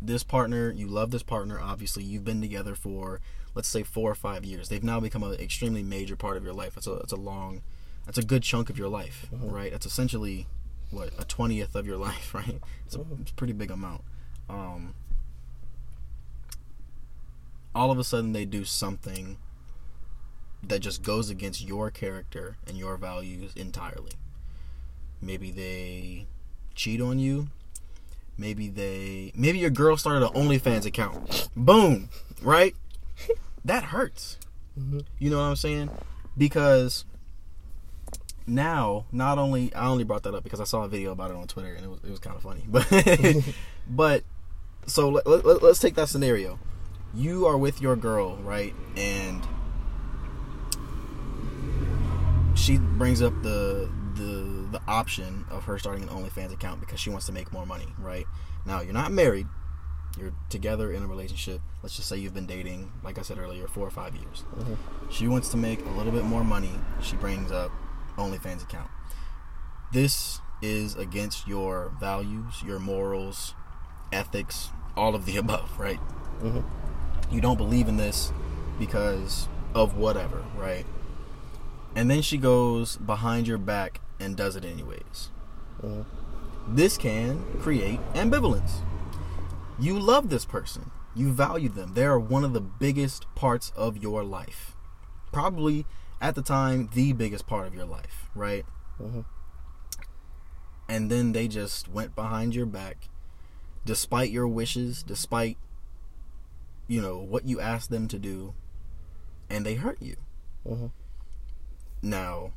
this 0.02 0.24
partner, 0.24 0.72
you 0.72 0.88
love 0.88 1.12
this 1.12 1.24
partner, 1.24 1.60
obviously, 1.60 2.04
you've 2.06 2.24
been 2.24 2.40
together 2.40 2.74
for, 2.74 3.20
let's 3.54 3.68
say, 3.68 3.84
four 3.84 4.10
or 4.10 4.16
five 4.16 4.46
years. 4.46 4.70
They've 4.70 4.82
now 4.82 5.02
become 5.02 5.24
an 5.24 5.34
extremely 5.42 5.84
major 5.84 6.16
part 6.16 6.38
of 6.38 6.44
your 6.46 6.54
life. 6.54 6.78
It's 6.78 6.88
a, 6.88 6.94
it's 7.00 7.12
a 7.12 7.18
long, 7.18 7.62
that's 8.06 8.18
a 8.18 8.24
good 8.24 8.42
chunk 8.44 8.70
of 8.70 8.78
your 8.78 8.88
life, 8.88 9.28
Mhm. 9.34 9.52
right? 9.52 9.72
That's 9.74 9.86
essentially, 9.86 10.48
what, 10.90 11.10
a 11.20 11.26
20th 11.26 11.76
of 11.76 11.86
your 11.86 11.98
life, 12.08 12.34
right? 12.34 12.62
It's 12.86 12.96
a, 12.96 13.02
it's 13.20 13.32
a 13.32 13.34
pretty 13.34 13.52
big 13.52 13.72
amount. 13.72 14.04
Um, 14.50 14.94
all 17.76 17.92
of 17.92 18.00
a 18.00 18.04
sudden, 18.04 18.34
they 18.34 18.46
do 18.46 18.66
something 18.66 19.38
that 20.64 20.80
just 20.80 21.04
goes 21.04 21.30
against 21.30 21.66
your 21.66 21.90
character 21.92 22.58
and 22.68 22.78
your 22.78 22.98
values 22.98 23.54
entirely. 23.56 24.12
Maybe 25.22 25.52
they 25.52 26.28
cheat 26.76 27.02
on 27.02 27.20
you, 27.20 27.48
maybe 28.38 28.70
they 28.70 29.32
maybe 29.36 29.60
your 29.60 29.70
girl 29.70 29.98
started 29.98 30.26
an 30.26 30.34
OnlyFans 30.34 30.86
account. 30.86 31.50
Boom, 31.56 32.10
right? 32.42 32.76
That 33.64 33.86
hurts. 33.86 34.38
Mhm. 34.80 35.06
You 35.20 35.30
know 35.30 35.38
what 35.38 35.44
I'm 35.44 35.56
saying? 35.58 35.90
Because 36.38 37.04
now, 38.48 39.06
not 39.12 39.38
only 39.38 39.74
I 39.76 39.88
only 39.88 40.04
brought 40.06 40.24
that 40.24 40.34
up 40.34 40.44
because 40.44 40.60
I 40.62 40.64
saw 40.64 40.84
a 40.84 40.88
video 40.88 41.12
about 41.12 41.32
it 41.32 41.38
on 41.38 41.48
Twitter 41.48 41.74
and 41.74 41.86
it 41.86 41.90
was 41.90 42.00
it 42.04 42.10
was 42.10 42.20
kind 42.20 42.36
of 42.36 42.42
funny, 42.42 42.64
but 42.68 42.88
but 43.90 44.24
so 44.90 45.10
let, 45.10 45.26
let, 45.28 45.64
let's 45.64 45.80
take 45.80 45.96
that 45.96 46.10
scenario. 46.10 46.60
You 47.14 47.46
are 47.48 47.58
with 47.58 47.82
your 47.82 47.96
girl, 47.96 48.38
right? 48.38 48.74
And 48.96 49.46
she 52.56 52.78
brings 52.78 53.22
up 53.22 53.34
the 53.42 53.90
the 54.16 54.68
the 54.72 54.82
option 54.88 55.46
of 55.50 55.64
her 55.64 55.80
starting 55.80 56.04
an 56.04 56.10
OnlyFans 56.10 56.54
account 56.54 56.80
because 56.80 57.00
she 57.00 57.10
wants 57.10 57.26
to 57.28 57.32
make 57.32 57.52
more 57.52 57.66
money, 57.66 57.88
right? 57.98 58.26
Now 58.66 58.82
you're 58.82 58.94
not 58.94 59.12
married, 59.12 59.48
you're 60.20 60.34
together 60.50 60.92
in 60.92 61.02
a 61.02 61.08
relationship. 61.08 61.62
Let's 61.82 61.96
just 61.96 62.10
say 62.10 62.18
you've 62.18 62.34
been 62.34 62.46
dating, 62.46 62.92
like 63.04 63.18
I 63.18 63.22
said 63.22 63.40
earlier, 63.40 63.68
four 63.68 63.88
or 63.88 63.92
five 63.92 64.14
years. 64.16 64.44
Mhm. 64.58 64.78
She 65.10 65.28
wants 65.28 65.50
to 65.50 65.58
make 65.58 65.84
a 65.86 65.90
little 65.92 66.12
bit 66.12 66.26
more 66.26 66.44
money. 66.44 66.74
She 67.02 67.16
brings 67.16 67.52
up 67.52 67.72
OnlyFans 68.18 68.62
account. 68.64 68.90
This 69.94 70.42
is 70.62 70.96
against 70.96 71.48
your 71.48 71.92
values, 72.00 72.62
your 72.64 72.80
morals, 72.80 73.56
ethics, 74.12 74.70
all 75.00 75.16
of 75.16 75.26
the 75.26 75.38
above, 75.38 75.80
right? 75.80 76.00
Mhm. 76.42 76.64
You 77.32 77.42
don't 77.42 77.58
believe 77.58 77.88
in 77.88 77.98
this 77.98 78.34
because 78.78 79.48
of 79.74 79.96
whatever, 79.96 80.44
right? 80.58 80.86
And 81.96 82.12
then 82.12 82.22
she 82.22 82.38
goes 82.38 82.98
behind 82.98 83.48
your 83.48 83.58
back 83.58 84.02
and 84.20 84.36
does 84.36 84.56
it 84.56 84.66
anyways. 84.66 85.32
Mhm. 85.82 86.06
This 86.68 86.98
can 86.98 87.46
create 87.62 88.00
ambivalence. 88.14 88.82
You 89.80 89.98
love 89.98 90.30
this 90.30 90.46
person. 90.46 90.92
You 91.16 91.32
value 91.32 91.70
them. 91.70 91.94
They 91.94 92.06
are 92.06 92.20
one 92.20 92.44
of 92.44 92.54
the 92.54 92.62
biggest 92.62 93.26
parts 93.36 93.72
of 93.76 93.98
your 93.98 94.24
life. 94.24 94.76
Probably 95.32 95.86
at 96.22 96.36
the 96.36 96.42
time 96.42 96.90
the 96.94 97.14
biggest 97.14 97.48
part 97.48 97.68
of 97.68 97.74
your 97.74 97.86
life, 97.86 98.30
right? 98.36 98.66
Mhm. 99.02 99.26
And 100.90 101.10
then 101.10 101.32
they 101.32 101.48
just 101.48 101.88
went 101.88 102.16
behind 102.16 102.54
your 102.54 102.66
back 102.66 103.10
despite 103.86 104.32
your 104.32 104.48
wishes, 104.48 105.04
despite 105.04 105.58
you 106.88 107.02
know 107.02 107.18
what 107.20 107.46
you 107.46 107.60
asked 107.60 107.90
them 107.90 108.08
to 108.08 108.18
do 108.20 108.54
and 109.50 109.66
they 109.66 109.76
hurt 109.76 110.02
you. 110.02 110.16
Mhm. 110.68 110.92
Now, 112.02 112.52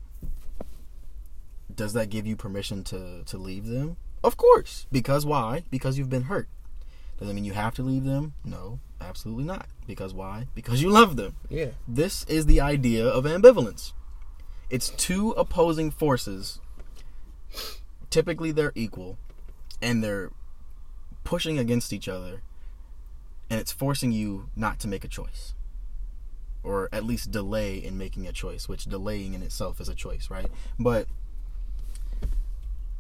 does 1.75 1.93
that 1.95 2.11
give 2.11 2.27
you 2.27 2.37
permission 2.37 2.85
to 2.85 3.23
to 3.25 3.39
leave 3.39 3.67
them? 3.67 3.97
Of 4.25 4.37
course. 4.37 4.87
Because 4.93 5.27
why? 5.27 5.65
Because 5.71 5.99
you've 5.99 6.11
been 6.11 6.25
hurt. 6.25 6.49
Does 7.19 7.29
that 7.29 7.35
mean 7.35 7.45
you 7.45 7.53
have 7.53 7.75
to 7.75 7.83
leave 7.83 8.05
them? 8.05 8.35
No, 8.45 8.81
absolutely 9.01 9.45
not. 9.45 9.67
Because 9.87 10.13
why? 10.15 10.49
Because 10.55 10.83
you 10.83 10.91
love 10.91 11.17
them. 11.17 11.37
Yeah. 11.49 11.71
This 11.87 12.25
is 12.25 12.47
the 12.47 12.61
idea 12.61 13.07
of 13.07 13.25
ambivalence. 13.25 13.93
It's 14.71 14.91
two 14.91 15.31
opposing 15.33 15.91
forces. 15.91 16.61
Typically 18.11 18.53
they're 18.53 18.73
equal 18.75 19.19
and 19.81 20.03
they're 20.03 20.31
pushing 21.25 21.59
against 21.59 21.93
each 21.93 22.09
other 22.09 22.43
and 23.51 23.61
it's 23.61 23.73
forcing 23.73 24.13
you 24.13 24.49
not 24.57 24.79
to 24.81 24.89
make 24.89 25.05
a 25.05 25.09
choice 25.09 25.55
or 26.65 26.89
at 26.93 27.05
least 27.05 27.31
delay 27.31 27.77
in 27.77 27.99
making 27.99 28.27
a 28.27 28.33
choice, 28.33 28.69
which 28.69 28.85
delaying 28.85 29.35
in 29.35 29.43
itself 29.43 29.81
is 29.81 29.89
a 29.89 29.95
choice, 29.95 30.31
right? 30.31 30.47
But 30.79 31.09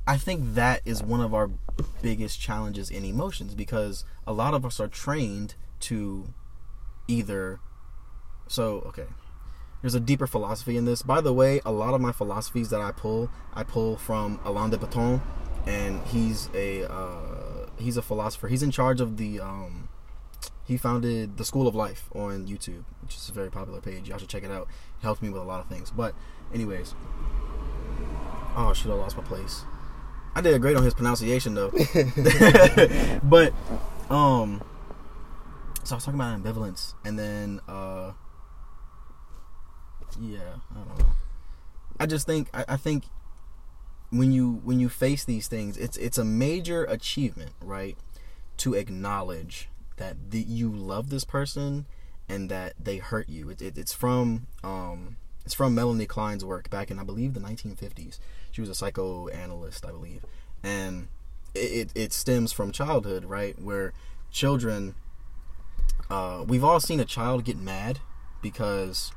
I 0.06 0.16
think 0.16 0.54
that 0.54 0.80
is 0.84 1.02
one 1.02 1.20
of 1.20 1.32
our 1.32 1.48
biggest 2.02 2.40
challenges 2.40 2.90
in 2.90 3.04
emotions 3.04 3.54
because 3.54 4.04
a 4.26 4.32
lot 4.32 4.52
of 4.52 4.66
us 4.66 4.80
are 4.80 4.88
trained 4.88 5.54
to 5.80 6.34
either 7.08 7.60
so 8.46 8.82
okay 8.86 9.06
there's 9.80 9.94
a 9.94 10.00
deeper 10.00 10.26
philosophy 10.26 10.76
in 10.76 10.84
this 10.84 11.02
by 11.02 11.20
the 11.20 11.32
way 11.32 11.60
a 11.64 11.72
lot 11.72 11.94
of 11.94 12.00
my 12.00 12.12
philosophies 12.12 12.70
that 12.70 12.80
i 12.80 12.92
pull 12.92 13.28
i 13.54 13.62
pull 13.62 13.96
from 13.96 14.38
alain 14.44 14.70
de 14.70 14.76
Botton, 14.76 15.20
and 15.66 16.00
he's 16.06 16.48
a 16.54 16.84
uh, 16.84 17.51
he's 17.82 17.96
a 17.96 18.02
philosopher. 18.02 18.48
He's 18.48 18.62
in 18.62 18.70
charge 18.70 19.00
of 19.00 19.16
the 19.16 19.40
um, 19.40 19.88
he 20.64 20.76
founded 20.76 21.36
the 21.36 21.44
school 21.44 21.66
of 21.66 21.74
life 21.74 22.08
on 22.14 22.46
youtube 22.46 22.84
which 23.02 23.16
is 23.16 23.28
a 23.28 23.32
very 23.32 23.50
popular 23.50 23.80
page. 23.80 24.08
Y'all 24.08 24.18
should 24.18 24.28
check 24.28 24.44
it 24.44 24.50
out. 24.50 24.68
It 25.00 25.02
helps 25.02 25.20
me 25.22 25.28
with 25.28 25.42
a 25.42 25.44
lot 25.44 25.60
of 25.60 25.66
things. 25.68 25.90
But 25.90 26.14
anyways 26.54 26.94
oh 28.54 28.72
shoot 28.74 28.90
i 28.90 28.94
lost 28.94 29.16
my 29.16 29.22
place. 29.22 29.64
I 30.34 30.40
did 30.40 30.60
great 30.62 30.76
on 30.76 30.82
his 30.82 30.94
pronunciation 30.94 31.54
though. 31.54 31.72
But 33.22 33.52
um 34.10 34.62
so 35.84 35.94
I 35.94 35.96
was 35.96 36.04
talking 36.04 36.20
about 36.20 36.40
ambivalence, 36.40 36.94
and 37.04 37.18
then 37.18 37.60
uh, 37.66 38.12
yeah, 40.20 40.38
I 40.70 40.74
don't 40.74 40.98
know. 40.98 41.06
I 41.98 42.06
just 42.06 42.24
think 42.26 42.48
I, 42.54 42.64
I 42.68 42.76
think 42.76 43.04
when 44.12 44.30
you 44.30 44.60
when 44.62 44.78
you 44.78 44.88
face 44.88 45.24
these 45.24 45.48
things, 45.48 45.76
it's 45.78 45.96
it's 45.96 46.18
a 46.18 46.24
major 46.24 46.84
achievement, 46.84 47.52
right? 47.62 47.96
To 48.58 48.74
acknowledge 48.74 49.68
that 49.96 50.30
the, 50.30 50.40
you 50.40 50.70
love 50.70 51.08
this 51.08 51.24
person 51.24 51.86
and 52.28 52.50
that 52.50 52.74
they 52.78 52.98
hurt 52.98 53.28
you. 53.28 53.48
It, 53.48 53.62
it, 53.62 53.78
it's 53.78 53.94
from 53.94 54.46
um, 54.62 55.16
it's 55.44 55.54
from 55.54 55.74
Melanie 55.74 56.06
Klein's 56.06 56.44
work 56.44 56.68
back 56.68 56.90
in 56.90 56.98
I 56.98 57.04
believe 57.04 57.32
the 57.32 57.40
1950s. 57.40 58.18
She 58.50 58.60
was 58.60 58.68
a 58.68 58.74
psychoanalyst, 58.74 59.86
I 59.86 59.90
believe, 59.90 60.24
and 60.62 61.08
it, 61.54 61.90
it, 61.94 62.12
stems 62.12 62.52
from 62.52 62.70
childhood, 62.70 63.24
right? 63.24 63.58
Where 63.60 63.94
children, 64.30 64.94
uh, 66.10 66.44
we've 66.46 66.64
all 66.64 66.80
seen 66.80 67.00
a 67.00 67.06
child 67.06 67.44
get 67.44 67.56
mad 67.56 68.00
because 68.42 69.12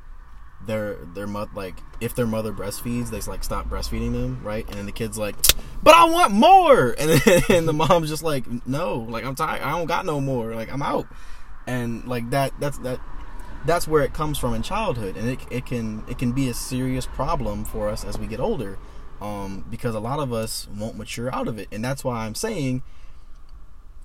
their 0.64 0.96
their 1.14 1.26
mother 1.26 1.50
like 1.54 1.78
if 2.00 2.14
their 2.14 2.26
mother 2.26 2.52
breastfeeds 2.52 3.10
they 3.10 3.20
like 3.30 3.44
stop 3.44 3.68
breastfeeding 3.68 4.12
them 4.12 4.40
right? 4.42 4.66
And 4.66 4.76
then 4.76 4.86
the 4.86 4.92
kid's 4.92 5.18
like 5.18 5.36
but 5.82 5.94
i 5.94 6.04
want 6.04 6.32
more! 6.32 6.94
And 6.98 7.10
then 7.10 7.42
and 7.48 7.68
the 7.68 7.72
mom's 7.72 8.08
just 8.08 8.22
like 8.22 8.44
no 8.66 9.06
like 9.08 9.24
i'm 9.24 9.34
tired 9.34 9.62
i 9.62 9.70
don't 9.70 9.86
got 9.86 10.06
no 10.06 10.20
more 10.20 10.54
like 10.54 10.72
i'm 10.72 10.82
out. 10.82 11.06
And 11.66 12.06
like 12.06 12.30
that 12.30 12.52
that's 12.60 12.78
that 12.78 13.00
that's 13.64 13.88
where 13.88 14.02
it 14.02 14.14
comes 14.14 14.38
from 14.38 14.54
in 14.54 14.62
childhood. 14.62 15.16
And 15.16 15.28
it, 15.28 15.40
it 15.50 15.66
can 15.66 16.04
it 16.08 16.18
can 16.18 16.32
be 16.32 16.48
a 16.48 16.54
serious 16.54 17.06
problem 17.06 17.64
for 17.64 17.88
us 17.88 18.04
as 18.04 18.18
we 18.18 18.26
get 18.26 18.40
older 18.40 18.78
um, 19.20 19.64
because 19.70 19.94
a 19.94 20.00
lot 20.00 20.20
of 20.20 20.32
us 20.32 20.68
won't 20.76 20.96
mature 20.96 21.34
out 21.34 21.48
of 21.48 21.58
it. 21.58 21.68
And 21.72 21.84
that's 21.84 22.04
why 22.04 22.24
i'm 22.24 22.34
saying 22.34 22.82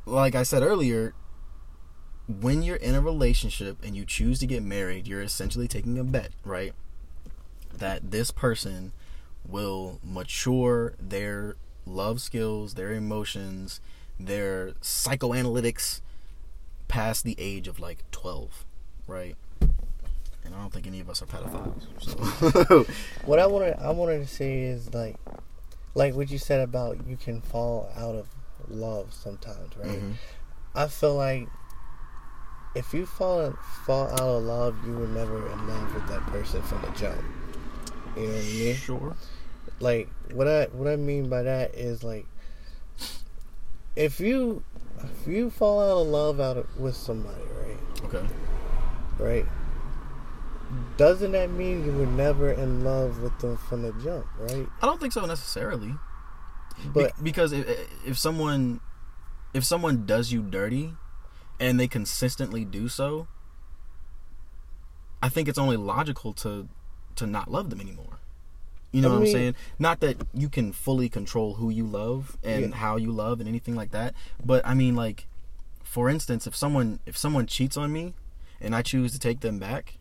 like 0.06 0.34
i 0.34 0.44
said 0.44 0.64
earlier 0.64 1.14
when 2.40 2.64
you're 2.64 2.78
in 2.78 2.96
a 2.96 3.02
relationship 3.02 3.78
and 3.84 3.96
you 3.96 4.06
choose 4.06 4.40
to 4.40 4.48
get 4.48 4.64
married, 4.64 5.08
you're 5.08 5.22
essentially 5.22 5.68
taking 5.68 5.98
a 5.98 6.04
bet, 6.04 6.32
right? 6.44 6.74
That 7.74 8.12
this 8.12 8.32
person 8.32 8.92
will 9.48 10.00
mature 10.04 10.94
their 11.00 11.56
love 11.86 12.22
skills, 12.22 12.76
their 12.76 12.94
emotions, 12.94 13.82
their 14.20 14.72
psychoanalytics 14.82 16.02
past 16.88 17.24
the 17.24 17.36
age 17.38 17.68
of 17.68 17.80
like 17.80 18.04
12, 18.12 18.66
right? 19.08 19.36
And 20.44 20.56
I 20.56 20.60
don't 20.60 20.74
think 20.74 20.88
any 20.88 21.00
of 21.00 21.10
us 21.10 21.22
are 21.22 21.26
pedophiles. 21.26 21.88
So. 22.00 22.86
what 23.26 23.40
I 23.40 23.48
wanted 23.48 23.78
I 23.80 23.92
wanted 23.92 24.20
to 24.20 24.28
say 24.28 24.64
is 24.64 24.94
like 24.94 25.16
like 25.94 26.16
what 26.16 26.32
you 26.32 26.38
said 26.38 26.62
about 26.62 26.98
you 27.08 27.16
can 27.16 27.42
fall 27.42 27.90
out 27.96 28.16
of 28.16 28.28
love 28.68 29.14
sometimes, 29.14 29.78
right? 29.78 29.90
Mm-hmm. 29.90 30.12
I 30.76 30.88
feel 30.88 31.16
like 31.16 31.48
if 32.76 32.94
you 32.94 33.06
fall 33.06 33.52
fall 33.86 34.08
out 34.12 34.20
of 34.20 34.44
love, 34.44 34.76
you 34.86 34.94
were 34.94 35.08
never 35.08 35.50
in 35.52 35.68
love 35.68 35.94
with 35.94 36.08
that 36.08 36.22
person 36.28 36.62
from 36.64 36.82
the 36.82 36.90
jump. 36.92 37.22
You 38.16 38.24
know 38.24 38.34
what 38.34 38.42
I 38.42 38.48
mean? 38.48 38.76
Sure. 38.76 39.16
Like 39.80 40.10
what 40.32 40.48
I 40.48 40.66
what 40.66 40.88
I 40.88 40.96
mean 40.96 41.30
by 41.30 41.44
that 41.44 41.76
is 41.76 42.04
like 42.04 42.26
if 43.96 44.20
you 44.20 44.64
if 45.04 45.28
you 45.28 45.50
fall 45.50 45.82
out 45.82 46.02
of 46.02 46.08
love 46.08 46.40
out 46.40 46.58
of, 46.58 46.80
with 46.80 46.96
somebody, 46.96 47.42
right? 47.60 47.78
Okay. 48.04 48.26
Right. 49.18 49.46
Doesn't 50.98 51.34
that 51.34 51.52
mean 51.52 51.86
you 51.86 51.92
were 51.92 52.06
never 52.06 52.52
in 52.52 52.84
love 52.84 53.22
with 53.22 53.38
them 53.40 53.58
from 53.58 53.82
the 53.82 53.92
jump, 54.04 54.26
right? 54.40 54.68
I 54.82 54.86
don't 54.86 55.02
think 55.02 55.12
so 55.14 55.26
necessarily. 55.26 55.94
But 56.94 57.16
Be- 57.18 57.24
because 57.24 57.52
if, 57.52 57.68
if 58.06 58.18
someone 58.18 58.80
if 59.54 59.66
someone 59.66 60.06
does 60.06 60.32
you 60.32 60.42
dirty, 60.42 60.94
and 61.62 61.80
they 61.80 61.88
consistently 61.88 62.66
do 62.66 62.90
so, 62.90 63.28
I 65.22 65.30
think 65.30 65.48
it's 65.48 65.60
only 65.60 65.78
logical 65.78 66.34
to 66.34 66.68
to 67.16 67.28
not 67.28 67.50
love 67.50 67.70
them 67.70 67.80
anymore. 67.80 68.20
You 68.92 69.02
know 69.02 69.10
I 69.10 69.14
what 69.14 69.20
mean, 69.20 69.28
I'm 69.28 69.34
saying? 69.34 69.56
Not 69.80 70.00
that 70.02 70.18
you 70.34 70.50
can 70.50 70.74
fully 70.74 71.08
control 71.08 71.54
who 71.54 71.70
you 71.70 71.86
love 71.86 72.38
and 72.44 72.72
yeah. 72.72 72.76
how 72.76 72.98
you 72.98 73.12
love 73.12 73.40
and 73.40 73.48
anything 73.48 73.76
like 73.76 73.92
that, 73.92 74.16
but 74.44 74.66
I 74.66 74.74
mean 74.74 74.96
like 74.96 75.28
for 75.84 76.10
instance, 76.10 76.48
if 76.48 76.56
someone 76.56 77.00
if 77.06 77.16
someone 77.16 77.46
cheats 77.46 77.78
on 77.78 77.94
me 77.94 78.16
and 78.60 78.76
I 78.76 78.82
choose 78.82 79.12
to 79.14 79.20
take 79.20 79.42
them 79.42 79.60
back 79.60 80.00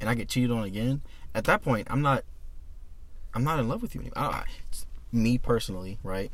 and 0.00 0.10
I 0.10 0.14
get 0.14 0.28
cheated 0.28 0.50
on 0.50 0.64
again, 0.64 1.02
at 1.34 1.44
that 1.44 1.62
point 1.62 1.86
I'm 1.88 2.02
not 2.02 2.24
I'm 3.32 3.44
not 3.44 3.60
in 3.60 3.68
love 3.68 3.80
with 3.80 3.94
you 3.94 4.00
anymore. 4.00 4.18
I, 4.18 4.44
me 5.12 5.38
personally, 5.38 5.98
right? 6.02 6.32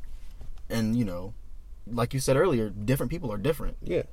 And 0.70 0.97
you 0.97 1.05
know, 1.05 1.34
like 1.86 2.14
you 2.14 2.20
said 2.20 2.36
earlier, 2.36 2.70
different 2.70 3.11
people 3.11 3.30
are 3.30 3.38
different. 3.38 3.76
Yeah 3.82 4.05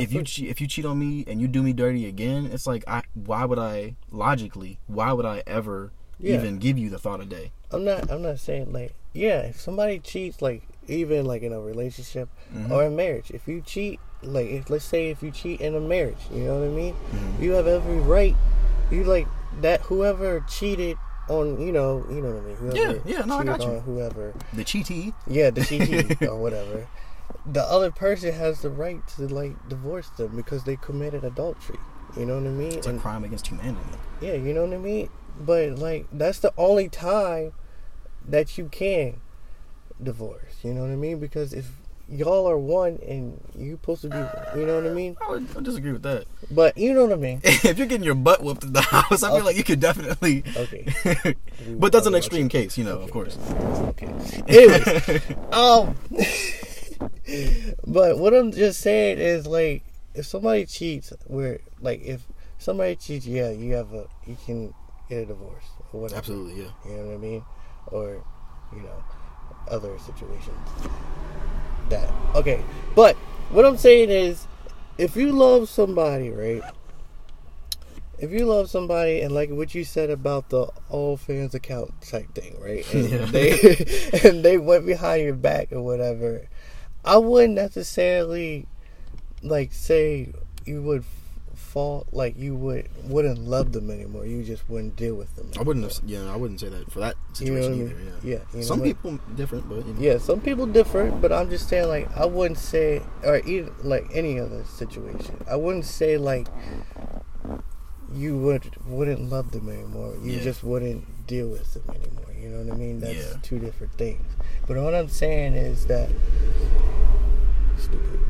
if 0.00 0.12
you 0.12 0.22
che- 0.22 0.48
if 0.48 0.60
you 0.60 0.66
cheat 0.66 0.84
on 0.84 0.98
me 0.98 1.24
and 1.26 1.40
you 1.40 1.48
do 1.48 1.62
me 1.62 1.72
dirty 1.72 2.06
again, 2.06 2.46
it's 2.46 2.66
like 2.66 2.84
I 2.86 3.02
why 3.14 3.44
would 3.44 3.58
I 3.58 3.96
logically 4.10 4.78
why 4.86 5.12
would 5.12 5.26
I 5.26 5.42
ever 5.46 5.92
yeah. 6.18 6.34
even 6.34 6.58
give 6.58 6.78
you 6.78 6.90
the 6.90 6.98
thought 6.98 7.20
a 7.20 7.24
day? 7.24 7.52
I'm 7.70 7.84
not 7.84 8.10
I'm 8.10 8.22
not 8.22 8.38
saying 8.38 8.72
like 8.72 8.94
yeah 9.12 9.40
if 9.40 9.60
somebody 9.60 9.98
cheats 9.98 10.40
like 10.40 10.62
even 10.88 11.24
like 11.24 11.42
in 11.42 11.52
a 11.52 11.60
relationship 11.60 12.28
mm-hmm. 12.52 12.72
or 12.72 12.84
in 12.84 12.96
marriage 12.96 13.30
if 13.30 13.46
you 13.46 13.60
cheat 13.60 14.00
like 14.22 14.48
if 14.48 14.70
let's 14.70 14.84
say 14.84 15.10
if 15.10 15.22
you 15.22 15.30
cheat 15.30 15.60
in 15.60 15.74
a 15.74 15.80
marriage 15.80 16.18
you 16.32 16.44
know 16.44 16.58
what 16.58 16.66
I 16.66 16.70
mean 16.70 16.94
mm-hmm. 16.94 17.42
you 17.42 17.52
have 17.52 17.66
every 17.66 17.98
right 17.98 18.34
you 18.90 19.04
like 19.04 19.26
that 19.60 19.80
whoever 19.82 20.40
cheated 20.48 20.96
on 21.28 21.60
you 21.60 21.72
know 21.72 22.04
you 22.10 22.20
know 22.20 22.32
what 22.32 22.42
I 22.42 22.46
mean 22.46 22.56
whoever 22.56 22.76
yeah 22.76 23.18
yeah 23.18 23.24
no 23.24 23.38
I 23.38 23.44
got 23.44 23.62
you 23.62 23.80
whoever 23.80 24.34
the 24.52 24.64
cheatee 24.64 25.14
yeah 25.26 25.50
the 25.50 25.60
cheatee 25.60 26.28
or 26.28 26.36
whatever 26.36 26.86
the 27.46 27.62
other 27.62 27.90
person 27.90 28.32
has 28.32 28.60
the 28.62 28.70
right 28.70 29.06
to 29.08 29.28
like 29.28 29.68
divorce 29.68 30.08
them 30.10 30.36
because 30.36 30.64
they 30.64 30.76
committed 30.76 31.24
adultery. 31.24 31.78
You 32.16 32.26
know 32.26 32.36
what 32.36 32.46
I 32.46 32.50
mean? 32.50 32.72
It's 32.72 32.86
a 32.86 32.98
crime 32.98 33.24
against 33.24 33.46
humanity. 33.46 33.80
Yeah, 34.20 34.34
you 34.34 34.52
know 34.52 34.64
what 34.64 34.74
I 34.74 34.78
mean. 34.78 35.10
But 35.38 35.78
like 35.78 36.06
that's 36.12 36.40
the 36.40 36.52
only 36.56 36.88
time 36.88 37.52
that 38.28 38.58
you 38.58 38.68
can 38.68 39.20
divorce. 40.02 40.58
You 40.62 40.74
know 40.74 40.82
what 40.82 40.90
I 40.90 40.96
mean? 40.96 41.18
Because 41.18 41.52
if 41.52 41.70
y'all 42.10 42.48
are 42.48 42.58
one 42.58 42.98
and 43.06 43.40
you're 43.56 43.76
supposed 43.76 44.02
to 44.02 44.08
be, 44.08 44.58
you 44.58 44.66
know 44.66 44.76
what 44.76 44.90
I 44.90 44.94
mean? 44.94 45.16
I 45.22 45.30
would 45.30 45.46
I 45.56 45.60
disagree 45.60 45.92
with 45.92 46.02
that. 46.02 46.26
But 46.50 46.76
you 46.76 46.92
know 46.92 47.04
what 47.04 47.12
I 47.12 47.16
mean. 47.16 47.40
if 47.44 47.78
you're 47.78 47.86
getting 47.86 48.04
your 48.04 48.14
butt 48.14 48.42
whooped 48.42 48.64
in 48.64 48.72
the 48.72 48.80
house, 48.80 49.22
I 49.22 49.28
okay. 49.28 49.36
feel 49.36 49.44
like 49.44 49.56
you 49.56 49.64
could 49.64 49.80
definitely. 49.80 50.42
Okay. 50.56 51.36
but 51.70 51.92
that's 51.92 52.06
an 52.06 52.14
extreme 52.14 52.48
case, 52.48 52.76
you 52.76 52.84
know. 52.84 52.96
Okay. 52.96 53.04
Of 53.04 53.10
course. 53.10 53.38
Okay. 53.90 54.12
Anyways, 54.48 55.22
um 55.52 55.96
but 57.86 58.18
what 58.18 58.34
I'm 58.34 58.52
just 58.52 58.80
saying 58.80 59.18
is 59.18 59.46
like 59.46 59.84
if 60.14 60.26
somebody 60.26 60.66
cheats, 60.66 61.12
where 61.26 61.60
like 61.80 62.02
if 62.02 62.26
somebody 62.58 62.96
cheats, 62.96 63.26
yeah, 63.26 63.50
you 63.50 63.74
have 63.74 63.92
a 63.92 64.06
you 64.26 64.36
can 64.44 64.74
get 65.08 65.22
a 65.22 65.26
divorce 65.26 65.64
or 65.92 66.02
whatever. 66.02 66.18
Absolutely, 66.18 66.62
yeah. 66.62 66.70
You 66.84 66.96
know 66.96 67.06
what 67.06 67.14
I 67.14 67.18
mean? 67.18 67.44
Or 67.86 68.24
you 68.72 68.82
know 68.82 69.04
other 69.68 69.98
situations. 69.98 70.58
That 71.88 72.08
okay, 72.34 72.62
but 72.94 73.16
what 73.50 73.64
I'm 73.64 73.76
saying 73.76 74.10
is, 74.10 74.46
if 74.98 75.16
you 75.16 75.32
love 75.32 75.68
somebody, 75.68 76.30
right? 76.30 76.62
If 78.18 78.32
you 78.32 78.44
love 78.44 78.68
somebody 78.68 79.22
and 79.22 79.34
like 79.34 79.48
what 79.48 79.74
you 79.74 79.82
said 79.82 80.10
about 80.10 80.50
the 80.50 80.66
OnlyFans 80.90 81.54
account 81.54 82.02
type 82.02 82.34
thing, 82.34 82.54
right? 82.60 82.84
And 82.94 83.10
yeah. 83.10 83.24
they 83.24 84.20
and 84.28 84.44
they 84.44 84.58
went 84.58 84.84
behind 84.84 85.22
your 85.22 85.34
back 85.34 85.72
or 85.72 85.80
whatever, 85.82 86.46
I 87.04 87.16
wouldn't 87.16 87.54
necessarily 87.54 88.66
like 89.42 89.72
say 89.72 90.32
you 90.66 90.82
would 90.82 91.04
fall 91.54 92.04
like 92.10 92.36
you 92.36 92.54
would 92.56 92.88
wouldn't 93.04 93.38
love 93.38 93.72
them 93.72 93.90
anymore. 93.90 94.26
You 94.26 94.42
just 94.42 94.68
wouldn't 94.68 94.96
deal 94.96 95.14
with 95.14 95.34
them. 95.36 95.46
Anymore. 95.46 95.62
I 95.62 95.66
wouldn't. 95.66 95.92
Have, 95.92 96.10
yeah, 96.10 96.32
I 96.32 96.36
wouldn't 96.36 96.60
say 96.60 96.68
that 96.68 96.90
for 96.90 97.00
that 97.00 97.14
situation 97.32 97.76
you 97.76 97.84
know 97.84 97.90
either. 97.90 98.00
Yeah. 98.22 98.32
Yeah. 98.32 98.58
You 98.58 98.62
some 98.64 98.82
people 98.82 99.18
different, 99.36 99.68
but 99.68 99.86
you 99.86 99.94
know. 99.94 100.00
yeah, 100.00 100.18
some 100.18 100.40
people 100.40 100.66
different. 100.66 101.22
But 101.22 101.32
I'm 101.32 101.48
just 101.48 101.68
saying 101.68 101.88
like 101.88 102.10
I 102.16 102.26
wouldn't 102.26 102.58
say 102.58 103.02
or 103.22 103.38
even 103.38 103.72
like 103.82 104.06
any 104.12 104.40
other 104.40 104.64
situation. 104.64 105.36
I 105.48 105.56
wouldn't 105.56 105.84
say 105.84 106.18
like 106.18 106.48
you 108.12 108.36
would 108.36 108.76
wouldn't 108.86 109.30
love 109.30 109.52
them 109.52 109.68
anymore. 109.68 110.14
You 110.22 110.32
yeah. 110.32 110.42
just 110.42 110.64
wouldn't 110.64 111.26
deal 111.26 111.48
with 111.48 111.72
them 111.74 111.84
anymore. 111.94 112.29
You 112.40 112.48
know 112.48 112.62
what 112.62 112.72
I 112.72 112.76
mean? 112.76 113.00
That's 113.00 113.14
yeah. 113.14 113.36
two 113.42 113.58
different 113.58 113.92
things. 113.94 114.24
But 114.66 114.76
what 114.78 114.94
I'm 114.94 115.08
saying 115.08 115.54
is 115.54 115.86
that 115.86 116.08
stupid. 117.76 118.20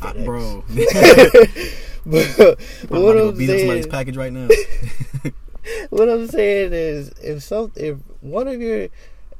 Uh, 0.00 0.12
bro. 0.24 0.64
but 2.06 2.58
what 2.88 3.16
I'm 3.16 3.36
beat 3.36 3.46
saying, 3.46 3.60
somebody's 3.60 3.86
package 3.86 4.16
right 4.16 4.32
now. 4.32 4.48
what 5.90 6.08
I'm 6.08 6.26
saying 6.26 6.72
is, 6.72 7.10
if 7.22 7.42
some, 7.42 7.72
if 7.76 7.98
one 8.20 8.48
of 8.48 8.60
your, 8.60 8.88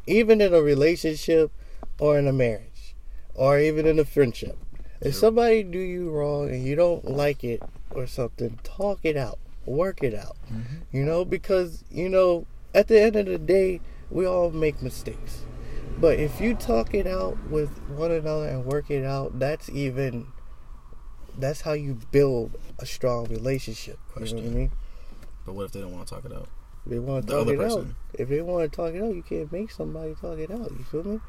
even 0.06 0.40
in 0.40 0.54
a 0.54 0.62
relationship, 0.62 1.50
or 1.98 2.18
in 2.18 2.28
a 2.28 2.32
marriage, 2.32 2.94
or 3.34 3.58
even 3.58 3.86
in 3.86 3.98
a 3.98 4.04
friendship, 4.04 4.56
if 5.00 5.14
somebody 5.14 5.62
do 5.64 5.78
you 5.78 6.10
wrong 6.10 6.48
and 6.48 6.64
you 6.64 6.76
don't 6.76 7.04
like 7.04 7.42
it 7.42 7.62
or 7.90 8.06
something, 8.06 8.58
talk 8.62 9.00
it 9.02 9.16
out, 9.16 9.38
work 9.66 10.02
it 10.02 10.14
out. 10.14 10.36
Mm-hmm. 10.46 10.96
You 10.96 11.04
know, 11.04 11.24
because 11.24 11.82
you 11.90 12.08
know, 12.08 12.46
at 12.74 12.88
the 12.88 13.00
end 13.00 13.16
of 13.16 13.26
the 13.26 13.38
day, 13.38 13.80
we 14.12 14.26
all 14.26 14.50
make 14.50 14.82
mistakes. 14.82 15.42
But 15.98 16.18
if 16.18 16.40
you 16.40 16.54
talk 16.54 16.94
it 16.94 17.06
out 17.06 17.38
with 17.48 17.70
one 17.88 18.10
another 18.10 18.48
and 18.48 18.64
work 18.64 18.90
it 18.90 19.04
out, 19.04 19.38
that's 19.38 19.68
even 19.70 20.28
that's 21.38 21.62
how 21.62 21.72
you 21.72 21.98
build 22.10 22.56
a 22.78 22.86
strong 22.86 23.26
relationship. 23.26 23.98
Question. 24.12 24.38
You 24.38 24.44
know 24.44 24.48
what 24.50 24.54
I 24.54 24.58
mean? 24.58 24.72
But 25.46 25.54
what 25.54 25.64
if 25.64 25.72
they 25.72 25.80
don't 25.80 25.92
want 25.92 26.06
to 26.06 26.14
talk 26.14 26.24
it 26.24 26.32
out? 26.32 26.48
If 26.84 26.92
they 26.92 26.98
want 26.98 27.26
The 27.26 27.32
to 27.32 27.38
talk 27.38 27.46
other 27.46 27.64
it 27.64 27.72
out, 27.72 27.86
if 28.14 28.28
they 28.28 28.40
want 28.40 28.70
to 28.70 28.76
talk 28.76 28.94
it 28.94 29.02
out, 29.02 29.14
you 29.14 29.22
can't 29.22 29.50
make 29.52 29.70
somebody 29.70 30.14
talk 30.20 30.38
it 30.38 30.50
out. 30.50 30.70
You 30.72 30.84
feel 30.90 31.04
me? 31.04 31.20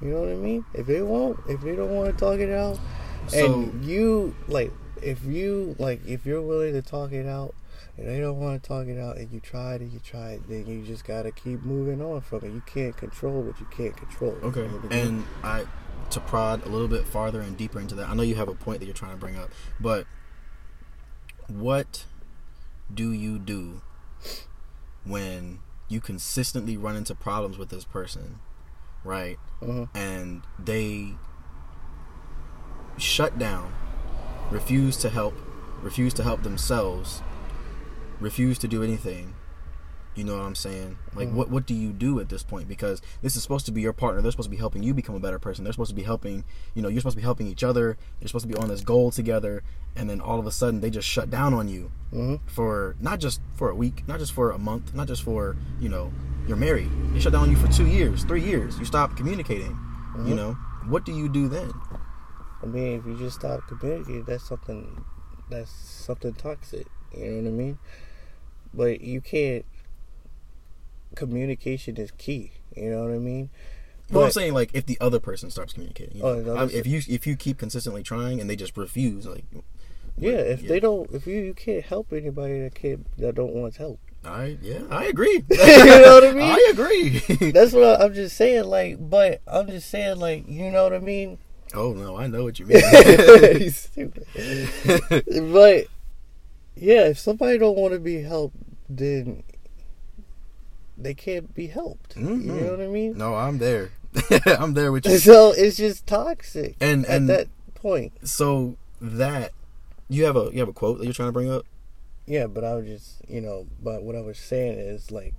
You 0.00 0.08
know 0.08 0.20
what 0.20 0.30
I 0.30 0.34
mean? 0.34 0.64
If 0.74 0.86
they 0.86 1.02
won't, 1.02 1.38
if 1.48 1.60
they 1.60 1.76
don't 1.76 1.94
want 1.94 2.10
to 2.12 2.18
talk 2.18 2.38
it 2.40 2.50
out, 2.50 2.78
So 3.28 3.54
and 3.54 3.84
you 3.84 4.34
like, 4.48 4.72
if 5.00 5.24
you 5.24 5.76
like, 5.78 6.04
if 6.06 6.26
you're 6.26 6.42
willing 6.42 6.72
to 6.74 6.82
talk 6.82 7.12
it 7.12 7.26
out, 7.26 7.54
and 8.02 8.10
they 8.10 8.20
don't 8.20 8.38
want 8.38 8.62
to 8.62 8.68
talk 8.68 8.86
it 8.86 8.98
out, 8.98 9.16
and 9.16 9.30
you 9.32 9.40
try 9.40 9.74
it 9.74 9.80
and 9.80 9.92
you 9.92 10.00
try 10.00 10.32
it, 10.32 10.48
then 10.48 10.66
you 10.66 10.82
just 10.84 11.04
gotta 11.04 11.30
keep 11.30 11.62
moving 11.62 12.02
on 12.02 12.20
from 12.20 12.38
it. 12.44 12.52
You 12.52 12.62
can't 12.66 12.96
control 12.96 13.42
what 13.42 13.60
you 13.60 13.66
can't 13.66 13.96
control. 13.96 14.36
okay, 14.42 14.68
and 14.90 15.24
I 15.42 15.64
to 16.10 16.20
prod 16.20 16.66
a 16.66 16.68
little 16.68 16.88
bit 16.88 17.06
farther 17.06 17.40
and 17.40 17.56
deeper 17.56 17.80
into 17.80 17.94
that. 17.94 18.08
I 18.08 18.14
know 18.14 18.22
you 18.22 18.34
have 18.34 18.48
a 18.48 18.54
point 18.54 18.80
that 18.80 18.86
you're 18.86 18.94
trying 18.94 19.12
to 19.12 19.16
bring 19.16 19.36
up, 19.36 19.50
but 19.80 20.06
what 21.48 22.04
do 22.92 23.12
you 23.12 23.38
do 23.38 23.82
when 25.04 25.60
you 25.88 26.00
consistently 26.00 26.76
run 26.76 26.96
into 26.96 27.14
problems 27.14 27.56
with 27.58 27.68
this 27.70 27.84
person, 27.84 28.40
right? 29.04 29.38
uh 29.62 29.86
and 29.94 30.42
they 30.58 31.14
shut 32.98 33.38
down, 33.38 33.72
refuse 34.50 34.96
to 34.98 35.08
help, 35.08 35.34
refuse 35.82 36.12
to 36.14 36.22
help 36.22 36.42
themselves, 36.42 37.22
refuse 38.22 38.58
to 38.58 38.68
do 38.68 38.82
anything. 38.82 39.34
You 40.14 40.24
know 40.24 40.36
what 40.36 40.44
I'm 40.44 40.54
saying? 40.54 40.98
Like, 41.14 41.28
Mhm. 41.30 41.32
what 41.32 41.50
what 41.50 41.66
do 41.66 41.72
you 41.74 41.90
do 41.90 42.20
at 42.20 42.28
this 42.28 42.42
point? 42.42 42.68
Because 42.68 43.00
this 43.22 43.34
is 43.34 43.42
supposed 43.42 43.64
to 43.66 43.72
be 43.72 43.80
your 43.80 43.94
partner. 43.94 44.20
They're 44.20 44.30
supposed 44.30 44.48
to 44.48 44.50
be 44.50 44.58
helping 44.58 44.82
you 44.82 44.92
become 44.92 45.14
a 45.14 45.20
better 45.20 45.38
person. 45.38 45.64
They're 45.64 45.72
supposed 45.72 45.88
to 45.88 45.94
be 45.96 46.02
helping. 46.02 46.44
You 46.74 46.82
know, 46.82 46.88
you're 46.90 47.00
supposed 47.00 47.16
to 47.16 47.20
be 47.20 47.24
helping 47.24 47.46
each 47.46 47.64
other. 47.64 47.96
You're 48.20 48.28
supposed 48.28 48.46
to 48.46 48.52
be 48.54 48.58
on 48.58 48.68
this 48.68 48.82
goal 48.82 49.10
together. 49.10 49.62
And 49.96 50.10
then 50.10 50.20
all 50.20 50.38
of 50.38 50.46
a 50.46 50.50
sudden, 50.50 50.80
they 50.82 50.90
just 50.90 51.08
shut 51.08 51.30
down 51.30 51.54
on 51.54 51.68
you 51.68 51.90
hmm 52.10 52.36
for 52.44 52.94
not 53.00 53.20
just 53.20 53.40
for 53.54 53.70
a 53.70 53.74
week, 53.74 54.04
not 54.06 54.18
just 54.18 54.32
for 54.32 54.50
a 54.50 54.58
month, 54.58 54.94
not 54.94 55.06
just 55.08 55.22
for 55.22 55.56
you 55.80 55.88
know 55.88 56.12
you're 56.46 56.58
married. 56.58 56.90
They 57.14 57.20
shut 57.20 57.32
down 57.32 57.44
on 57.44 57.50
you 57.50 57.56
for 57.56 57.68
two 57.72 57.86
years, 57.86 58.24
three 58.24 58.42
years. 58.42 58.78
You 58.78 58.84
stop 58.84 59.16
communicating. 59.16 59.78
You 60.26 60.34
Mhm. 60.34 60.36
know 60.36 60.52
what 60.88 61.06
do 61.06 61.12
you 61.12 61.28
do 61.30 61.48
then? 61.48 61.72
I 62.62 62.66
mean, 62.66 62.98
if 62.98 63.06
you 63.06 63.16
just 63.16 63.38
stop 63.40 63.66
communicating, 63.66 64.24
that's 64.24 64.44
something 64.44 65.04
that's 65.48 65.70
something 65.70 66.34
toxic. 66.34 66.86
You 67.16 67.30
know 67.30 67.36
what 67.42 67.48
I 67.48 67.50
mean? 67.52 67.78
But 68.74 69.00
you 69.02 69.20
can't. 69.20 69.64
Communication 71.14 71.96
is 71.98 72.10
key. 72.12 72.52
You 72.74 72.90
know 72.90 73.02
what 73.04 73.12
I 73.12 73.18
mean? 73.18 73.50
Well, 74.10 74.24
I'm 74.24 74.30
saying 74.30 74.54
like 74.54 74.70
if 74.74 74.86
the 74.86 74.98
other 75.00 75.20
person 75.20 75.50
stops 75.50 75.72
communicating. 75.74 76.18
You 76.18 76.24
Oh, 76.24 76.40
know? 76.40 76.56
I- 76.56 76.64
if 76.66 76.86
you 76.86 77.00
if 77.08 77.26
you 77.26 77.36
keep 77.36 77.58
consistently 77.58 78.02
trying 78.02 78.40
and 78.40 78.48
they 78.48 78.56
just 78.56 78.76
refuse, 78.76 79.26
like 79.26 79.44
Yeah, 80.18 80.32
if 80.32 80.62
Yeah. 80.62 80.68
they 80.68 80.80
don't, 80.80 81.10
if 81.12 81.26
you 81.26 81.36
you 81.40 81.54
can't 81.54 81.84
help 81.84 82.12
anybody 82.12 82.60
that 82.60 82.74
can't 82.74 83.06
that 83.18 83.34
don't 83.34 83.52
want 83.54 83.76
help. 83.76 84.00
I 84.24 84.56
yeah 84.62 84.82
I 84.90 85.04
agree. 85.04 85.44
you 85.50 85.56
know 85.56 86.14
what 86.14 86.24
I 86.24 86.32
mean? 86.34 86.42
I 86.50 86.68
agree. 86.70 87.18
That's 87.52 87.72
what 87.72 88.00
I, 88.00 88.04
I'm 88.04 88.14
just 88.14 88.36
saying. 88.36 88.64
Like, 88.64 88.96
but 89.10 89.40
I'm 89.46 89.66
just 89.66 89.90
saying, 89.90 90.18
like, 90.18 90.48
you 90.48 90.70
know 90.70 90.84
what 90.84 90.94
I 90.94 90.98
mean? 90.98 91.38
oh 91.74 91.92
no, 91.94 92.16
I 92.18 92.26
know 92.26 92.44
what 92.44 92.58
you 92.58 92.66
mean. 92.66 92.82
You 93.60 93.70
stupid. 93.70 94.26
but 95.52 95.86
yeah, 96.76 97.06
if 97.08 97.18
somebody 97.18 97.58
don't 97.58 97.76
want 97.76 97.92
to 97.94 98.00
be 98.00 98.22
helped, 98.22 98.56
then 98.88 99.42
they 100.98 101.14
can't 101.14 101.54
be 101.54 101.66
helped. 101.68 102.16
You 102.16 102.22
Mhm. 102.26 102.44
know 102.44 102.70
what 102.72 102.80
I 102.80 102.86
mean? 102.88 103.16
no, 103.18 103.34
I'm 103.34 103.58
there. 103.58 103.90
I'm 104.46 104.74
there 104.74 104.92
with 104.92 105.06
you. 105.06 105.18
So 105.18 105.52
it's 105.52 105.76
just 105.76 106.06
toxic 106.06 106.76
And 106.80 107.06
at 107.06 107.16
and 107.16 107.28
that 107.28 107.48
point. 107.74 108.12
so 108.28 108.76
that 109.00 109.52
you 110.08 110.24
have 110.24 110.36
a 110.36 110.50
you 110.52 110.60
have 110.60 110.68
a 110.68 110.72
quote 110.72 110.98
that 110.98 111.04
you're 111.04 111.14
trying 111.14 111.28
to 111.28 111.32
bring 111.32 111.50
up. 111.50 111.64
Yeah, 112.26 112.46
but 112.46 112.62
I 112.62 112.74
was 112.74 112.86
just, 112.86 113.22
you 113.28 113.40
know, 113.40 113.66
but 113.82 114.02
what 114.04 114.14
I 114.14 114.20
was 114.20 114.38
saying 114.38 114.78
is 114.78 115.10
like, 115.10 115.34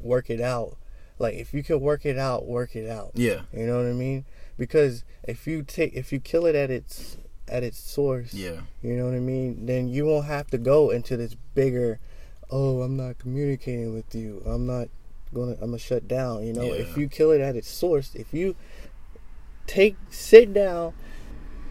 work 0.00 0.30
it 0.30 0.40
out. 0.40 0.76
Like 1.18 1.34
if 1.34 1.52
you 1.52 1.62
can 1.62 1.80
work 1.80 2.06
it 2.06 2.16
out, 2.18 2.46
work 2.46 2.74
it 2.76 2.88
out. 2.88 3.10
Yeah. 3.14 3.42
You 3.52 3.66
know 3.66 3.76
what 3.76 3.86
I 3.86 3.92
mean? 3.92 4.24
Because 4.56 5.04
if 5.24 5.46
you 5.46 5.62
take, 5.62 5.92
if 5.94 6.12
you 6.12 6.20
kill 6.20 6.46
it 6.46 6.54
at 6.54 6.70
its 6.70 7.16
at 7.48 7.62
its 7.62 7.78
source, 7.78 8.32
Yeah. 8.34 8.60
you 8.82 8.94
know 8.96 9.04
what 9.06 9.14
I 9.14 9.20
mean. 9.20 9.66
Then 9.66 9.88
you 9.88 10.06
won't 10.06 10.26
have 10.26 10.46
to 10.48 10.58
go 10.58 10.90
into 10.90 11.16
this 11.16 11.34
bigger. 11.54 11.98
Oh, 12.50 12.82
I'm 12.82 12.96
not 12.96 13.18
communicating 13.18 13.92
with 13.94 14.14
you. 14.14 14.42
I'm 14.46 14.66
not 14.66 14.88
gonna. 15.34 15.52
I'm 15.52 15.70
gonna 15.70 15.78
shut 15.78 16.06
down. 16.08 16.46
You 16.46 16.52
know, 16.52 16.62
if 16.72 16.96
you 16.96 17.08
kill 17.08 17.30
it 17.32 17.40
at 17.40 17.56
its 17.56 17.68
source, 17.68 18.14
if 18.14 18.32
you 18.32 18.54
take 19.66 19.96
sit 20.10 20.52
down 20.52 20.92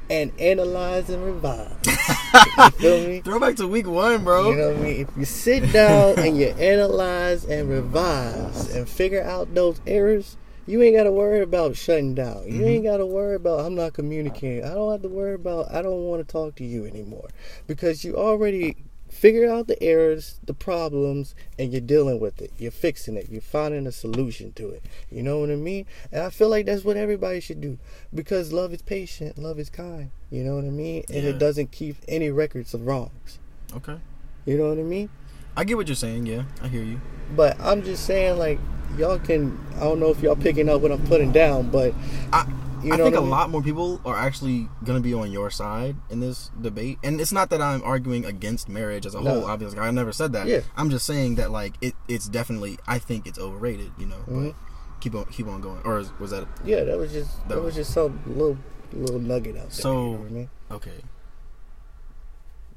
and 0.09 0.31
analyze 0.39 1.09
and 1.09 1.23
revise, 1.23 1.71
you 1.85 2.69
feel 2.71 3.07
me? 3.07 3.21
Throw 3.21 3.39
back 3.39 3.55
to 3.57 3.67
week 3.67 3.87
one, 3.87 4.23
bro. 4.23 4.49
You 4.51 4.57
know 4.57 4.67
what 4.69 4.77
I 4.77 4.81
mean? 4.81 5.01
If 5.01 5.09
you 5.17 5.25
sit 5.25 5.71
down 5.71 6.19
and 6.19 6.37
you 6.37 6.47
analyze 6.47 7.45
and 7.45 7.69
revise 7.69 8.73
and 8.75 8.87
figure 8.89 9.23
out 9.23 9.53
those 9.53 9.79
errors, 9.87 10.35
you 10.65 10.81
ain't 10.81 10.95
got 10.95 11.03
to 11.03 11.11
worry 11.11 11.41
about 11.41 11.75
shutting 11.75 12.13
down. 12.15 12.43
You 12.47 12.61
Mhm. 12.61 12.67
ain't 12.67 12.83
got 12.85 12.97
to 12.97 13.05
worry 13.05 13.35
about 13.35 13.65
I'm 13.65 13.75
not 13.75 13.93
communicating. 13.93 14.63
I 14.63 14.73
don't 14.73 14.91
have 14.91 15.01
to 15.01 15.09
worry 15.09 15.33
about 15.35 15.73
I 15.73 15.81
don't 15.81 16.05
want 16.05 16.25
to 16.25 16.31
talk 16.31 16.55
to 16.55 16.63
you 16.63 16.85
anymore 16.85 17.29
because 17.67 18.03
you 18.03 18.15
already 18.15 18.75
figured 19.09 19.47
out 19.47 19.67
the 19.67 19.81
errors, 19.83 20.39
the 20.43 20.53
problems, 20.55 21.35
and 21.59 21.71
you're 21.71 21.79
dealing 21.81 22.19
with 22.19 22.41
it. 22.41 22.51
You're 22.57 22.71
fixing 22.71 23.15
it. 23.15 23.27
You're 23.29 23.41
finding 23.41 23.85
a 23.85 23.91
solution 23.91 24.53
to 24.53 24.69
it. 24.69 24.83
You 25.11 25.21
know 25.21 25.39
what 25.39 25.51
I 25.51 25.55
mean? 25.55 25.85
And 26.11 26.23
I 26.23 26.29
feel 26.31 26.49
like 26.49 26.65
that's 26.65 26.83
what 26.83 26.97
everybody 26.97 27.39
should 27.39 27.61
do 27.61 27.77
because 28.13 28.51
love 28.51 28.73
is 28.73 28.81
patient, 28.81 29.37
love 29.37 29.59
is 29.59 29.69
kind. 29.69 30.09
You 30.31 30.43
know 30.43 30.55
what 30.55 30.65
I 30.65 30.69
mean? 30.71 31.03
And 31.09 31.23
Yeah. 31.25 31.29
it 31.29 31.37
doesn't 31.39 31.71
keep 31.71 31.97
any 32.07 32.31
records 32.31 32.73
of 32.73 32.87
wrongs. 32.87 33.37
okay. 33.75 33.97
You 34.45 34.57
know 34.57 34.69
what 34.69 34.77
I 34.79 34.83
mean? 34.83 35.09
I 35.55 35.63
get 35.63 35.77
what 35.77 35.87
you're 35.87 35.95
saying. 35.95 36.25
Yeah, 36.25 36.43
I 36.61 36.67
hear 36.67 36.83
you. 36.83 36.99
But 37.35 37.59
I'm 37.59 37.83
just 37.83 38.05
saying, 38.05 38.37
like, 38.37 38.59
y'all 38.97 39.19
can. 39.19 39.57
I 39.77 39.81
don't 39.81 39.99
know 39.99 40.09
if 40.09 40.21
y'all 40.21 40.35
picking 40.35 40.69
up 40.69 40.81
what 40.81 40.91
I'm 40.91 41.05
putting 41.07 41.31
down, 41.31 41.69
but 41.69 41.93
I 42.31 42.45
you 42.83 42.93
I 42.93 42.97
know 42.97 43.05
think 43.05 43.15
a 43.15 43.19
I 43.19 43.21
mean? 43.21 43.29
lot 43.29 43.49
more 43.49 43.61
people 43.63 44.01
are 44.05 44.15
actually 44.15 44.67
going 44.83 44.97
to 44.97 45.03
be 45.03 45.13
on 45.13 45.31
your 45.31 45.49
side 45.49 45.95
in 46.09 46.19
this 46.19 46.51
debate. 46.59 46.97
And 47.03 47.21
it's 47.21 47.31
not 47.31 47.49
that 47.51 47.61
I'm 47.61 47.81
arguing 47.83 48.25
against 48.25 48.67
marriage 48.67 49.05
as 49.05 49.15
a 49.15 49.21
No. 49.21 49.29
whole. 49.41 49.45
Obviously, 49.45 49.79
I 49.79 49.89
never 49.91 50.11
said 50.11 50.33
that. 50.33 50.47
Yeah. 50.47 50.61
I'm 50.75 50.89
just 50.89 51.05
saying 51.05 51.35
that 51.35 51.49
like 51.51 51.75
it, 51.81 51.93
it's 52.07 52.27
definitely. 52.27 52.77
I 52.87 52.99
think 52.99 53.25
it's 53.27 53.39
overrated. 53.39 53.91
You 53.97 54.07
know. 54.07 54.23
Mhm. 54.27 54.47
But 54.53 54.55
keep 54.99 55.15
on, 55.15 55.25
keep 55.25 55.47
on 55.47 55.61
going. 55.61 55.81
Or 55.85 55.99
is, 55.99 56.11
was 56.19 56.31
that 56.31 56.43
A, 56.43 56.47
Yeah, 56.65 56.83
that 56.83 56.97
was 56.97 57.11
just 57.13 57.39
that, 57.47 57.49
That 57.49 57.55
was 57.57 57.65
was- 57.67 57.75
just 57.75 57.93
some 57.93 58.19
little 58.25 58.57
little 58.91 59.19
nugget 59.19 59.55
out 59.55 59.63
there. 59.63 59.71
So- 59.71 60.11
you 60.11 60.17
know 60.17 60.25
I 60.25 60.29
mean? 60.29 60.49
okay? 60.71 61.01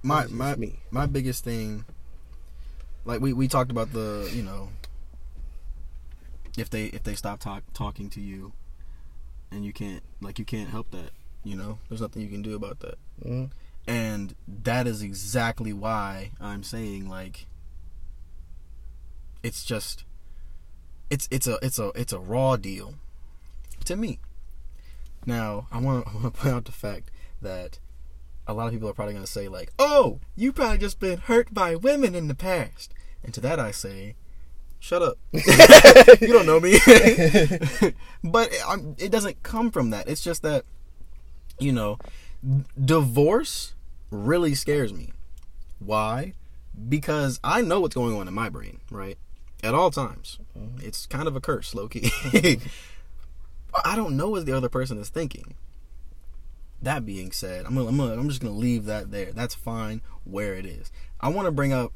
My 0.02 0.26
my 0.26 0.54
me. 0.56 0.80
my 0.90 1.06
biggest 1.06 1.42
thing. 1.42 1.84
Like 3.07 3.20
we 3.22 3.32
we 3.32 3.48
talked 3.48 3.70
about 3.70 3.92
the 3.94 4.30
you 4.34 4.42
know. 4.42 4.68
If 6.59 6.68
they 6.70 6.86
if 6.86 7.02
they 7.02 7.14
stop 7.14 7.38
talk, 7.40 7.62
talking 7.72 8.11
to 8.11 8.20
you, 8.20 8.52
and 9.50 9.64
you 9.64 9.72
can't 9.72 10.02
like 10.20 10.38
you 10.38 10.44
can't 10.44 10.68
help 10.70 10.90
that. 10.90 11.11
You 11.44 11.54
know, 11.57 11.78
there's 11.88 12.00
nothing 12.00 12.22
you 12.22 12.28
can 12.28 12.42
do 12.42 12.54
about 12.54 12.80
that. 12.80 12.98
Mhm. 13.24 13.50
and 13.86 14.34
that 14.46 14.86
is 14.86 15.00
exactly 15.00 15.72
why 15.72 16.32
I'm 16.40 16.62
saying 16.64 17.09
like 17.09 17.46
it's 19.42 19.64
just 19.64 20.04
it's 21.09 21.28
it's 21.30 21.46
a 21.46 21.59
it's 21.62 21.78
a 21.78 21.92
it's 21.94 22.12
a 22.12 22.18
raw 22.18 22.57
deal 22.57 22.94
to 23.84 23.94
me. 23.96 24.18
Now 25.24 25.68
I 25.70 25.78
want 25.80 26.04
to 26.07 26.11
I 26.12 26.14
want 26.14 26.34
to 26.34 26.40
point 26.40 26.54
out 26.54 26.64
the 26.64 26.72
fact 26.72 27.11
that 27.40 27.78
a 28.47 28.55
lot 28.55 28.66
of 28.66 28.72
people 28.72 28.88
are 28.88 28.94
probably 28.94 29.14
going 29.14 29.24
to 29.24 29.30
say 29.30 29.49
like, 29.49 29.72
"Oh, 29.78 30.20
you 30.34 30.53
probably 30.53 30.78
just 30.78 31.01
been 31.01 31.18
hurt 31.18 31.53
by 31.53 31.74
women 31.74 32.14
in 32.14 32.28
the 32.28 32.34
past," 32.34 32.94
and 33.22 33.32
to 33.34 33.40
that 33.40 33.59
I 33.59 33.70
say, 33.70 34.14
"Shut 34.78 35.03
up! 35.03 35.18
you 35.32 36.32
don't 36.32 36.47
know 36.47 36.61
me." 36.61 36.78
but 38.24 38.53
it, 38.53 38.62
I'm, 38.66 38.97
it 38.99 39.11
doesn't 39.11 39.42
come 39.42 39.70
from 39.70 39.90
that. 39.90 40.09
It's 40.09 40.22
just 40.22 40.42
that 40.42 40.64
you 41.59 41.72
know, 41.72 41.99
divorce 42.82 43.74
really 44.11 44.55
scares 44.55 44.92
me. 44.92 45.12
Why? 45.78 46.34
Because 46.88 47.40
I 47.42 47.62
know 47.62 47.80
what's 47.80 47.94
going 47.94 48.14
on 48.14 48.28
in 48.28 48.34
my 48.34 48.49
brain, 48.49 48.80
right? 48.90 49.18
At 49.62 49.74
all 49.74 49.90
times. 49.90 50.38
Mm-hmm. 50.57 50.86
It's 50.86 51.07
kind 51.07 51.26
of 51.26 51.36
a 51.36 51.40
curse, 51.40 51.74
low 51.74 51.88
key. 51.88 52.11
I 53.84 53.97
don't 53.97 54.16
know 54.16 54.30
what 54.30 54.47
the 54.47 54.53
other 54.53 54.68
person 54.68 54.99
is 54.99 55.09
thinking. 55.09 55.55
That 56.82 57.06
being 57.06 57.32
said, 57.32 57.66
I'm 57.66 57.74
gonna, 57.74 57.88
I'm, 57.88 57.96
gonna, 57.96 58.12
I'm 58.12 58.28
just 58.28 58.40
gonna 58.40 58.54
leave 58.54 58.84
that 58.84 59.10
there. 59.10 59.32
That's 59.32 59.54
fine 59.54 60.02
where 60.24 60.54
it 60.54 60.66
is. 60.66 60.90
I 61.20 61.28
want 61.28 61.46
to 61.46 61.52
bring 61.52 61.72
up 61.72 61.92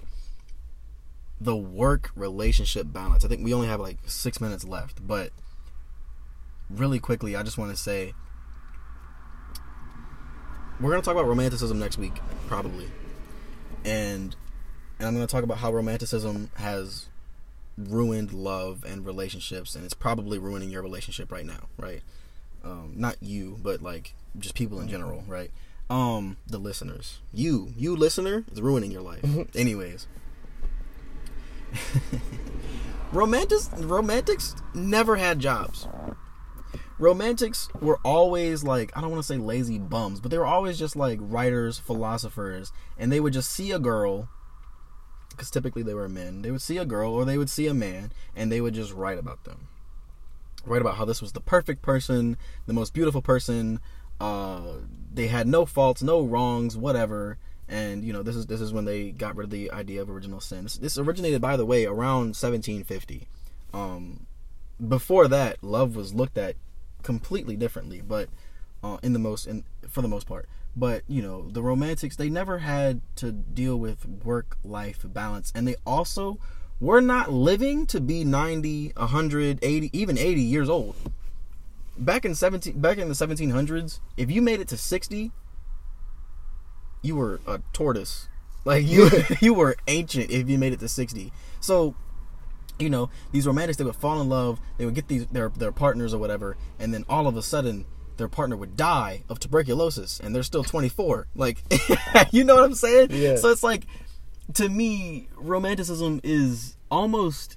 the 1.40 1.56
work 1.56 2.10
relationship 2.14 2.86
balance. 2.92 3.24
I 3.24 3.28
think 3.28 3.44
we 3.44 3.54
only 3.54 3.68
have 3.68 3.80
like 3.80 3.98
six 4.06 4.40
minutes 4.40 4.64
left, 4.64 5.06
but 5.06 5.30
really 6.68 6.98
quickly, 6.98 7.36
I 7.36 7.42
just 7.42 7.58
want 7.58 7.70
to 7.70 7.76
say 7.76 8.14
we're 10.80 10.90
gonna 10.90 11.02
talk 11.02 11.14
about 11.14 11.26
romanticism 11.26 11.78
next 11.78 11.98
week, 11.98 12.18
probably, 12.46 12.88
and 13.84 14.34
and 14.98 15.08
I'm 15.08 15.14
gonna 15.14 15.26
talk 15.26 15.44
about 15.44 15.58
how 15.58 15.72
romanticism 15.72 16.50
has 16.54 17.08
ruined 17.76 18.32
love 18.32 18.84
and 18.84 19.04
relationships, 19.04 19.74
and 19.74 19.84
it's 19.84 19.94
probably 19.94 20.38
ruining 20.38 20.70
your 20.70 20.82
relationship 20.82 21.32
right 21.32 21.46
now, 21.46 21.68
right? 21.76 22.02
Um, 22.64 22.92
not 22.96 23.16
you, 23.22 23.58
but 23.62 23.82
like 23.82 24.14
just 24.38 24.54
people 24.54 24.80
in 24.80 24.88
general, 24.88 25.24
right? 25.26 25.50
Um, 25.88 26.36
the 26.46 26.58
listeners, 26.58 27.18
you, 27.32 27.72
you 27.76 27.96
listener, 27.96 28.44
is 28.52 28.60
ruining 28.60 28.92
your 28.92 29.02
life. 29.02 29.24
Anyways, 29.56 30.06
romantics 33.12 33.70
romantics 33.78 34.54
never 34.74 35.16
had 35.16 35.38
jobs. 35.40 35.88
Romantics 36.98 37.68
were 37.80 37.98
always 38.04 38.62
like 38.62 38.96
I 38.96 39.00
don't 39.00 39.10
want 39.10 39.22
to 39.22 39.26
say 39.26 39.38
lazy 39.38 39.78
bums, 39.78 40.20
but 40.20 40.30
they 40.30 40.38
were 40.38 40.46
always 40.46 40.78
just 40.78 40.96
like 40.96 41.18
writers, 41.20 41.78
philosophers, 41.78 42.72
and 42.98 43.10
they 43.10 43.20
would 43.20 43.32
just 43.32 43.50
see 43.50 43.72
a 43.72 43.78
girl 43.78 44.28
because 45.30 45.50
typically 45.50 45.82
they 45.82 45.94
were 45.94 46.08
men. 46.08 46.42
They 46.42 46.50
would 46.50 46.60
see 46.60 46.76
a 46.76 46.84
girl 46.84 47.14
or 47.14 47.24
they 47.24 47.38
would 47.38 47.48
see 47.48 47.66
a 47.66 47.74
man 47.74 48.12
and 48.36 48.52
they 48.52 48.60
would 48.60 48.74
just 48.74 48.92
write 48.92 49.18
about 49.18 49.44
them. 49.44 49.68
Write 50.66 50.80
about 50.80 50.96
how 50.96 51.04
this 51.04 51.22
was 51.22 51.32
the 51.32 51.40
perfect 51.40 51.82
person, 51.82 52.36
the 52.66 52.72
most 52.72 52.92
beautiful 52.92 53.22
person, 53.22 53.80
uh, 54.20 54.60
they 55.12 55.28
had 55.28 55.46
no 55.46 55.64
faults, 55.64 56.02
no 56.02 56.22
wrongs, 56.22 56.76
whatever 56.76 57.38
and 57.70 58.04
you 58.04 58.12
know 58.12 58.22
this 58.22 58.34
is 58.34 58.46
this 58.46 58.60
is 58.60 58.72
when 58.72 58.84
they 58.84 59.12
got 59.12 59.36
rid 59.36 59.44
of 59.44 59.50
the 59.50 59.70
idea 59.70 60.02
of 60.02 60.10
original 60.10 60.40
sin. 60.40 60.64
This, 60.64 60.76
this 60.76 60.98
originated, 60.98 61.40
by 61.40 61.56
the 61.56 61.64
way, 61.64 61.86
around 61.86 62.34
1750. 62.36 63.28
Um, 63.72 64.26
before 64.86 65.28
that, 65.28 65.62
love 65.62 65.94
was 65.94 66.12
looked 66.12 66.36
at 66.36 66.56
completely 67.02 67.56
differently, 67.56 68.00
but 68.00 68.28
uh, 68.82 68.98
in 69.02 69.12
the 69.12 69.18
most 69.18 69.46
in 69.46 69.64
for 69.88 70.02
the 70.02 70.08
most 70.08 70.26
part. 70.26 70.48
But 70.76 71.02
you 71.06 71.22
know, 71.22 71.48
the 71.48 71.62
romantics 71.62 72.16
they 72.16 72.28
never 72.28 72.58
had 72.58 73.00
to 73.16 73.30
deal 73.30 73.76
with 73.76 74.04
work 74.06 74.58
life 74.64 75.04
balance, 75.04 75.52
and 75.54 75.66
they 75.66 75.76
also 75.86 76.38
were 76.80 77.00
not 77.00 77.30
living 77.30 77.86
to 77.86 78.00
be 78.00 78.24
90, 78.24 78.92
100, 78.96 79.58
80, 79.62 79.98
even 79.98 80.18
80 80.18 80.40
years 80.40 80.68
old. 80.68 80.96
Back 81.98 82.24
in 82.24 82.34
17 82.34 82.80
back 82.80 82.96
in 82.96 83.08
the 83.08 83.14
1700s, 83.14 84.00
if 84.16 84.30
you 84.30 84.40
made 84.40 84.60
it 84.60 84.68
to 84.68 84.76
60, 84.76 85.30
you 87.02 87.16
were 87.16 87.40
a 87.46 87.60
tortoise. 87.72 88.28
Like 88.64 88.86
you 88.86 89.10
you 89.40 89.52
were 89.52 89.76
ancient 89.86 90.30
if 90.30 90.48
you 90.48 90.56
made 90.58 90.72
it 90.72 90.80
to 90.80 90.88
60. 90.88 91.32
So, 91.60 91.94
you 92.78 92.88
know, 92.88 93.10
these 93.32 93.46
romantics 93.46 93.76
they 93.76 93.84
would 93.84 93.96
fall 93.96 94.20
in 94.22 94.30
love, 94.30 94.60
they 94.78 94.86
would 94.86 94.94
get 94.94 95.08
these 95.08 95.26
their 95.26 95.50
their 95.50 95.72
partners 95.72 96.14
or 96.14 96.18
whatever, 96.18 96.56
and 96.78 96.94
then 96.94 97.04
all 97.06 97.26
of 97.26 97.36
a 97.36 97.42
sudden 97.42 97.84
their 98.16 98.28
partner 98.28 98.56
would 98.56 98.76
die 98.76 99.22
of 99.28 99.40
tuberculosis 99.40 100.20
and 100.20 100.34
they're 100.34 100.42
still 100.42 100.64
24. 100.64 101.26
Like 101.34 101.58
you 102.30 102.44
know 102.44 102.54
what 102.54 102.64
I'm 102.64 102.74
saying? 102.74 103.08
Yeah. 103.10 103.36
So 103.36 103.50
it's 103.50 103.62
like 103.62 103.84
to 104.54 104.68
me 104.68 105.28
romanticism 105.36 106.20
is 106.22 106.76
almost 106.90 107.56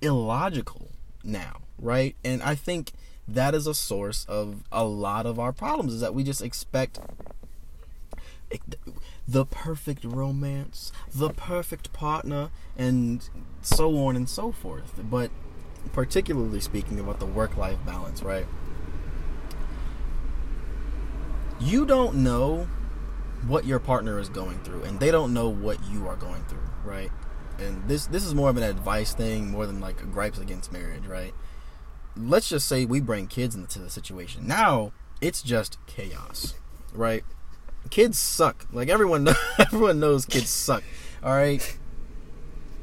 illogical 0.00 0.88
now, 1.22 1.58
right? 1.78 2.16
And 2.24 2.42
I 2.42 2.54
think 2.54 2.92
that 3.26 3.54
is 3.54 3.66
a 3.66 3.74
source 3.74 4.24
of 4.28 4.64
a 4.72 4.84
lot 4.84 5.26
of 5.26 5.38
our 5.38 5.52
problems 5.52 5.94
is 5.94 6.00
that 6.00 6.14
we 6.14 6.24
just 6.24 6.42
expect 6.42 6.98
the 9.28 9.46
perfect 9.46 10.04
romance, 10.04 10.92
the 11.14 11.30
perfect 11.30 11.92
partner, 11.92 12.50
and 12.76 13.28
so 13.62 13.96
on 13.98 14.16
and 14.16 14.28
so 14.28 14.50
forth. 14.50 14.94
But 14.98 15.30
particularly 15.92 16.60
speaking 16.60 16.98
about 16.98 17.20
the 17.20 17.26
work 17.26 17.56
life 17.56 17.78
balance, 17.86 18.22
right? 18.22 18.46
You 21.60 21.86
don't 21.86 22.16
know 22.16 22.68
what 23.46 23.64
your 23.64 23.78
partner 23.78 24.18
is 24.18 24.28
going 24.28 24.58
through, 24.60 24.84
and 24.84 25.00
they 25.00 25.10
don't 25.10 25.32
know 25.32 25.48
what 25.48 25.78
you 25.90 26.06
are 26.06 26.16
going 26.16 26.44
through, 26.44 26.68
right? 26.84 27.10
And 27.58 27.86
this 27.88 28.06
this 28.06 28.24
is 28.24 28.34
more 28.34 28.50
of 28.50 28.56
an 28.56 28.62
advice 28.62 29.14
thing 29.14 29.50
more 29.50 29.66
than 29.66 29.80
like 29.80 29.98
gripes 30.12 30.38
against 30.38 30.72
marriage, 30.72 31.06
right? 31.06 31.34
Let's 32.16 32.48
just 32.48 32.66
say 32.68 32.84
we 32.84 33.00
bring 33.00 33.26
kids 33.26 33.54
into 33.54 33.78
the 33.78 33.90
situation. 33.90 34.46
Now 34.46 34.92
it's 35.20 35.42
just 35.42 35.78
chaos, 35.86 36.54
right? 36.92 37.24
kids 37.88 38.18
suck. 38.18 38.66
Like 38.72 38.88
everyone, 38.88 39.28
everyone 39.58 40.00
knows 40.00 40.26
kids 40.26 40.50
suck. 40.50 40.82
All 41.22 41.32
right. 41.32 41.78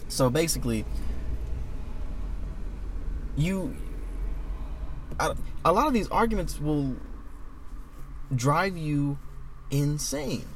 So 0.08 0.30
basically, 0.30 0.86
you, 3.36 3.76
a 5.20 5.72
lot 5.72 5.88
of 5.88 5.93
these 5.93 6.08
arguments 6.10 6.60
will 6.60 6.95
drive 8.34 8.78
you 8.78 9.18
insane, 9.72 10.47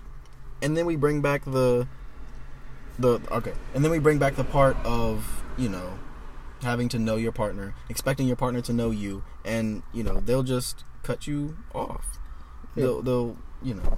and 0.61 0.75
then 0.75 0.85
we 0.85 0.95
bring 0.95 1.21
back 1.21 1.45
the, 1.45 1.87
the 2.99 3.21
okay, 3.31 3.53
and 3.73 3.83
then 3.83 3.91
we 3.91 3.99
bring 3.99 4.19
back 4.19 4.35
the 4.35 4.43
part 4.43 4.77
of 4.83 5.43
you 5.57 5.69
know 5.69 5.99
having 6.61 6.89
to 6.89 6.99
know 6.99 7.15
your 7.15 7.31
partner, 7.31 7.73
expecting 7.89 8.27
your 8.27 8.35
partner 8.35 8.61
to 8.61 8.73
know 8.73 8.91
you, 8.91 9.23
and 9.43 9.83
you 9.93 10.03
know 10.03 10.19
they'll 10.19 10.43
just 10.43 10.83
cut 11.03 11.27
you 11.27 11.57
off. 11.73 12.05
Yeah. 12.75 12.83
They'll, 12.83 13.01
they'll, 13.01 13.37
you 13.61 13.73
know, 13.73 13.97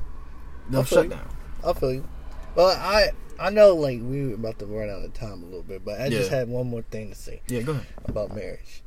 They'll 0.70 0.84
shut 0.84 1.10
down. 1.10 1.30
I 1.66 1.74
feel 1.74 1.94
you. 1.94 2.08
Well, 2.56 2.68
I 2.68 3.12
I 3.40 3.50
know 3.50 3.76
like 3.76 4.00
we 4.02 4.28
were 4.28 4.36
about 4.36 4.60
to 4.60 4.66
run 4.66 4.90
out 4.90 5.04
of 5.04 5.14
time 5.14 5.44
a 5.44 5.46
little 5.46 5.64
bit, 5.64 5.84
but 5.84 6.00
I 6.00 6.06
yeah. 6.06 6.20
just 6.20 6.32
had 6.32 6.48
one 6.48 6.70
more 6.70 6.84
thing 6.84 7.10
to 7.10 7.16
say. 7.16 7.42
Yeah, 7.48 7.62
go 7.62 7.74
ahead. 7.74 7.88
About 8.06 8.36
marriage. 8.36 8.84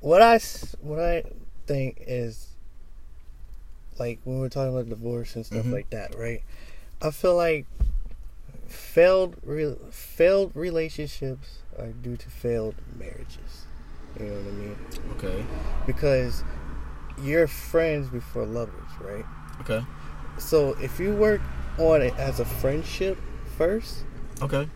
What 0.00 0.22
I 0.22 0.38
what 0.80 1.00
I 1.00 1.24
think 1.66 2.02
is 2.06 2.48
like 3.98 4.20
when 4.24 4.38
we're 4.38 4.48
talking 4.48 4.72
about 4.72 4.88
divorce 4.88 5.36
and 5.36 5.44
stuff 5.44 5.60
mm-hmm. 5.60 5.72
like 5.72 5.90
that, 5.90 6.14
right? 6.16 6.42
I 7.02 7.10
feel 7.10 7.36
like 7.36 7.66
failed 8.66 9.36
re- 9.44 9.76
failed 9.90 10.52
relationships 10.54 11.58
are 11.78 11.88
due 11.88 12.16
to 12.16 12.30
failed 12.30 12.74
marriages. 12.98 13.66
You 14.18 14.26
know 14.26 14.34
what 14.34 14.46
I 14.46 14.56
mean? 14.56 14.76
Okay. 15.16 15.46
Because 15.86 16.44
you're 17.22 17.46
friends 17.46 18.08
before 18.08 18.46
lovers, 18.46 18.90
right? 19.00 19.24
Okay. 19.60 19.84
So 20.38 20.76
if 20.80 20.98
you 20.98 21.14
work 21.14 21.40
on 21.78 22.02
it 22.02 22.14
as 22.16 22.40
a 22.40 22.44
friendship 22.44 23.18
first, 23.56 24.04
okay, 24.42 24.68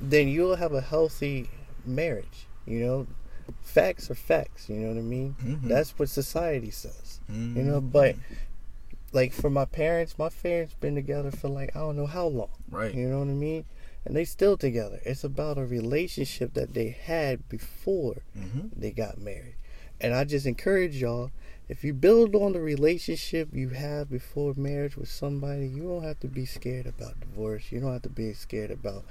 then 0.00 0.28
you'll 0.28 0.56
have 0.56 0.72
a 0.72 0.80
healthy 0.80 1.48
marriage. 1.84 2.46
You 2.66 2.80
know, 2.80 3.06
facts 3.62 4.10
are 4.10 4.14
facts. 4.14 4.68
You 4.68 4.76
know 4.76 4.88
what 4.88 4.98
I 4.98 5.02
mean? 5.02 5.36
Mm-hmm. 5.42 5.68
That's 5.68 5.98
what 5.98 6.08
society 6.08 6.70
says. 6.70 7.20
Mm-hmm. 7.30 7.56
You 7.56 7.64
know, 7.64 7.80
but 7.80 8.16
like 9.12 9.32
for 9.32 9.50
my 9.50 9.64
parents, 9.64 10.18
my 10.18 10.28
parents 10.28 10.74
been 10.74 10.94
together 10.94 11.30
for 11.30 11.48
like 11.48 11.76
I 11.76 11.80
don't 11.80 11.96
know 11.96 12.06
how 12.06 12.26
long. 12.26 12.50
Right. 12.70 12.94
You 12.94 13.08
know 13.08 13.20
what 13.20 13.28
I 13.28 13.32
mean? 13.32 13.64
And 14.04 14.16
they 14.16 14.24
still 14.24 14.56
together. 14.56 15.00
It's 15.04 15.22
about 15.22 15.58
a 15.58 15.64
relationship 15.64 16.54
that 16.54 16.74
they 16.74 16.90
had 16.90 17.48
before 17.48 18.22
mm-hmm. 18.36 18.68
they 18.76 18.90
got 18.90 19.18
married. 19.18 19.56
And 20.00 20.14
I 20.14 20.24
just 20.24 20.46
encourage 20.46 20.96
y'all 20.96 21.30
if 21.68 21.84
you 21.84 21.94
build 21.94 22.34
on 22.34 22.52
the 22.52 22.60
relationship 22.60 23.48
you 23.52 23.70
have 23.70 24.10
before 24.10 24.52
marriage 24.56 24.96
with 24.96 25.08
somebody, 25.08 25.66
you 25.66 25.84
don't 25.84 26.02
have 26.02 26.20
to 26.20 26.28
be 26.28 26.44
scared 26.44 26.86
about 26.86 27.20
divorce. 27.20 27.70
You 27.70 27.80
don't 27.80 27.92
have 27.92 28.02
to 28.02 28.08
be 28.08 28.32
scared 28.34 28.70
about 28.70 29.04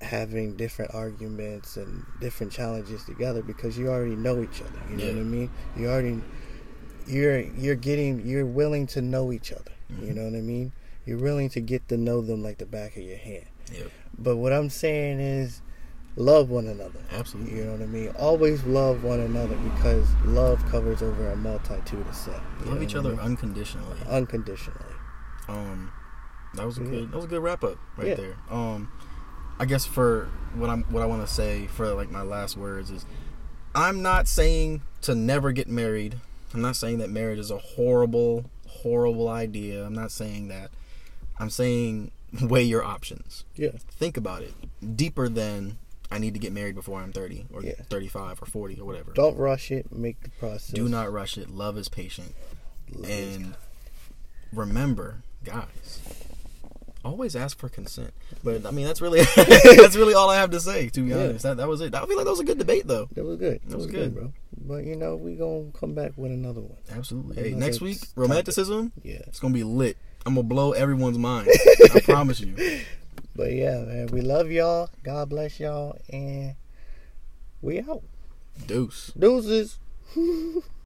having 0.00 0.56
different 0.56 0.94
arguments 0.94 1.76
and 1.76 2.04
different 2.20 2.52
challenges 2.52 3.04
together 3.04 3.42
because 3.42 3.76
you 3.76 3.88
already 3.88 4.16
know 4.16 4.42
each 4.42 4.60
other. 4.60 4.80
You 4.90 4.96
know 4.96 5.04
yeah. 5.04 5.12
what 5.12 5.20
I 5.20 5.24
mean? 5.24 5.50
You 5.76 5.88
already 5.88 6.20
you're 7.08 7.40
you're 7.40 7.74
getting 7.74 8.26
you're 8.26 8.46
willing 8.46 8.86
to 8.88 9.02
know 9.02 9.32
each 9.32 9.52
other. 9.52 9.72
Mm-hmm. 9.92 10.06
You 10.06 10.12
know 10.14 10.24
what 10.24 10.34
I 10.34 10.40
mean? 10.40 10.72
You're 11.06 11.18
willing 11.18 11.48
to 11.50 11.60
get 11.60 11.88
to 11.88 11.96
know 11.96 12.20
them 12.20 12.42
like 12.42 12.58
the 12.58 12.66
back 12.66 12.96
of 12.96 13.02
your 13.02 13.16
hand. 13.16 13.46
Yep. 13.72 13.90
But 14.18 14.36
what 14.36 14.52
I'm 14.52 14.68
saying 14.68 15.20
is 15.20 15.62
love 16.16 16.50
one 16.50 16.66
another. 16.66 17.00
Absolutely. 17.12 17.58
You 17.58 17.64
know 17.64 17.72
what 17.72 17.82
I 17.82 17.86
mean? 17.86 18.08
Always 18.18 18.62
love 18.64 19.04
one 19.04 19.20
another 19.20 19.56
because 19.56 20.06
love 20.24 20.64
covers 20.70 21.02
over 21.02 21.30
a 21.30 21.36
multitude 21.36 22.06
of 22.06 22.14
sin. 22.14 22.34
Love 22.64 22.82
each 22.82 22.94
other 22.94 23.10
I 23.10 23.12
mean? 23.12 23.20
unconditionally. 23.20 23.98
Unconditionally. 24.08 24.94
Um, 25.48 25.92
that 26.54 26.66
was 26.66 26.78
a 26.78 26.82
yeah. 26.82 26.90
good. 26.90 27.10
That 27.12 27.16
was 27.16 27.24
a 27.24 27.28
good 27.28 27.42
wrap 27.42 27.64
up 27.64 27.78
right 27.96 28.08
yeah. 28.08 28.14
there. 28.14 28.36
Um, 28.50 28.92
I 29.58 29.64
guess 29.64 29.84
for 29.84 30.28
what 30.54 30.70
I'm 30.70 30.84
what 30.84 31.02
I 31.02 31.06
want 31.06 31.26
to 31.26 31.32
say 31.32 31.66
for 31.66 31.92
like 31.94 32.10
my 32.10 32.22
last 32.22 32.56
words 32.56 32.90
is, 32.90 33.06
I'm 33.74 34.02
not 34.02 34.28
saying 34.28 34.82
to 35.02 35.14
never 35.14 35.52
get 35.52 35.68
married. 35.68 36.20
I'm 36.54 36.60
not 36.60 36.76
saying 36.76 36.98
that 36.98 37.10
marriage 37.10 37.38
is 37.38 37.50
a 37.50 37.58
horrible, 37.58 38.50
horrible 38.66 39.28
idea. 39.28 39.84
I'm 39.84 39.94
not 39.94 40.10
saying 40.10 40.48
that. 40.48 40.70
I'm 41.38 41.50
saying 41.50 42.10
weigh 42.42 42.64
your 42.64 42.84
options. 42.84 43.44
Yeah. 43.54 43.72
Think 43.90 44.16
about 44.16 44.42
it 44.42 44.54
deeper 44.96 45.28
than 45.28 45.78
I 46.10 46.18
need 46.18 46.34
to 46.34 46.40
get 46.40 46.52
married 46.52 46.74
before 46.74 47.00
I'm 47.00 47.12
30 47.12 47.46
or 47.52 47.62
yeah. 47.62 47.74
35 47.90 48.42
or 48.42 48.46
40 48.46 48.80
or 48.80 48.86
whatever. 48.86 49.12
Don't 49.12 49.36
rush 49.36 49.70
it. 49.70 49.92
Make 49.92 50.22
the 50.22 50.30
process. 50.30 50.70
Do 50.70 50.88
not 50.88 51.12
rush 51.12 51.36
it. 51.36 51.50
Love 51.50 51.76
is 51.76 51.88
patient. 51.88 52.34
Love 52.92 53.10
and 53.10 53.46
is 53.46 53.54
remember, 54.52 55.22
guys, 55.44 56.00
always 57.04 57.36
ask 57.36 57.58
for 57.58 57.68
consent. 57.68 58.12
But 58.42 58.66
I 58.66 58.70
mean, 58.70 58.86
that's 58.86 59.00
really 59.00 59.20
that's 59.36 59.96
really 59.96 60.14
all 60.14 60.30
I 60.30 60.36
have 60.36 60.50
to 60.50 60.60
say. 60.60 60.88
To 60.90 61.00
be 61.00 61.10
yeah. 61.10 61.16
honest, 61.16 61.42
that, 61.44 61.56
that 61.58 61.68
was 61.68 61.80
it. 61.80 61.94
I 61.94 62.04
feel 62.06 62.16
like 62.16 62.24
that 62.24 62.30
was 62.30 62.40
a 62.40 62.44
good 62.44 62.58
debate, 62.58 62.86
though. 62.86 63.08
That 63.12 63.24
was 63.24 63.38
good. 63.38 63.60
That, 63.66 63.76
was, 63.76 63.86
was, 63.86 63.86
good. 63.86 64.14
good, 64.14 64.14
bro. 64.14 64.32
But 64.66 64.84
you 64.84 64.96
know, 64.96 65.16
we 65.16 65.36
gonna 65.36 65.70
come 65.72 65.94
back 65.94 66.12
with 66.16 66.32
another 66.32 66.60
one. 66.60 66.78
Absolutely. 66.90 67.36
Hey, 67.36 67.54
next 67.54 67.80
week, 67.80 67.98
romanticism. 68.16 68.92
Yeah, 69.02 69.20
it's 69.26 69.40
gonna 69.40 69.54
be 69.54 69.64
lit. 69.64 69.96
I'm 70.26 70.34
gonna 70.34 70.46
blow 70.46 70.72
everyone's 70.72 71.18
mind. 71.18 71.48
I 71.94 72.00
promise 72.00 72.40
you. 72.40 72.54
But 73.34 73.52
yeah, 73.52 73.80
man, 73.80 74.08
we 74.08 74.20
love 74.20 74.50
y'all. 74.50 74.90
God 75.02 75.28
bless 75.28 75.60
y'all, 75.60 75.96
and 76.10 76.56
we 77.62 77.80
out. 77.80 78.02
Deuce. 78.66 79.12
Deuces. 79.18 79.78